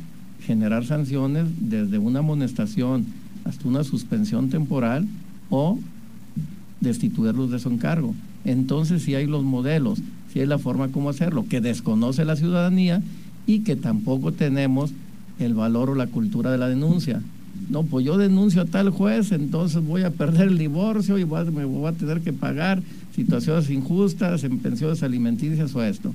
generar 0.46 0.84
sanciones 0.84 1.46
desde 1.58 1.98
una 1.98 2.20
amonestación 2.20 3.04
hasta 3.44 3.66
una 3.66 3.82
suspensión 3.82 4.48
temporal 4.48 5.08
o 5.48 5.76
destituirlos 6.80 7.50
de 7.50 7.58
su 7.58 7.68
encargo. 7.68 8.14
Entonces 8.44 9.02
si 9.02 9.16
hay 9.16 9.26
los 9.26 9.42
modelos, 9.42 9.98
si 10.32 10.38
hay 10.38 10.46
la 10.46 10.58
forma 10.58 10.86
como 10.86 11.10
hacerlo, 11.10 11.46
que 11.48 11.60
desconoce 11.60 12.24
la 12.24 12.36
ciudadanía 12.36 13.02
y 13.48 13.60
que 13.60 13.74
tampoco 13.74 14.30
tenemos 14.30 14.92
el 15.40 15.54
valor 15.54 15.90
o 15.90 15.94
la 15.94 16.06
cultura 16.06 16.50
de 16.50 16.58
la 16.58 16.68
denuncia. 16.68 17.20
No, 17.68 17.84
pues 17.84 18.04
yo 18.04 18.16
denuncio 18.16 18.62
a 18.62 18.64
tal 18.64 18.90
juez, 18.90 19.32
entonces 19.32 19.82
voy 19.84 20.02
a 20.02 20.10
perder 20.10 20.48
el 20.48 20.58
divorcio 20.58 21.18
y 21.18 21.24
me 21.24 21.64
voy 21.64 21.88
a 21.88 21.92
tener 21.92 22.20
que 22.20 22.32
pagar 22.32 22.82
situaciones 23.14 23.70
injustas 23.70 24.44
en 24.44 24.58
pensiones 24.58 25.02
alimenticias 25.02 25.74
o 25.74 25.82
esto. 25.82 26.12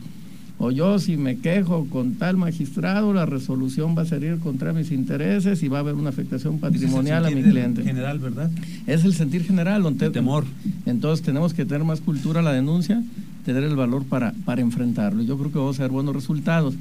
O 0.57 0.71
yo 0.71 0.99
si 0.99 1.17
me 1.17 1.37
quejo 1.37 1.85
con 1.89 2.15
tal 2.15 2.37
magistrado, 2.37 3.13
la 3.13 3.25
resolución 3.25 3.95
va 3.97 4.03
a 4.03 4.05
salir 4.05 4.39
contra 4.39 4.71
mis 4.71 4.91
intereses 4.91 5.61
y 5.63 5.67
va 5.67 5.79
a 5.79 5.81
haber 5.81 5.95
una 5.95 6.09
afectación 6.09 6.59
patrimonial 6.59 7.25
a 7.25 7.29
mi 7.29 7.43
cliente. 7.43 7.83
general, 7.83 8.19
¿verdad? 8.19 8.49
Es 8.87 9.03
el 9.03 9.13
sentir 9.13 9.43
general. 9.43 9.85
El 9.85 10.11
temor. 10.11 10.45
Entonces 10.85 11.25
tenemos 11.25 11.53
que 11.53 11.65
tener 11.65 11.83
más 11.83 11.99
cultura 11.99 12.39
a 12.39 12.43
la 12.43 12.53
denuncia, 12.53 13.03
tener 13.43 13.63
el 13.63 13.75
valor 13.75 14.05
para, 14.05 14.33
para 14.45 14.61
enfrentarlo. 14.61 15.23
Yo 15.23 15.37
creo 15.37 15.51
que 15.51 15.57
vamos 15.57 15.79
a 15.79 15.83
ver 15.83 15.91
buenos 15.91 16.15
resultados. 16.15 16.75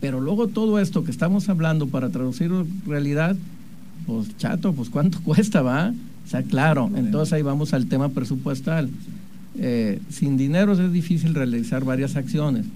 Pero 0.00 0.20
luego 0.20 0.48
todo 0.48 0.78
esto 0.78 1.04
que 1.04 1.10
estamos 1.10 1.48
hablando 1.48 1.86
para 1.86 2.10
traducirlo 2.10 2.60
en 2.60 2.82
realidad, 2.86 3.36
pues 4.06 4.36
chato, 4.36 4.72
pues 4.72 4.90
cuánto 4.90 5.20
cuesta, 5.24 5.62
¿va? 5.62 5.92
O 6.24 6.28
sea, 6.28 6.42
claro, 6.42 6.90
entonces 6.96 7.32
ahí 7.32 7.42
vamos 7.42 7.72
al 7.72 7.86
tema 7.86 8.08
presupuestal. 8.08 8.90
Eh, 9.58 10.00
sin 10.10 10.36
dinero 10.36 10.72
es 10.72 10.92
difícil 10.92 11.34
realizar 11.34 11.84
varias 11.84 12.16
acciones, 12.16 12.66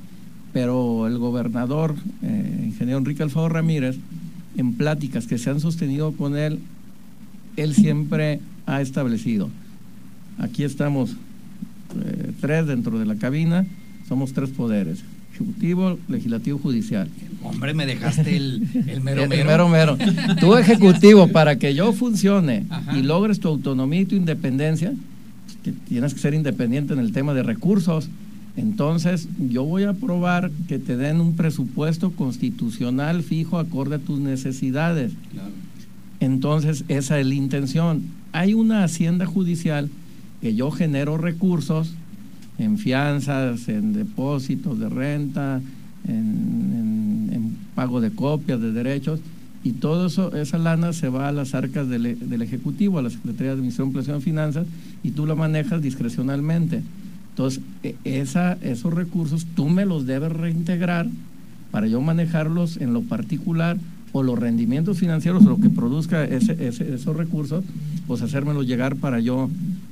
pero 0.52 1.06
el 1.06 1.18
gobernador, 1.18 1.94
eh, 2.22 2.62
ingeniero 2.64 2.98
Enrique 2.98 3.22
Alfaro 3.22 3.48
Ramírez, 3.48 3.96
en 4.56 4.74
pláticas 4.74 5.26
que 5.26 5.36
se 5.36 5.50
han 5.50 5.60
sostenido 5.60 6.12
con 6.12 6.36
él, 6.36 6.60
él 7.56 7.74
siempre 7.74 8.40
ha 8.66 8.80
establecido, 8.80 9.50
aquí 10.38 10.62
estamos 10.62 11.16
eh, 12.02 12.32
tres 12.40 12.66
dentro 12.66 12.98
de 12.98 13.04
la 13.04 13.16
cabina, 13.16 13.66
somos 14.08 14.32
tres 14.32 14.50
poderes, 14.50 15.02
ejecutivo, 15.40 15.98
legislativo, 16.08 16.58
judicial. 16.58 17.08
Hombre, 17.42 17.74
me 17.74 17.86
dejaste 17.86 18.36
el, 18.36 18.66
el 18.86 19.00
mero 19.00 19.22
mero. 19.28 19.40
El 19.40 19.46
mero 19.46 19.68
mero. 19.68 19.98
Tú 20.40 20.56
ejecutivo, 20.56 21.28
para 21.28 21.56
que 21.56 21.74
yo 21.74 21.92
funcione 21.92 22.66
y 22.94 23.02
logres 23.02 23.40
tu 23.40 23.48
autonomía 23.48 24.00
y 24.00 24.04
tu 24.04 24.14
independencia, 24.14 24.92
que 25.64 25.72
tienes 25.72 26.14
que 26.14 26.20
ser 26.20 26.34
independiente 26.34 26.92
en 26.92 26.98
el 27.00 27.12
tema 27.12 27.34
de 27.34 27.42
recursos. 27.42 28.08
Entonces, 28.56 29.28
yo 29.38 29.64
voy 29.64 29.84
a 29.84 29.90
aprobar 29.90 30.50
que 30.68 30.78
te 30.78 30.96
den 30.96 31.20
un 31.20 31.36
presupuesto 31.36 32.10
constitucional 32.12 33.22
fijo 33.22 33.58
acorde 33.58 33.96
a 33.96 33.98
tus 33.98 34.18
necesidades. 34.18 35.12
Entonces, 36.18 36.84
esa 36.88 37.18
es 37.18 37.26
la 37.26 37.34
intención. 37.34 38.02
Hay 38.32 38.52
una 38.54 38.84
hacienda 38.84 39.24
judicial 39.24 39.88
que 40.42 40.54
yo 40.54 40.70
genero 40.70 41.16
recursos 41.16 41.94
en 42.60 42.78
fianzas, 42.78 43.68
en 43.68 43.92
depósitos 43.92 44.78
de 44.78 44.88
renta, 44.88 45.60
en, 46.06 47.56
pago 47.74 48.00
de 48.00 48.10
copias 48.10 48.60
de 48.60 48.72
derechos, 48.72 49.20
y 49.64 49.72
todo 49.72 50.06
eso, 50.06 50.36
esa 50.36 50.58
lana 50.58 50.92
se 50.92 51.08
va 51.08 51.28
a 51.28 51.32
las 51.32 51.54
arcas 51.54 51.88
del, 51.88 52.28
del 52.28 52.42
Ejecutivo, 52.42 52.98
a 52.98 53.02
la 53.02 53.10
Secretaría 53.10 53.48
de 53.48 53.52
Administración, 53.52 53.92
Planeación 53.92 54.18
y 54.18 54.22
Finanzas, 54.22 54.66
y 55.02 55.10
tú 55.12 55.26
la 55.26 55.34
manejas 55.34 55.80
discrecionalmente. 55.80 56.82
Entonces, 57.30 57.62
e, 57.82 57.96
esa, 58.04 58.58
esos 58.60 58.92
recursos 58.92 59.46
tú 59.54 59.68
me 59.68 59.86
los 59.86 60.04
debes 60.06 60.32
reintegrar 60.32 61.06
para 61.70 61.86
yo 61.86 62.00
manejarlos 62.00 62.76
en 62.78 62.92
lo 62.92 63.02
particular 63.02 63.78
o 64.12 64.22
los 64.22 64.38
rendimientos 64.38 64.98
financieros 64.98 65.46
o 65.46 65.50
lo 65.50 65.60
que 65.60 65.70
produzca 65.70 66.24
ese, 66.24 66.56
esos 66.66 67.16
recursos, 67.16 67.64
pues 68.06 68.22
hacérmelos 68.22 68.66
llegar 68.66 68.96
para 68.96 69.20
yo, 69.20 69.48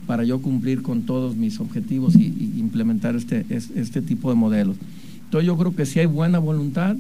para 0.09 0.25
yo 0.25 0.43
cumplir 0.43 0.83
con 0.83 1.03
todos 1.03 1.37
mis 1.37 1.61
objetivos 1.61 2.17
y, 2.17 2.55
implementar 2.59 3.15
este, 3.15 3.47
este 3.51 4.03
tipo 4.03 4.31
de 4.31 4.35
modelos. 4.35 4.77
Entonces 5.25 5.47
yo 5.47 5.57
creo 5.57 5.77
que 5.77 5.87
si 5.87 6.01
hay 6.01 6.07
buena 6.07 6.41
voluntad, 6.41 6.97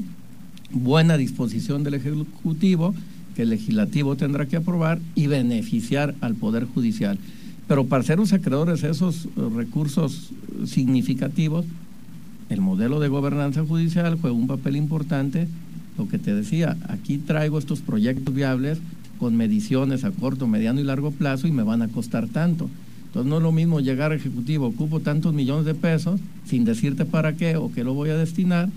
buena 0.70 1.16
disposición 1.16 1.82
del 1.82 1.94
Ejecutivo, 1.94 2.94
que 3.34 3.42
el 3.42 3.48
Legislativo 3.48 4.14
tendrá 4.14 4.46
que 4.46 4.56
aprobar 4.56 5.00
y 5.14 5.26
beneficiar 5.26 6.14
al 6.20 6.34
Poder 6.34 6.66
Judicial. 6.66 7.18
Pero 7.66 7.86
para 7.86 8.04
ser 8.04 8.18
los 8.18 8.32
acreedores 8.32 8.82
de 8.82 8.90
esos 8.90 9.24
eh, 9.24 9.28
recursos 9.56 10.30
significativos, 10.66 11.64
el 12.50 12.60
modelo 12.60 13.00
de 13.00 13.08
gobernanza 13.08 13.64
judicial 13.64 14.18
juega 14.20 14.36
un 14.36 14.46
papel 14.46 14.76
importante 14.76 15.48
lo 15.98 16.08
que 16.08 16.18
te 16.18 16.32
decía, 16.32 16.76
aquí 16.88 17.18
traigo 17.18 17.58
estos 17.58 17.80
proyectos 17.80 18.32
viables 18.32 18.78
con 19.18 19.36
mediciones 19.36 20.04
a 20.04 20.12
corto, 20.12 20.46
mediano 20.46 20.80
y 20.80 20.84
largo 20.84 21.10
plazo 21.10 21.48
y 21.48 21.52
me 21.52 21.64
van 21.64 21.82
a 21.82 21.88
costar 21.88 22.28
tanto. 22.28 22.70
Entonces 23.18 23.30
no 23.30 23.38
es 23.38 23.42
lo 23.42 23.50
mismo 23.50 23.80
llegar 23.80 24.12
a 24.12 24.14
ejecutivo, 24.14 24.68
ocupo 24.68 25.00
tantos 25.00 25.34
millones 25.34 25.64
de 25.64 25.74
pesos 25.74 26.20
sin 26.46 26.64
decirte 26.64 27.04
para 27.04 27.32
qué 27.32 27.56
o 27.56 27.72
qué 27.72 27.82
lo 27.82 27.92
voy 27.92 28.10
a 28.10 28.16
destinar 28.16 28.68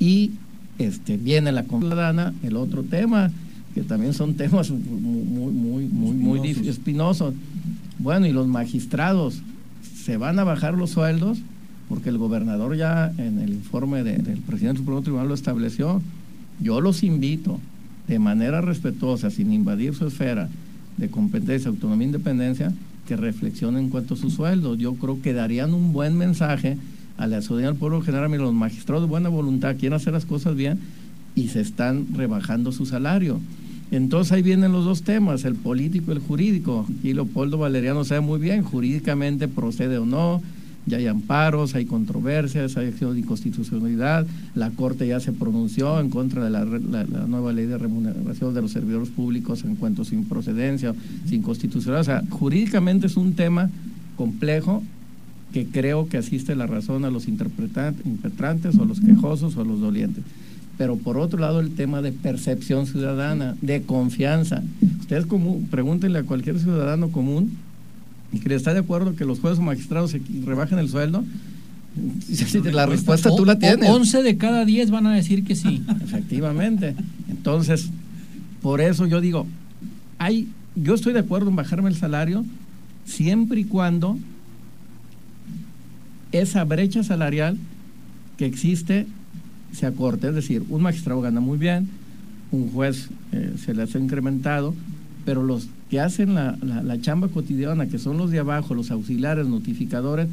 y 0.00 0.32
este, 0.78 1.16
viene 1.16 1.52
la 1.52 1.62
ciudadana, 1.62 2.34
el 2.42 2.56
otro 2.56 2.82
tema, 2.82 3.30
que 3.72 3.82
también 3.82 4.12
son 4.12 4.34
temas 4.34 4.72
muy, 4.72 5.52
muy, 5.52 5.84
muy, 5.84 6.14
muy, 6.14 6.50
espinosos. 6.66 7.32
Bueno, 8.00 8.26
y 8.26 8.32
los 8.32 8.48
magistrados, 8.48 9.40
¿se 10.02 10.16
van 10.16 10.40
a 10.40 10.44
bajar 10.44 10.74
los 10.74 10.90
sueldos? 10.90 11.38
Porque 11.88 12.08
el 12.08 12.18
gobernador 12.18 12.76
ya 12.76 13.12
en 13.18 13.38
el 13.38 13.50
informe 13.50 14.02
del 14.02 14.38
presidente 14.38 14.66
del 14.66 14.76
Supremo 14.78 15.02
Tribunal 15.02 15.28
lo 15.28 15.34
estableció. 15.34 16.02
Yo 16.60 16.80
los 16.80 17.04
invito 17.04 17.60
de 18.08 18.18
manera 18.18 18.62
respetuosa, 18.62 19.30
sin 19.30 19.52
invadir 19.52 19.94
su 19.94 20.08
esfera 20.08 20.48
de 20.96 21.08
competencia, 21.08 21.68
autonomía 21.70 22.06
e 22.06 22.08
independencia, 22.08 22.72
que 23.10 23.16
reflexionen 23.16 23.86
en 23.86 23.90
cuanto 23.90 24.14
a 24.14 24.16
sus 24.16 24.34
sueldos. 24.34 24.78
Yo 24.78 24.94
creo 24.94 25.20
que 25.20 25.32
darían 25.32 25.74
un 25.74 25.92
buen 25.92 26.16
mensaje 26.16 26.76
a 27.18 27.26
la 27.26 27.42
ciudadanía 27.42 27.72
del 27.72 27.76
pueblo 27.76 28.02
general, 28.02 28.30
los 28.30 28.54
magistrados 28.54 29.02
de 29.02 29.08
buena 29.08 29.28
voluntad 29.28 29.74
quieren 29.74 29.94
hacer 29.96 30.12
las 30.12 30.26
cosas 30.26 30.54
bien 30.54 30.78
y 31.34 31.48
se 31.48 31.60
están 31.60 32.06
rebajando 32.14 32.70
su 32.70 32.86
salario. 32.86 33.40
Entonces 33.90 34.30
ahí 34.30 34.42
vienen 34.42 34.70
los 34.70 34.84
dos 34.84 35.02
temas, 35.02 35.44
el 35.44 35.56
político 35.56 36.12
y 36.12 36.14
el 36.14 36.20
jurídico. 36.20 36.86
Y 37.02 37.12
Leopoldo 37.14 37.58
Valeriano 37.58 38.04
sabe 38.04 38.20
muy 38.20 38.38
bien, 38.38 38.62
jurídicamente 38.62 39.48
procede 39.48 39.98
o 39.98 40.06
no, 40.06 40.40
ya 40.86 40.98
hay 40.98 41.06
amparos, 41.06 41.74
hay 41.74 41.84
controversias, 41.84 42.76
hay 42.76 42.88
acción 42.88 43.14
de 43.14 43.20
inconstitucionalidad, 43.20 44.26
la 44.54 44.70
Corte 44.70 45.06
ya 45.06 45.20
se 45.20 45.32
pronunció 45.32 46.00
en 46.00 46.10
contra 46.10 46.44
de 46.44 46.50
la, 46.50 46.64
nueva 47.26 47.52
ley 47.52 47.66
de 47.66 47.78
remuneración 47.78 48.54
de 48.54 48.62
los 48.62 48.72
servidores 48.72 49.08
públicos 49.08 49.64
en 49.64 49.76
cuanto 49.76 50.04
sin 50.04 50.24
procedencia, 50.24 50.94
sin 51.26 51.42
constitucionalidad. 51.42 52.00
O 52.00 52.04
sea, 52.04 52.22
jurídicamente 52.30 53.06
es 53.06 53.16
un 53.16 53.34
tema 53.34 53.70
complejo 54.16 54.82
que 55.52 55.66
creo 55.66 56.08
que 56.08 56.18
asiste 56.18 56.54
la 56.54 56.66
razón 56.66 57.04
a 57.04 57.10
los 57.10 57.26
interpretantes 57.28 58.78
o 58.78 58.84
los 58.84 59.00
quejosos 59.00 59.56
o 59.56 59.64
los 59.64 59.80
dolientes. 59.80 60.24
Pero 60.78 60.96
por 60.96 61.18
otro 61.18 61.38
lado 61.38 61.60
el 61.60 61.74
tema 61.74 62.00
de 62.02 62.12
percepción 62.12 62.86
ciudadana, 62.86 63.56
de 63.60 63.82
confianza. 63.82 64.62
Ustedes 65.00 65.26
como, 65.26 65.60
pregúntenle 65.70 66.20
a 66.20 66.22
cualquier 66.22 66.58
ciudadano 66.58 67.10
común 67.10 67.50
está 68.32 68.74
de 68.74 68.80
acuerdo 68.80 69.16
que 69.16 69.24
los 69.24 69.40
jueces 69.40 69.58
o 69.58 69.62
magistrados 69.62 70.10
se 70.10 70.20
rebajen 70.44 70.78
el 70.78 70.88
sueldo. 70.88 71.24
La 72.72 72.86
respuesta 72.86 73.30
tú 73.34 73.44
la 73.44 73.58
tienes. 73.58 73.88
11 73.88 74.22
de 74.22 74.36
cada 74.36 74.64
10 74.64 74.90
van 74.90 75.06
a 75.06 75.14
decir 75.14 75.44
que 75.44 75.56
sí. 75.56 75.82
Efectivamente. 76.02 76.94
Entonces, 77.28 77.90
por 78.62 78.80
eso 78.80 79.06
yo 79.06 79.20
digo, 79.20 79.46
hay, 80.18 80.48
yo 80.76 80.94
estoy 80.94 81.12
de 81.12 81.20
acuerdo 81.20 81.50
en 81.50 81.56
bajarme 81.56 81.88
el 81.88 81.96
salario 81.96 82.44
siempre 83.04 83.60
y 83.60 83.64
cuando 83.64 84.18
esa 86.32 86.64
brecha 86.64 87.02
salarial 87.02 87.58
que 88.36 88.46
existe 88.46 89.06
se 89.72 89.86
acorte. 89.86 90.28
Es 90.28 90.34
decir, 90.34 90.64
un 90.68 90.82
magistrado 90.82 91.20
gana 91.20 91.40
muy 91.40 91.58
bien, 91.58 91.88
un 92.52 92.70
juez 92.70 93.08
eh, 93.32 93.54
se 93.64 93.74
le 93.74 93.82
ha 93.82 93.98
incrementado, 93.98 94.74
pero 95.24 95.42
los 95.42 95.68
que 95.90 96.00
hacen 96.00 96.34
la, 96.34 96.56
la, 96.62 97.00
chamba 97.00 97.28
cotidiana, 97.28 97.86
que 97.86 97.98
son 97.98 98.16
los 98.16 98.30
de 98.30 98.38
abajo, 98.38 98.74
los 98.74 98.92
auxiliares, 98.92 99.48
notificadores, 99.48 100.28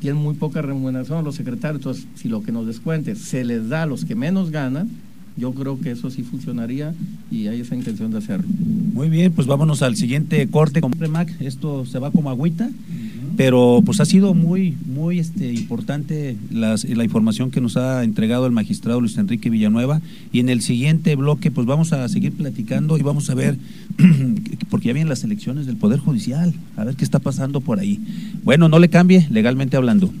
tienen 0.00 0.22
muy 0.22 0.34
poca 0.34 0.62
remuneración, 0.62 1.24
los 1.24 1.34
secretarios. 1.34 1.80
Entonces, 1.80 2.06
si 2.14 2.28
lo 2.28 2.42
que 2.42 2.52
nos 2.52 2.66
descuente 2.66 3.14
se 3.14 3.44
les 3.44 3.68
da 3.68 3.82
a 3.82 3.86
los 3.86 4.06
que 4.06 4.14
menos 4.14 4.50
ganan, 4.50 4.88
yo 5.36 5.52
creo 5.52 5.78
que 5.78 5.90
eso 5.90 6.10
sí 6.10 6.22
funcionaría 6.22 6.94
y 7.30 7.48
hay 7.48 7.60
esa 7.60 7.76
intención 7.76 8.10
de 8.10 8.18
hacerlo. 8.18 8.48
Muy 8.94 9.10
bien, 9.10 9.30
pues 9.32 9.46
vámonos 9.46 9.82
al 9.82 9.94
siguiente 9.96 10.48
corte 10.48 10.80
con 10.80 10.92
Mac. 11.10 11.32
Esto 11.38 11.84
se 11.84 11.98
va 11.98 12.10
como 12.10 12.30
agüita 12.30 12.70
pero 13.38 13.82
pues 13.86 14.00
ha 14.00 14.04
sido 14.04 14.34
muy 14.34 14.74
muy 14.84 15.20
este 15.20 15.52
importante 15.52 16.36
la 16.50 17.04
información 17.04 17.52
que 17.52 17.60
nos 17.60 17.76
ha 17.76 18.02
entregado 18.02 18.46
el 18.46 18.52
magistrado 18.52 19.00
Luis 19.00 19.16
Enrique 19.16 19.48
Villanueva 19.48 20.02
y 20.32 20.40
en 20.40 20.48
el 20.48 20.60
siguiente 20.60 21.14
bloque 21.14 21.52
pues 21.52 21.64
vamos 21.64 21.92
a 21.92 22.08
seguir 22.08 22.32
platicando 22.32 22.98
y 22.98 23.02
vamos 23.02 23.30
a 23.30 23.36
ver 23.36 23.56
porque 24.70 24.88
ya 24.88 24.92
vienen 24.92 25.08
las 25.08 25.24
elecciones 25.24 25.66
del 25.66 25.76
poder 25.76 25.98
judicial 25.98 26.54
a 26.76 26.84
ver 26.84 26.96
qué 26.96 27.04
está 27.04 27.18
pasando 27.18 27.60
por 27.60 27.78
ahí. 27.78 28.00
Bueno 28.44 28.68
no 28.68 28.78
le 28.78 28.88
cambie 28.88 29.26
legalmente 29.30 29.76
hablando 29.76 30.12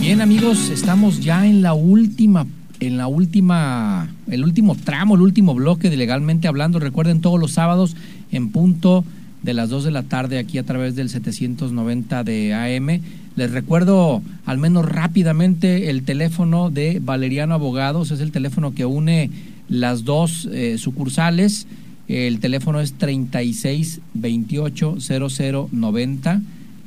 Bien 0.00 0.20
amigos, 0.20 0.70
estamos 0.70 1.20
ya 1.20 1.46
en 1.46 1.62
la 1.62 1.74
última 1.74 2.46
en 2.78 2.96
la 2.96 3.06
última, 3.06 4.08
el 4.28 4.42
último 4.42 4.74
tramo, 4.74 5.14
el 5.14 5.22
último 5.22 5.54
bloque 5.54 5.88
de 5.88 5.96
Legalmente 5.96 6.48
Hablando. 6.48 6.80
Recuerden 6.80 7.20
todos 7.20 7.38
los 7.38 7.52
sábados 7.52 7.96
en 8.32 8.50
punto 8.50 9.04
de 9.42 9.54
las 9.54 9.70
2 9.70 9.84
de 9.84 9.90
la 9.90 10.04
tarde 10.04 10.38
aquí 10.38 10.58
a 10.58 10.62
través 10.62 10.94
del 10.94 11.08
790 11.08 12.24
de 12.24 12.54
AM. 12.54 13.00
Les 13.34 13.50
recuerdo 13.50 14.22
al 14.44 14.58
menos 14.58 14.86
rápidamente 14.86 15.90
el 15.90 16.04
teléfono 16.04 16.70
de 16.70 17.00
Valeriano 17.02 17.54
Abogados, 17.54 18.10
es 18.10 18.20
el 18.20 18.30
teléfono 18.30 18.74
que 18.74 18.86
une 18.86 19.30
las 19.68 20.04
dos 20.04 20.48
eh, 20.52 20.76
sucursales. 20.78 21.66
El 22.08 22.40
teléfono 22.40 22.80
es 22.80 22.92
36 22.94 24.00
28 24.14 24.96
00 25.00 25.68
90 25.72 26.42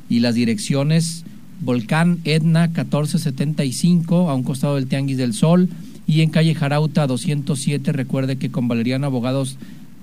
y 0.10 0.20
las 0.20 0.36
direcciones 0.36 1.26
Volcán 1.62 2.20
Edna 2.26 2.68
1475 2.68 4.30
a 4.30 4.36
un 4.36 4.44
costado 4.44 4.76
del 4.76 4.88
Tianguis 4.88 5.18
del 5.18 5.34
Sol 5.34 5.70
y 6.06 6.22
en 6.22 6.30
calle 6.30 6.54
Jarauta 6.54 7.08
207. 7.08 7.92
Recuerde 7.92 8.36
que 8.36 8.52
con 8.52 8.68
Valeriano 8.68 9.08
Abogados 9.08 9.58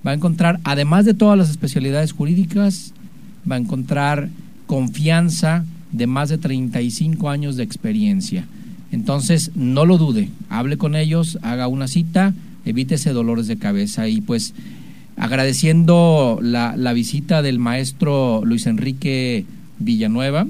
va 0.06 0.12
a 0.12 0.14
encontrar, 0.14 0.60
además 0.64 1.04
de 1.04 1.14
todas 1.14 1.38
las 1.38 1.50
especialidades 1.50 2.12
jurídicas, 2.12 2.92
va 3.50 3.56
a 3.56 3.58
encontrar 3.58 4.28
confianza 4.66 5.64
de 5.92 6.06
más 6.06 6.28
de 6.28 6.38
35 6.38 7.30
años 7.30 7.56
de 7.56 7.62
experiencia. 7.62 8.46
Entonces, 8.90 9.52
no 9.54 9.86
lo 9.86 9.98
dude, 9.98 10.28
hable 10.48 10.76
con 10.76 10.96
ellos, 10.96 11.38
haga 11.42 11.68
una 11.68 11.88
cita, 11.88 12.34
evítese 12.64 13.12
dolores 13.12 13.46
de 13.46 13.56
cabeza 13.56 14.08
y 14.08 14.20
pues 14.20 14.54
agradeciendo 15.16 16.38
la, 16.42 16.76
la 16.76 16.92
visita 16.92 17.42
del 17.42 17.58
maestro 17.58 18.42
Luis 18.44 18.66
Enrique 18.66 19.44
Villanueva, 19.78 20.46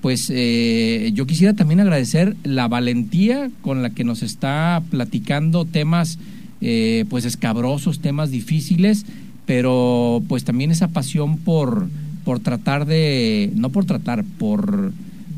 pues 0.00 0.30
eh, 0.34 1.12
yo 1.14 1.26
quisiera 1.26 1.54
también 1.54 1.80
agradecer 1.80 2.36
la 2.42 2.66
valentía 2.66 3.50
con 3.62 3.82
la 3.82 3.90
que 3.90 4.02
nos 4.02 4.22
está 4.22 4.82
platicando 4.90 5.64
temas 5.64 6.18
eh, 6.62 7.04
pues 7.10 7.24
escabrosos, 7.24 7.98
temas 7.98 8.30
difíciles, 8.30 9.04
pero 9.46 10.22
pues 10.28 10.44
también 10.44 10.70
esa 10.70 10.88
pasión 10.88 11.38
por, 11.38 11.88
por 12.24 12.38
tratar 12.38 12.86
de, 12.86 13.52
no 13.56 13.70
por 13.70 13.84
tratar, 13.84 14.24
por, 14.38 14.92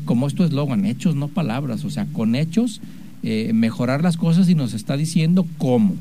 como 0.05 0.27
esto 0.27 0.43
es 0.43 0.51
eslogan, 0.51 0.85
hechos, 0.85 1.15
no 1.15 1.27
palabras, 1.27 1.83
o 1.83 1.89
sea, 1.89 2.05
con 2.05 2.35
hechos, 2.35 2.79
eh, 3.23 3.51
mejorar 3.53 4.03
las 4.03 4.17
cosas 4.17 4.47
y 4.49 4.55
nos 4.55 4.73
está 4.75 4.95
diciendo 4.97 5.47
cómo. 5.57 5.95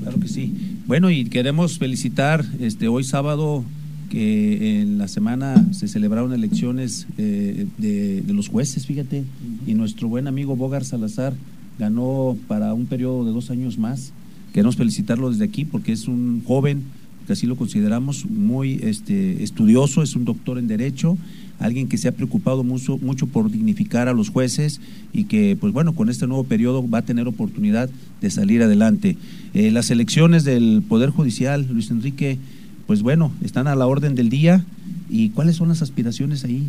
Claro 0.00 0.20
que 0.20 0.28
sí. 0.28 0.54
Bueno, 0.86 1.10
y 1.10 1.24
queremos 1.24 1.78
felicitar 1.78 2.44
este 2.60 2.86
hoy 2.86 3.02
sábado 3.02 3.64
que 4.08 4.82
en 4.82 4.98
la 4.98 5.08
semana 5.08 5.66
se 5.72 5.88
celebraron 5.88 6.32
elecciones 6.32 7.06
eh, 7.18 7.66
de, 7.78 8.22
los 8.28 8.48
jueces, 8.48 8.86
fíjate, 8.86 9.24
y 9.66 9.74
nuestro 9.74 10.06
buen 10.06 10.28
amigo 10.28 10.54
Bogar 10.54 10.84
Salazar 10.84 11.32
ganó 11.78 12.36
para 12.48 12.74
un 12.74 12.86
periodo 12.86 13.24
de 13.24 13.32
dos 13.32 13.50
años 13.50 13.78
más. 13.78 14.12
Queremos 14.52 14.76
felicitarlo 14.76 15.30
desde 15.30 15.44
aquí 15.44 15.64
porque 15.64 15.92
es 15.92 16.08
un 16.08 16.42
joven, 16.44 16.82
que 17.26 17.32
así 17.32 17.46
lo 17.46 17.56
consideramos, 17.56 18.26
muy 18.26 18.80
este, 18.82 19.42
estudioso, 19.42 20.02
es 20.02 20.16
un 20.16 20.24
doctor 20.24 20.58
en 20.58 20.68
Derecho, 20.68 21.16
alguien 21.58 21.88
que 21.88 21.96
se 21.96 22.08
ha 22.08 22.12
preocupado 22.12 22.64
mucho, 22.64 22.98
mucho 22.98 23.26
por 23.26 23.50
dignificar 23.50 24.08
a 24.08 24.12
los 24.12 24.28
jueces 24.28 24.80
y 25.12 25.24
que, 25.24 25.56
pues 25.58 25.72
bueno, 25.72 25.94
con 25.94 26.10
este 26.10 26.26
nuevo 26.26 26.44
periodo 26.44 26.88
va 26.88 26.98
a 26.98 27.02
tener 27.02 27.28
oportunidad 27.28 27.88
de 28.20 28.30
salir 28.30 28.62
adelante. 28.62 29.16
Eh, 29.54 29.70
las 29.70 29.90
elecciones 29.90 30.44
del 30.44 30.82
Poder 30.86 31.10
Judicial, 31.10 31.66
Luis 31.70 31.90
Enrique, 31.90 32.38
pues 32.86 33.02
bueno, 33.02 33.32
están 33.42 33.68
a 33.68 33.76
la 33.76 33.86
orden 33.86 34.14
del 34.14 34.28
día. 34.28 34.64
¿Y 35.08 35.30
cuáles 35.30 35.56
son 35.56 35.68
las 35.68 35.82
aspiraciones 35.82 36.44
ahí, 36.44 36.64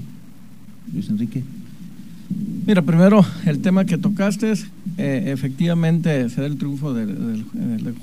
Luis 0.93 1.09
Enrique? 1.09 1.43
Mira, 2.65 2.81
primero 2.81 3.25
el 3.45 3.59
tema 3.59 3.83
que 3.83 3.97
tocaste, 3.97 4.51
es, 4.51 4.67
eh, 4.97 5.25
efectivamente 5.27 6.29
será 6.29 6.47
el 6.47 6.57
triunfo 6.57 6.93
del, 6.93 7.43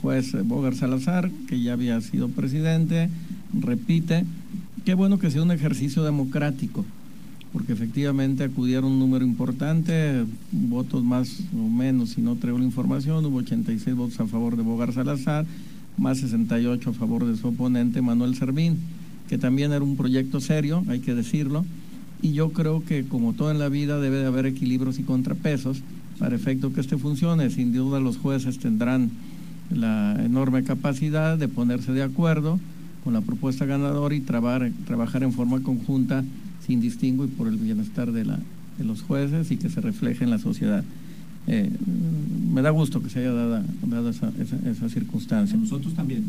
juez 0.03 0.37
Bogar 0.45 0.75
Salazar, 0.75 1.31
que 1.49 1.63
ya 1.63 1.73
había 1.73 1.99
sido 2.03 2.29
presidente, 2.29 3.09
repite. 3.59 4.27
Qué 4.85 4.93
bueno 4.93 5.19
que 5.19 5.31
sea 5.31 5.43
un 5.43 5.51
ejercicio 5.51 6.03
democrático, 6.05 6.85
porque 7.55 7.73
efectivamente 7.73 8.45
acudieron 8.45 8.93
un 8.93 8.99
número 8.99 9.25
importante, 9.25 10.27
votos 10.53 11.05
más 11.05 11.41
o 11.55 11.69
menos, 11.69 12.11
si 12.11 12.21
no 12.21 12.37
traigo 12.37 12.59
la 12.59 12.65
información, 12.65 13.25
hubo 13.25 13.39
86 13.39 13.97
votos 13.97 14.21
a 14.21 14.27
favor 14.27 14.57
de 14.57 14.63
Bogar 14.63 14.93
Salazar, 14.93 15.47
más 15.97 16.19
68 16.19 16.91
a 16.91 16.93
favor 16.93 17.25
de 17.25 17.37
su 17.39 17.49
oponente 17.49 18.03
Manuel 18.03 18.35
Servín, 18.35 18.77
que 19.27 19.39
también 19.39 19.73
era 19.73 19.83
un 19.83 19.97
proyecto 19.97 20.39
serio, 20.41 20.85
hay 20.89 21.01
que 21.01 21.15
decirlo, 21.15 21.65
y 22.23 22.33
yo 22.33 22.51
creo 22.51 22.85
que 22.85 23.05
como 23.05 23.33
todo 23.33 23.51
en 23.51 23.59
la 23.59 23.69
vida 23.69 23.99
debe 23.99 24.19
de 24.19 24.27
haber 24.27 24.47
equilibrios 24.47 24.99
y 24.99 25.03
contrapesos 25.03 25.83
para 26.19 26.37
efecto 26.37 26.73
que 26.73 26.81
este 26.81 26.99
funcione. 26.99 27.51
Sin 27.51 27.73
duda 27.73 27.99
los 28.01 28.19
jueces 28.19 28.59
tendrán 28.59 29.11
la 29.71 30.21
enorme 30.25 30.63
capacidad 30.63 31.39
de 31.39 31.49
ponerse 31.49 31.93
de 31.93 32.03
acuerdo 32.03 32.61
con 33.05 33.15
la 33.15 33.23
propuesta 33.23 33.65
ganadora 33.65 34.15
y 34.15 34.21
trabajar, 34.21 34.71
trabajar 34.87 35.23
en 35.23 35.33
forma 35.33 35.63
conjunta 35.63 36.25
sin 36.67 36.81
distingo 36.81 37.25
y 37.25 37.29
por 37.29 37.49
el 37.49 37.57
bienestar 37.57 38.13
de, 38.13 38.25
la, 38.25 38.39
de 38.79 38.85
los 38.85 39.03
jueces 39.03 39.51
y 39.51 39.57
que 39.57 39.71
se 39.71 39.81
refleje 39.81 40.25
en 40.25 40.31
la 40.31 40.39
sociedad. 40.39 40.85
Eh, 41.47 41.71
me 42.53 42.61
da 42.63 42.71
gusto 42.71 43.03
que 43.03 43.09
se 43.09 43.21
haya 43.21 43.33
dado, 43.33 44.11
esa, 44.11 44.89
circunstancia. 44.89 45.57
Nosotros 45.57 45.95
también. 45.95 46.25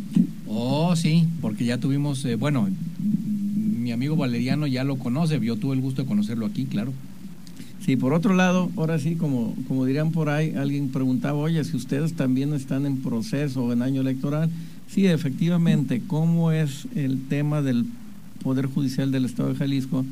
Oh, 0.48 0.96
sí, 0.96 1.28
porque 1.42 1.66
ya 1.66 1.78
tuvimos, 1.78 2.24
eh, 2.26 2.36
bueno, 2.36 2.70
mi 3.82 3.92
amigo 3.92 4.16
Valeriano 4.16 4.68
ya 4.68 4.84
lo 4.84 4.98
conoce, 4.98 5.40
yo 5.40 5.58
tuve 5.58 5.76
el 5.76 5.82
gusto 5.82 6.04
de 6.04 6.08
conocerlo 6.08 6.46
aquí, 6.46 6.66
claro. 6.66 6.94
Sí, 7.86 7.96
por 7.96 8.14
otro 8.14 8.36
lado, 8.36 8.70
ahora 8.78 9.00
sí, 9.00 9.16
como, 9.16 9.56
como 9.68 9.86
dirían 9.86 10.12
por 10.12 10.30
ahí, 10.30 10.54
alguien 10.56 10.90
preguntaba, 10.90 11.38
oye, 11.40 11.64
si 11.64 11.76
ustedes 11.76 12.14
también 12.14 12.54
están 12.54 12.86
en 12.86 12.98
proceso 12.98 13.64
o 13.64 13.74
en 13.74 13.82
año 13.82 14.02
electoral, 14.02 14.50
sí, 14.88 15.08
efectivamente, 15.08 16.02
¿cómo 16.06 16.52
es 16.52 16.88
el 16.96 17.28
tema 17.28 17.62
del 17.62 17.86
Poder 18.44 18.68
Judicial 18.68 19.12
del 19.12 19.26
Estado 19.26 19.50
de 19.50 19.56
Jalisco? 19.56 20.06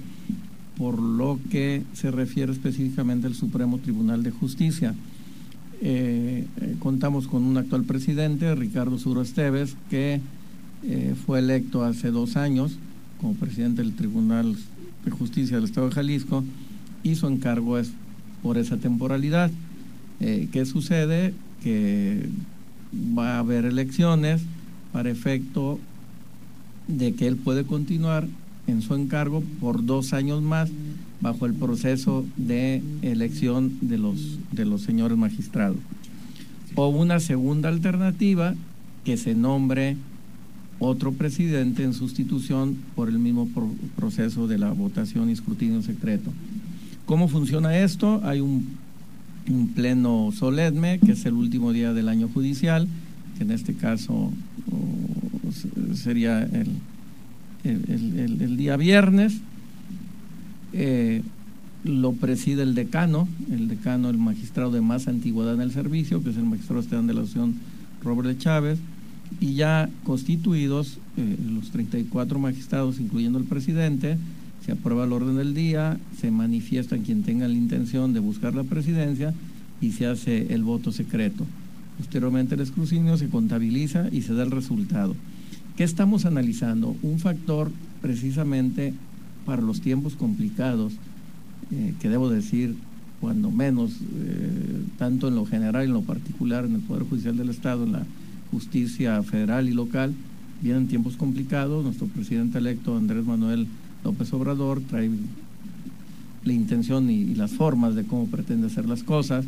por 0.79 0.97
lo 0.97 1.37
que 1.51 1.83
se 1.91 2.09
refiere 2.09 2.53
específicamente 2.53 3.27
al 3.27 3.35
Supremo 3.35 3.79
Tribunal 3.79 4.23
de 4.23 4.31
Justicia. 4.31 4.95
Eh, 5.81 6.47
eh, 6.61 6.75
contamos 6.79 7.27
con 7.27 7.43
un 7.43 7.57
actual 7.57 7.83
presidente, 7.83 8.55
Ricardo 8.55 8.97
Suro 8.97 9.21
Esteves, 9.21 9.75
que 9.89 10.21
eh, 10.83 11.15
fue 11.25 11.39
electo 11.39 11.83
hace 11.83 12.11
dos 12.11 12.37
años 12.37 12.77
como 13.19 13.33
presidente 13.33 13.81
del 13.81 13.93
Tribunal 13.93 14.55
de 15.05 15.11
Justicia 15.11 15.57
del 15.57 15.65
Estado 15.65 15.89
de 15.89 15.95
Jalisco 15.95 16.43
y 17.03 17.15
su 17.15 17.27
encargo 17.27 17.77
es 17.77 17.91
por 18.41 18.57
esa 18.57 18.77
temporalidad. 18.77 19.51
¿Qué 20.19 20.65
sucede? 20.65 21.33
Que 21.63 22.29
va 23.17 23.35
a 23.35 23.39
haber 23.39 23.65
elecciones 23.65 24.41
para 24.91 25.09
efecto 25.09 25.79
de 26.87 27.13
que 27.13 27.27
él 27.27 27.37
puede 27.37 27.63
continuar 27.63 28.27
en 28.67 28.81
su 28.81 28.95
encargo 28.95 29.43
por 29.59 29.85
dos 29.85 30.13
años 30.13 30.41
más 30.41 30.69
bajo 31.21 31.45
el 31.45 31.53
proceso 31.53 32.25
de 32.37 32.81
elección 33.01 33.77
de 33.81 33.97
los, 33.97 34.39
de 34.51 34.65
los 34.65 34.81
señores 34.81 35.17
magistrados. 35.17 35.77
O 36.75 36.87
una 36.87 37.19
segunda 37.19 37.69
alternativa, 37.69 38.55
que 39.03 39.17
se 39.17 39.35
nombre 39.35 39.97
otro 40.79 41.11
presidente 41.11 41.83
en 41.83 41.93
sustitución 41.93 42.77
por 42.95 43.09
el 43.09 43.19
mismo 43.19 43.47
proceso 43.95 44.47
de 44.47 44.57
la 44.57 44.71
votación 44.71 45.29
y 45.29 45.33
escrutinio 45.33 45.81
secreto. 45.81 46.31
¿Cómo 47.05 47.27
funciona 47.27 47.77
esto? 47.77 48.21
Hay 48.23 48.39
un, 48.39 48.77
pleno 49.73 50.31
solemne, 50.31 50.99
que 50.99 51.13
es 51.13 51.25
el 51.25 51.33
último 51.33 51.73
día 51.73 51.91
del 51.91 52.07
año 52.07 52.29
judicial, 52.31 52.87
que 53.37 53.43
en 53.43 53.51
este 53.51 53.73
caso 53.73 54.31
sería 55.95 56.47
el 57.63 58.57
día 58.57 58.77
viernes. 58.77 59.41
Eh, 60.73 61.23
lo 61.83 62.13
preside 62.13 62.63
el 62.63 62.75
decano, 62.75 63.27
el 63.51 63.67
decano, 63.69 64.09
el 64.09 64.17
magistrado 64.17 64.71
de 64.71 64.81
más 64.81 65.07
antigüedad 65.07 65.55
en 65.55 65.61
el 65.61 65.71
servicio, 65.71 66.21
que 66.21 66.31
es 66.31 66.37
el 66.37 66.43
magistrado 66.43 66.81
Esteban 66.81 67.07
de 67.07 67.13
la 67.13 67.21
Asociación 67.21 67.55
Robert 68.03 68.37
Chávez, 68.37 68.79
y 69.39 69.53
ya 69.53 69.89
constituidos 70.03 70.97
eh, 71.17 71.37
los 71.51 71.69
34 71.71 72.39
magistrados, 72.39 72.99
incluyendo 72.99 73.39
el 73.39 73.45
presidente, 73.45 74.17
se 74.65 74.73
aprueba 74.73 75.05
el 75.05 75.13
orden 75.13 75.37
del 75.37 75.53
día, 75.53 75.99
se 76.19 76.31
manifiesta 76.31 76.97
quien 76.97 77.23
tenga 77.23 77.47
la 77.47 77.53
intención 77.53 78.13
de 78.13 78.19
buscar 78.19 78.55
la 78.55 78.63
presidencia 78.63 79.33
y 79.81 79.91
se 79.91 80.05
hace 80.05 80.53
el 80.53 80.63
voto 80.63 80.91
secreto. 80.91 81.45
Posteriormente 81.97 82.55
el 82.55 82.61
escrutinio 82.61 83.17
se 83.17 83.29
contabiliza 83.29 84.07
y 84.11 84.21
se 84.21 84.33
da 84.33 84.43
el 84.43 84.51
resultado. 84.51 85.15
¿Qué 85.75 85.83
estamos 85.83 86.25
analizando? 86.25 86.95
Un 87.01 87.19
factor 87.19 87.71
precisamente 88.01 88.93
para 89.45 89.61
los 89.61 89.81
tiempos 89.81 90.15
complicados, 90.15 90.93
eh, 91.71 91.93
que 91.99 92.09
debo 92.09 92.29
decir, 92.29 92.75
cuando 93.21 93.51
menos, 93.51 93.91
eh, 93.91 94.83
tanto 94.97 95.27
en 95.27 95.35
lo 95.35 95.45
general 95.45 95.83
y 95.83 95.87
en 95.87 95.93
lo 95.93 96.01
particular, 96.01 96.65
en 96.65 96.75
el 96.75 96.81
Poder 96.81 97.03
Judicial 97.03 97.37
del 97.37 97.49
Estado, 97.49 97.83
en 97.83 97.93
la 97.93 98.05
justicia 98.51 99.21
federal 99.23 99.69
y 99.69 99.73
local, 99.73 100.13
vienen 100.61 100.87
tiempos 100.87 101.15
complicados. 101.15 101.83
Nuestro 101.83 102.07
presidente 102.07 102.57
electo, 102.57 102.95
Andrés 102.95 103.25
Manuel 103.25 103.67
López 104.03 104.31
Obrador, 104.33 104.81
trae 104.81 105.09
la 106.43 106.53
intención 106.53 107.09
y, 107.09 107.35
las 107.35 107.51
formas 107.51 107.95
de 107.95 108.05
cómo 108.05 108.27
pretende 108.27 108.67
hacer 108.67 108.87
las 108.87 109.03
cosas. 109.03 109.45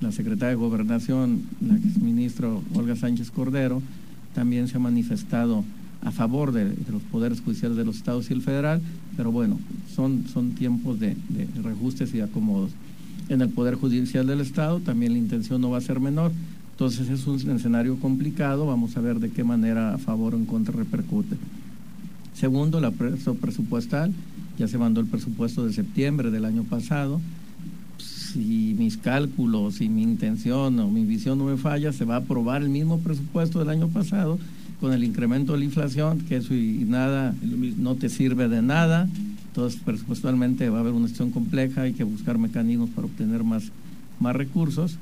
La 0.00 0.12
secretaria 0.12 0.50
de 0.50 0.54
Gobernación, 0.56 1.42
la 1.60 1.76
exministra 1.76 2.48
Olga 2.74 2.96
Sánchez 2.96 3.30
Cordero, 3.30 3.80
también 4.34 4.68
se 4.68 4.76
ha 4.76 4.80
manifestado 4.80 5.64
a 6.02 6.10
favor 6.10 6.52
de, 6.52 6.74
los 6.90 7.02
poderes 7.10 7.40
judiciales 7.40 7.78
de 7.78 7.84
los 7.84 7.96
estados 7.96 8.30
y 8.30 8.34
el 8.34 8.42
federal, 8.42 8.82
pero 9.16 9.32
bueno, 9.32 9.58
son, 9.94 10.24
son 10.32 10.50
tiempos 10.50 11.00
de, 11.00 11.16
de, 11.28 11.48
reajustes 11.62 12.12
y 12.14 12.20
acomodos. 12.20 12.72
En 13.30 13.40
el 13.40 13.48
Poder 13.48 13.76
Judicial 13.76 14.26
del 14.26 14.40
Estado 14.40 14.80
también 14.80 15.12
la 15.12 15.18
intención 15.18 15.62
no 15.62 15.70
va 15.70 15.78
a 15.78 15.80
ser 15.80 15.98
menor, 15.98 16.32
entonces 16.74 17.08
es 17.08 17.24
un 17.28 17.38
escenario 17.52 18.00
complicado, 18.00 18.66
vamos 18.66 18.96
a 18.96 19.00
ver 19.00 19.20
de 19.20 19.30
qué 19.30 19.44
manera 19.44 19.94
a 19.94 19.98
favor 19.98 20.34
o 20.34 20.36
en 20.36 20.44
contra 20.44 20.74
repercute. 20.74 21.36
Segundo, 22.34 22.80
la 22.80 22.90
presupuestal, 22.90 24.12
ya 24.58 24.66
se 24.66 24.76
mandó 24.76 25.00
el 25.00 25.06
presupuesto 25.06 25.64
de 25.64 25.72
septiembre 25.72 26.32
del 26.32 26.44
año 26.44 26.64
pasado. 26.64 27.20
Si 27.98 28.74
mis 28.76 28.96
cálculos 28.96 29.80
y 29.80 29.88
mi 29.88 30.02
intención 30.02 30.76
o 30.80 30.90
mi 30.90 31.04
visión 31.04 31.38
no 31.38 31.44
me 31.44 31.56
falla, 31.56 31.92
se 31.92 32.04
va 32.04 32.16
a 32.16 32.18
aprobar 32.18 32.62
el 32.62 32.70
mismo 32.70 32.98
presupuesto 32.98 33.60
del 33.60 33.68
año 33.68 33.86
pasado 33.86 34.40
con 34.80 34.92
el 34.92 35.04
incremento 35.04 35.52
de 35.52 35.60
la 35.60 35.66
inflación, 35.66 36.22
que 36.22 36.38
eso 36.38 36.54
y 36.54 36.84
nada 36.88 37.36
no 37.78 37.94
te 37.94 38.08
sirve 38.08 38.48
de 38.48 38.62
nada. 38.62 39.08
Entonces, 39.46 39.80
presupuestalmente 39.80 40.68
va 40.70 40.78
a 40.78 40.80
haber 40.80 40.92
una 40.92 41.06
situación 41.06 41.30
compleja, 41.30 41.82
hay 41.82 41.92
que 41.92 42.02
buscar 42.02 42.36
mecanismos 42.36 42.90
para 42.90 43.06
obtener 43.06 43.44
más, 43.44 43.70
más 44.18 44.34
recursos 44.34 44.98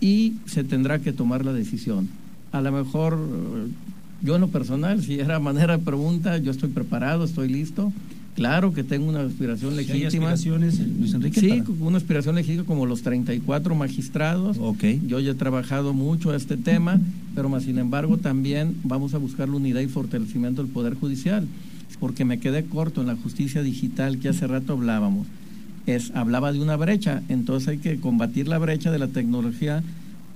y 0.00 0.34
se 0.46 0.64
tendrá 0.64 0.98
que 0.98 1.12
tomar 1.12 1.44
la 1.44 1.52
decisión. 1.52 2.08
A 2.52 2.60
lo 2.60 2.72
mejor, 2.72 3.18
yo 4.22 4.34
en 4.34 4.40
lo 4.40 4.48
personal, 4.48 5.02
si 5.02 5.18
era 5.18 5.38
manera 5.38 5.78
de 5.78 5.84
pregunta, 5.84 6.38
yo 6.38 6.50
estoy 6.50 6.70
preparado, 6.70 7.24
estoy 7.24 7.48
listo. 7.48 7.92
Claro 8.34 8.74
que 8.74 8.84
tengo 8.84 9.08
una 9.08 9.22
aspiración 9.22 9.76
legítima. 9.76 10.06
aspiraciones, 10.06 10.78
Luis 10.78 11.14
Enrique? 11.14 11.40
Sí, 11.40 11.62
una 11.80 11.96
aspiración 11.96 12.34
legítima 12.34 12.64
como 12.64 12.84
los 12.84 13.00
34 13.00 13.74
magistrados. 13.74 14.58
Okay. 14.58 15.00
Yo 15.06 15.20
ya 15.20 15.30
he 15.30 15.34
trabajado 15.34 15.94
mucho 15.94 16.30
a 16.30 16.36
este 16.36 16.58
tema, 16.58 17.00
pero 17.34 17.48
más 17.48 17.62
sin 17.62 17.78
embargo 17.78 18.18
también 18.18 18.76
vamos 18.84 19.14
a 19.14 19.18
buscar 19.18 19.48
la 19.48 19.56
unidad 19.56 19.80
y 19.80 19.86
fortalecimiento 19.86 20.62
del 20.62 20.70
Poder 20.70 20.94
Judicial, 20.94 21.46
porque 21.98 22.26
me 22.26 22.38
quedé 22.38 22.66
corto 22.66 23.00
en 23.00 23.06
la 23.06 23.16
justicia 23.16 23.62
digital 23.62 24.18
que 24.18 24.28
hace 24.28 24.46
rato 24.46 24.74
hablábamos. 24.74 25.26
Es, 25.86 26.10
hablaba 26.14 26.52
de 26.52 26.60
una 26.60 26.76
brecha, 26.76 27.22
entonces 27.28 27.68
hay 27.68 27.78
que 27.78 28.00
combatir 28.00 28.48
la 28.48 28.58
brecha 28.58 28.90
de 28.90 28.98
la 28.98 29.08
tecnología 29.08 29.82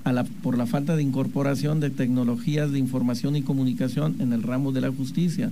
a 0.05 0.13
la, 0.13 0.25
por 0.25 0.57
la 0.57 0.67
falta 0.67 0.97
de 0.97 1.03
incorporación 1.03 1.81
de 1.81 1.91
tecnologías 1.91 2.71
de 2.73 2.79
información 2.79 3.37
y 3.37 3.43
comunicación 3.43 4.17
en 4.21 4.33
el 4.33 4.43
ramo 4.43 4.73
de 4.73 4.81
la 4.81 4.91
justicia. 4.91 5.51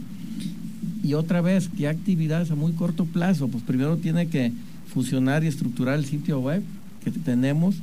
Y 1.03 1.15
otra 1.15 1.41
vez, 1.41 1.69
¿qué 1.77 1.89
actividades 1.89 2.51
a 2.51 2.55
muy 2.55 2.73
corto 2.73 3.05
plazo? 3.05 3.49
Pues 3.49 3.63
primero 3.65 3.97
tiene 3.97 4.29
que 4.29 4.53
fusionar 4.93 5.45
y 5.45 5.49
estructurar 5.49 5.99
el 5.99 6.05
sitio 6.05 6.41
web 6.41 6.63
que 7.05 7.11
tenemos, 7.11 7.77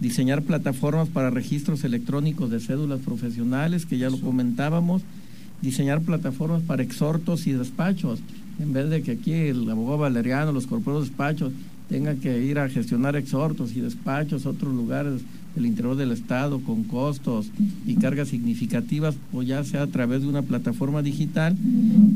diseñar 0.00 0.42
plataformas 0.42 1.08
para 1.08 1.30
registros 1.30 1.84
electrónicos 1.84 2.50
de 2.50 2.60
cédulas 2.60 3.00
profesionales, 3.00 3.86
que 3.86 3.98
ya 3.98 4.10
lo 4.10 4.20
comentábamos, 4.20 5.02
diseñar 5.62 6.02
plataformas 6.02 6.62
para 6.62 6.82
exhortos 6.82 7.46
y 7.46 7.52
despachos, 7.52 8.20
en 8.58 8.72
vez 8.72 8.90
de 8.90 9.02
que 9.02 9.12
aquí 9.12 9.32
el 9.32 9.70
abogado 9.70 9.98
Valeriano, 9.98 10.52
los 10.52 10.66
corporados 10.66 11.08
despachos, 11.08 11.52
tengan 11.88 12.18
que 12.18 12.44
ir 12.44 12.58
a 12.58 12.68
gestionar 12.68 13.16
exhortos 13.16 13.76
y 13.76 13.80
despachos 13.80 14.44
a 14.44 14.50
otros 14.50 14.74
lugares 14.74 15.22
del 15.54 15.66
interior 15.66 15.96
del 15.96 16.12
Estado 16.12 16.60
con 16.60 16.84
costos 16.84 17.48
y 17.86 17.94
cargas 17.94 18.28
significativas, 18.28 19.14
o 19.32 19.42
ya 19.42 19.64
sea 19.64 19.82
a 19.82 19.86
través 19.86 20.22
de 20.22 20.28
una 20.28 20.42
plataforma 20.42 21.02
digital, 21.02 21.56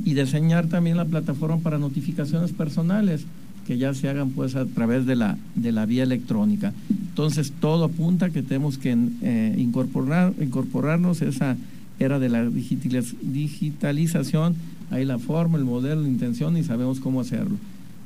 y 0.05 0.15
diseñar 0.15 0.67
también 0.67 0.97
la 0.97 1.07
plataforma 1.07 1.59
para 1.59 1.79
notificaciones 1.79 2.53
personales, 2.53 3.25
que 3.67 3.79
ya 3.79 3.95
se 3.95 4.09
hagan 4.09 4.31
pues 4.31 4.57
a 4.57 4.67
través 4.67 5.07
de 5.07 5.17
la, 5.17 5.39
de 5.55 5.73
la 5.73 5.87
vía 5.87 6.03
electrónica. 6.03 6.75
Entonces 6.91 7.53
todo 7.61 7.85
apunta 7.85 8.31
que 8.31 8.43
tenemos 8.43 8.79
que 8.79 8.97
eh, 9.23 9.55
incorporar, 9.57 10.35
incorporarnos 10.41 11.23
esa 11.23 11.57
era 11.99 12.19
de 12.19 12.29
la 12.31 12.49
digitalización, 12.49 14.57
hay 14.91 15.05
la 15.05 15.19
forma, 15.19 15.59
el 15.59 15.65
modelo, 15.65 16.03
la 16.03 16.09
intención 16.09 16.57
y 16.57 16.65
sabemos 16.65 17.01
cómo 17.01 17.21
hacerlo. 17.21 17.57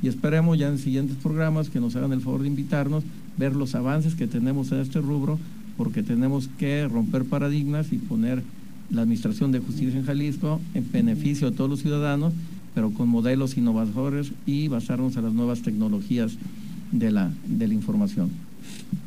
Y 0.03 0.09
esperemos 0.09 0.59
ya 0.59 0.69
en 0.69 0.79
siguientes 0.79 1.17
programas 1.17 1.71
que 1.71 1.81
nos 1.81 1.97
hagan 1.97 2.13
el 2.13 2.21
favor 2.21 2.43
de 2.43 2.49
invitarnos 2.49 3.05
ver 3.37 3.57
los 3.57 3.75
avances 3.75 4.15
que 4.15 4.27
tenemos 4.27 4.71
en 4.73 4.81
este 4.81 5.01
rubro, 5.01 5.39
porque 5.77 6.03
tenemos 6.03 6.49
que 6.59 6.87
romper 6.87 7.25
paradigmas 7.25 7.93
y 7.93 7.97
poner 7.97 8.43
la 8.91 9.03
Administración 9.03 9.51
de 9.51 9.61
Justicia 9.61 9.99
en 9.99 10.05
Jalisco 10.05 10.61
en 10.75 10.91
beneficio 10.93 11.51
de 11.51 11.57
todos 11.57 11.71
los 11.71 11.81
ciudadanos, 11.81 12.33
pero 12.75 12.91
con 12.91 13.09
modelos 13.09 13.57
innovadores 13.57 14.33
y 14.47 14.69
basarnos 14.69 15.17
en 15.17 15.25
las 15.25 15.33
nuevas 15.33 15.63
tecnologías 15.63 16.37
de 16.93 17.11
la, 17.11 17.33
de 17.47 17.69
la 17.69 17.75
información. 17.75 18.31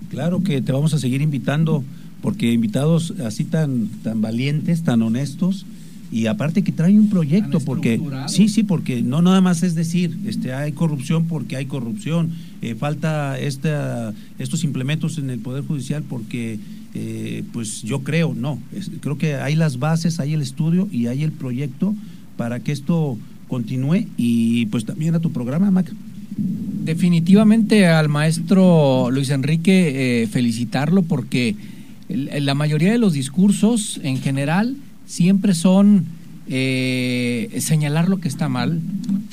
Claro 0.09 0.41
que 0.41 0.61
te 0.61 0.71
vamos 0.71 0.93
a 0.93 0.99
seguir 0.99 1.21
invitando, 1.21 1.83
porque 2.21 2.51
invitados 2.53 3.13
así 3.23 3.43
tan, 3.43 3.87
tan 4.03 4.21
valientes, 4.21 4.83
tan 4.83 5.01
honestos, 5.01 5.65
y 6.11 6.27
aparte 6.27 6.63
que 6.63 6.71
trae 6.71 6.97
un 6.97 7.09
proyecto 7.09 7.59
porque 7.59 8.01
sí 8.27 8.47
sí 8.47 8.63
porque 8.63 9.01
no 9.01 9.21
nada 9.21 9.41
más 9.41 9.63
es 9.63 9.75
decir 9.75 10.17
este 10.25 10.53
hay 10.53 10.71
corrupción 10.71 11.25
porque 11.27 11.57
hay 11.57 11.65
corrupción 11.65 12.31
eh, 12.61 12.75
falta 12.75 13.37
esta 13.39 14.13
estos 14.39 14.63
implementos 14.63 15.17
en 15.17 15.29
el 15.29 15.39
poder 15.39 15.65
judicial 15.65 16.03
porque 16.03 16.59
eh, 16.93 17.43
pues 17.51 17.83
yo 17.83 18.03
creo 18.03 18.33
no 18.33 18.59
creo 19.01 19.17
que 19.17 19.35
hay 19.35 19.55
las 19.55 19.79
bases 19.79 20.19
hay 20.19 20.33
el 20.33 20.41
estudio 20.41 20.87
y 20.91 21.07
hay 21.07 21.23
el 21.23 21.31
proyecto 21.31 21.93
para 22.37 22.59
que 22.61 22.71
esto 22.71 23.17
continúe 23.47 24.07
y 24.15 24.67
pues 24.67 24.85
también 24.85 25.15
a 25.15 25.19
tu 25.19 25.31
programa 25.31 25.71
Mac 25.71 25.91
definitivamente 26.37 27.87
al 27.87 28.07
maestro 28.07 29.09
Luis 29.11 29.29
Enrique 29.29 30.23
eh, 30.23 30.27
felicitarlo 30.27 31.01
porque 31.01 31.55
la 32.09 32.53
mayoría 32.53 32.93
de 32.93 32.97
los 32.97 33.11
discursos 33.11 33.99
en 34.03 34.17
general 34.21 34.77
siempre 35.07 35.55
son 35.55 36.05
eh, 36.49 37.57
señalar 37.59 38.07
lo 38.07 38.19
que 38.19 38.27
está 38.27 38.49
mal, 38.49 38.79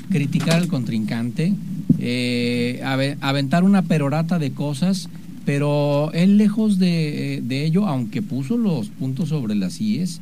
criticar 0.08 0.54
al 0.54 0.68
contrincante, 0.68 1.52
eh, 1.98 2.80
aventar 3.20 3.64
una 3.64 3.82
perorata 3.82 4.38
de 4.38 4.52
cosas, 4.52 5.10
pero 5.44 6.10
él 6.14 6.38
lejos 6.38 6.78
de, 6.78 7.42
ello, 7.50 7.86
aunque 7.86 8.22
puso 8.22 8.56
los 8.56 8.88
puntos 8.88 9.28
sobre 9.28 9.54
las 9.54 9.80
IES, 9.80 10.20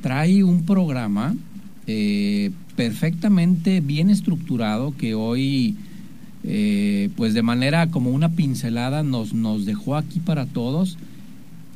trae 0.00 0.42
un 0.42 0.64
programa 0.64 1.34
eh, 1.86 2.50
perfectamente 2.76 3.80
bien 3.80 4.08
estructurado 4.08 4.96
que 4.96 5.14
hoy, 5.14 5.76
pues 7.16 7.34
de 7.34 7.42
manera 7.42 7.88
como 7.88 8.10
una 8.10 8.30
pincelada, 8.30 9.02
nos, 9.02 9.34
nos 9.34 9.66
dejó 9.66 9.96
aquí 9.96 10.20
para 10.20 10.46
todos 10.46 10.96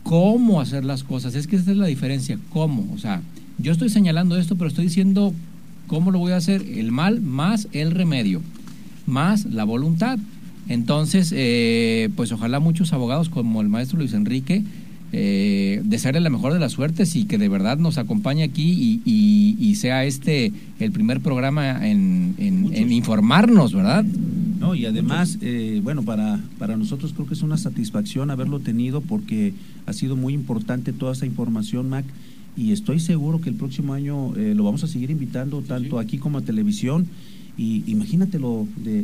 cómo 0.03 0.61
hacer 0.61 0.85
las 0.85 1.05
cosas. 1.05 1.35
Es 1.35 1.47
que 1.47 1.57
esa 1.57 1.71
es 1.71 1.77
la 1.77 1.87
diferencia, 1.87 2.39
cómo. 2.51 2.89
O 2.95 2.99
sea, 2.99 3.23
yo 3.59 3.73
estoy 3.73 3.89
señalando 3.89 4.37
esto, 4.37 4.57
pero 4.57 4.69
estoy 4.69 4.85
diciendo 4.85 5.35
cómo 5.87 6.11
lo 6.11 6.19
voy 6.19 6.33
a 6.33 6.37
hacer. 6.37 6.63
El 6.63 6.93
mal 6.93 7.21
más 7.21 7.69
el 7.73 7.91
remedio, 7.93 8.43
más 9.07 9.45
la 9.47 9.65
voluntad. 9.65 10.19
Entonces, 10.69 11.33
eh, 11.37 12.11
pues 12.17 12.33
ojalá 12.33 12.61
muchos 12.61 12.93
abogados 12.93 13.29
como 13.29 13.61
el 13.61 13.69
maestro 13.69 13.99
Luis 13.99 14.13
Enrique 14.13 14.63
eh, 15.13 15.81
desearle 15.85 16.21
la 16.21 16.31
mejor 16.31 16.53
de 16.53 16.61
las 16.61 16.71
suertes 16.71 17.17
y 17.17 17.25
que 17.25 17.37
de 17.37 17.49
verdad 17.49 17.79
nos 17.79 17.99
acompañe 17.99 18.45
aquí 18.45 19.01
y, 19.05 19.75
sea 19.75 20.05
este 20.05 20.53
el 20.79 20.93
primer 20.93 21.21
programa 21.21 21.89
en, 21.89 22.35
en 22.39 22.93
informarnos, 22.93 23.73
¿verdad? 23.73 24.05
No, 24.61 24.75
y 24.75 24.85
además, 24.85 25.39
eh, 25.41 25.81
bueno, 25.83 26.03
para, 26.03 26.39
para 26.59 26.77
nosotros 26.77 27.15
creo 27.15 27.27
que 27.27 27.33
es 27.33 27.43
una 27.43 27.57
satisfacción 27.57 28.31
haberlo 28.31 28.61
tenido 28.61 29.01
porque 29.01 29.55
ha 29.87 29.95
sido 29.95 30.17
muy 30.17 30.35
importante 30.35 30.93
toda 30.93 31.13
esa 31.15 31.25
información, 31.25 31.89
Mac, 31.89 32.05
y 32.59 32.73
estoy 32.73 33.01
seguro 33.01 33.41
que 33.41 33.49
el 33.49 33.55
próximo 33.55 33.95
año 33.95 34.37
eh, 34.37 34.55
lo 34.55 34.65
vamos 34.65 34.85
a 34.85 34.87
seguir 34.87 35.11
invitando 35.11 35.63
tanto 35.63 35.99
aquí 35.99 36.19
como 36.19 36.39
a 36.39 36.43
televisión. 36.43 37.07
Y 37.57 37.85
imagínatelo 37.91 38.67
de, 38.85 39.03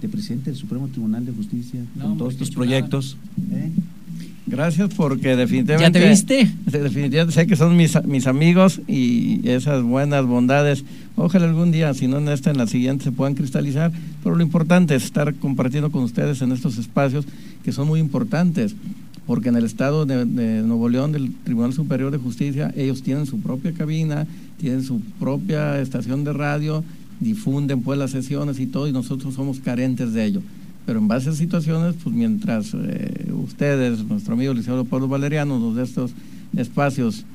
de, 0.00 0.08
presidente 0.08 0.50
del 0.50 0.58
Supremo 0.58 0.88
Tribunal 0.88 1.26
de 1.26 1.32
Justicia 1.32 1.84
con 2.00 2.16
todos 2.16 2.34
estos 2.34 2.50
proyectos. 2.50 3.16
¿eh? 3.50 3.70
Gracias 4.48 4.94
porque 4.94 5.36
definitivamente... 5.36 5.98
¿Ya 5.98 6.04
te 6.04 6.10
viste? 6.10 6.50
Definitivamente 6.66 7.34
sé 7.34 7.46
que 7.46 7.54
son 7.54 7.76
mis, 7.76 8.02
mis 8.04 8.26
amigos 8.26 8.80
y 8.88 9.46
esas 9.48 9.82
buenas 9.82 10.24
bondades, 10.24 10.84
ojalá 11.16 11.44
algún 11.44 11.70
día, 11.70 11.92
si 11.92 12.08
no 12.08 12.18
en 12.18 12.28
esta, 12.28 12.50
en 12.50 12.56
la 12.56 12.66
siguiente 12.66 13.04
se 13.04 13.12
puedan 13.12 13.34
cristalizar, 13.34 13.92
pero 14.22 14.36
lo 14.36 14.42
importante 14.42 14.94
es 14.94 15.04
estar 15.04 15.34
compartiendo 15.34 15.90
con 15.90 16.02
ustedes 16.02 16.40
en 16.40 16.52
estos 16.52 16.78
espacios 16.78 17.26
que 17.62 17.72
son 17.72 17.88
muy 17.88 18.00
importantes, 18.00 18.74
porque 19.26 19.50
en 19.50 19.56
el 19.56 19.64
estado 19.64 20.06
de, 20.06 20.24
de 20.24 20.62
Nuevo 20.62 20.88
León, 20.88 21.12
del 21.12 21.34
Tribunal 21.44 21.74
Superior 21.74 22.10
de 22.10 22.16
Justicia, 22.16 22.72
ellos 22.74 23.02
tienen 23.02 23.26
su 23.26 23.40
propia 23.40 23.72
cabina, 23.74 24.26
tienen 24.56 24.82
su 24.82 25.00
propia 25.20 25.78
estación 25.78 26.24
de 26.24 26.32
radio, 26.32 26.82
difunden 27.20 27.82
pues 27.82 27.98
las 27.98 28.12
sesiones 28.12 28.58
y 28.60 28.66
todo, 28.66 28.88
y 28.88 28.92
nosotros 28.92 29.34
somos 29.34 29.60
carentes 29.60 30.14
de 30.14 30.24
ello 30.24 30.42
pero 30.88 31.00
en 31.00 31.06
base 31.06 31.28
a 31.28 31.34
situaciones, 31.34 31.96
pues 32.02 32.16
mientras 32.16 32.72
eh, 32.72 33.30
ustedes, 33.30 34.02
nuestro 34.06 34.32
amigo 34.32 34.54
licenciado 34.54 34.86
Pablo 34.86 35.06
Valeriano, 35.06 35.58
nos 35.58 35.76
dé 35.76 35.82
estos 35.82 36.12
espacios 36.56 37.26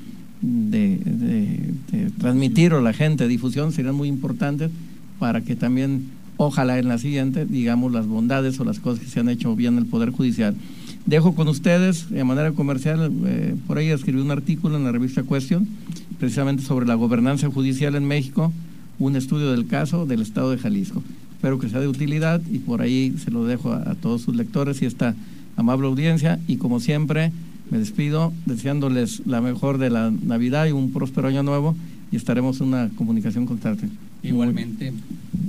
de, 0.42 1.72
transmitir 2.18 2.74
a 2.74 2.82
la 2.82 2.94
gente, 2.94 3.28
difusión, 3.28 3.72
serían 3.72 3.94
muy 3.94 4.08
importantes 4.08 4.72
para 5.20 5.42
que 5.42 5.56
también, 5.56 6.10
ojalá 6.38 6.80
en 6.80 6.88
la 6.88 6.98
siguiente, 6.98 7.46
digamos 7.46 7.92
las 7.92 8.08
bondades 8.08 8.60
o 8.60 8.64
las 8.64 8.80
cosas 8.80 9.04
que 9.04 9.12
se 9.12 9.20
han 9.20 9.30
hecho 9.30 9.56
bien 9.56 9.74
en 9.74 9.82
el 9.82 9.86
Poder 9.86 10.10
Judicial. 10.10 10.56
Dejo 11.06 11.36
con 11.36 11.48
ustedes, 11.48 12.10
de 12.10 12.24
manera 12.24 12.54
comercial, 12.54 13.12
eh, 13.28 13.56
por 13.68 13.78
ahí 13.78 13.90
escribí 13.90 14.20
un 14.20 14.32
artículo 14.32 14.78
en 14.78 14.84
la 14.84 14.92
revista 14.92 15.22
Cuestión, 15.22 15.68
precisamente 16.18 16.64
sobre 16.64 16.88
la 16.88 16.96
gobernanza 16.96 17.52
judicial 17.52 17.94
en 17.94 18.06
México, 18.06 18.52
un 18.98 19.16
estudio 19.16 19.52
del 19.52 19.68
caso 19.68 20.08
del 20.08 20.24
Estado 20.24 20.50
de 20.50 20.58
Jalisco 20.58 21.04
espero 21.44 21.60
que 21.60 21.68
sea 21.68 21.82
de 21.82 21.90
utilidad 21.90 22.42
y 22.50 22.60
por 22.60 22.82
ahí 22.82 23.16
se 23.22 23.30
lo 23.30 23.44
dejo 23.44 23.74
a, 23.74 23.96
todos 23.96 24.22
sus 24.22 24.34
lectores 24.34 24.82
y 24.82 24.86
esta 24.86 25.14
amable 25.58 25.88
audiencia 25.88 26.40
y 26.48 26.56
como 26.56 26.80
siempre 26.80 27.34
me 27.70 27.80
despido 27.80 28.32
deseándoles 28.46 29.24
la 29.26 29.42
mejor 29.42 29.78
de 29.78 29.90
la 29.90 30.10
Navidad 30.10 30.68
y 30.68 30.72
un 30.72 30.94
próspero 30.94 31.28
año 31.28 31.44
nuevo 31.44 31.76
y 32.14 32.16
estaremos 32.16 32.62
en 32.62 32.68
una 32.68 32.90
comunicación 32.96 33.46
constante. 33.46 33.90
Igualmente. 34.24 34.94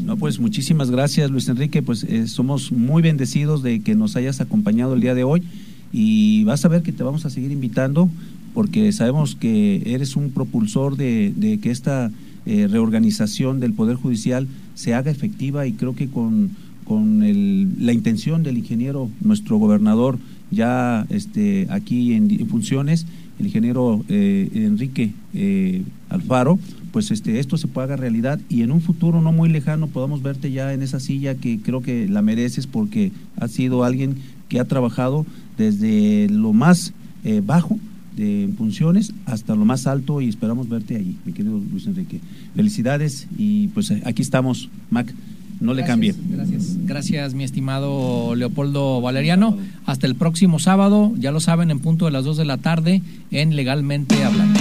No, 0.04 0.16
pues 0.16 0.40
muchísimas 0.40 0.90
gracias 0.90 1.30
Luis 1.30 1.48
Enrique, 1.48 1.80
pues 1.80 2.02
eh, 2.02 2.26
somos 2.26 2.72
muy 2.72 3.00
bendecidos 3.00 3.62
de 3.62 3.78
que 3.78 3.94
nos 3.94 4.16
hayas 4.16 4.40
acompañado 4.40 4.94
el 4.94 5.00
día 5.00 5.14
de 5.14 5.22
hoy 5.22 5.44
y 5.92 6.42
vas 6.42 6.64
a 6.64 6.68
ver 6.68 6.82
que 6.82 6.90
te 6.90 7.04
vamos 7.04 7.24
a 7.24 7.30
seguir 7.30 7.52
invitando 7.52 8.10
porque 8.52 8.90
sabemos 8.90 9.36
que 9.36 9.80
eres 9.86 10.16
un 10.16 10.32
propulsor 10.32 10.96
de, 10.96 11.60
que 11.62 11.70
esta 11.70 12.10
eh, 12.46 12.68
reorganización 12.68 13.60
del 13.60 13.72
Poder 13.72 13.96
Judicial 13.96 14.46
se 14.74 14.94
haga 14.94 15.10
efectiva 15.10 15.66
y 15.66 15.72
creo 15.72 15.94
que 15.94 16.08
con, 16.08 16.50
con 16.84 17.20
la 17.20 17.92
intención 17.92 18.42
del 18.42 18.58
ingeniero, 18.58 19.10
nuestro 19.20 19.58
gobernador, 19.58 20.18
ya 20.50 21.06
este, 21.10 21.66
aquí 21.70 22.14
en, 22.14 22.46
funciones, 22.48 23.06
el 23.38 23.46
ingeniero 23.46 24.04
eh, 24.08 24.48
Enrique 24.54 25.12
eh, 25.32 25.82
Alfaro, 26.08 26.58
pues 26.92 27.10
este, 27.10 27.40
esto 27.40 27.56
se 27.56 27.66
pueda 27.66 27.86
haga 27.86 27.96
realidad 27.96 28.38
y 28.48 28.62
en 28.62 28.70
un 28.70 28.80
futuro 28.80 29.20
no 29.20 29.32
muy 29.32 29.48
lejano 29.48 29.88
podamos 29.88 30.22
verte 30.22 30.52
ya 30.52 30.72
en 30.72 30.82
esa 30.82 31.00
silla 31.00 31.34
que 31.34 31.58
creo 31.58 31.82
que 31.82 32.08
la 32.08 32.22
mereces 32.22 32.68
porque 32.68 33.10
has 33.36 33.50
sido 33.50 33.82
alguien 33.82 34.16
que 34.48 34.60
ha 34.60 34.64
trabajado 34.64 35.26
desde 35.58 36.28
lo 36.28 36.52
más 36.52 36.92
eh, 37.24 37.42
bajo 37.44 37.78
de 38.16 38.48
funciones 38.56 39.12
hasta 39.26 39.54
lo 39.54 39.64
más 39.64 39.86
alto 39.86 40.20
y 40.20 40.28
esperamos 40.28 40.68
verte 40.68 40.96
allí, 40.96 41.16
mi 41.24 41.32
querido 41.32 41.60
Luis 41.70 41.86
Enrique. 41.86 42.20
Felicidades 42.54 43.26
y 43.36 43.68
pues 43.68 43.92
aquí 44.04 44.22
estamos, 44.22 44.70
Mac. 44.90 45.12
No 45.60 45.72
le 45.72 45.84
cambie. 45.84 46.14
Gracias, 46.30 46.76
gracias, 46.84 47.34
mi 47.34 47.44
estimado 47.44 48.34
Leopoldo 48.34 49.00
Valeriano. 49.00 49.56
Hasta 49.86 50.06
el 50.06 50.16
próximo 50.16 50.58
sábado, 50.58 51.12
ya 51.16 51.30
lo 51.30 51.40
saben, 51.40 51.70
en 51.70 51.78
punto 51.78 52.06
de 52.06 52.10
las 52.10 52.24
2 52.24 52.36
de 52.36 52.44
la 52.44 52.58
tarde, 52.58 53.02
en 53.30 53.54
Legalmente 53.56 54.22
Hablando. 54.24 54.60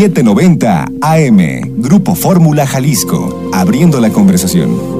790 0.00 0.86
AM, 1.02 1.82
Grupo 1.82 2.14
Fórmula 2.14 2.66
Jalisco, 2.66 3.50
abriendo 3.52 4.00
la 4.00 4.08
conversación. 4.08 4.99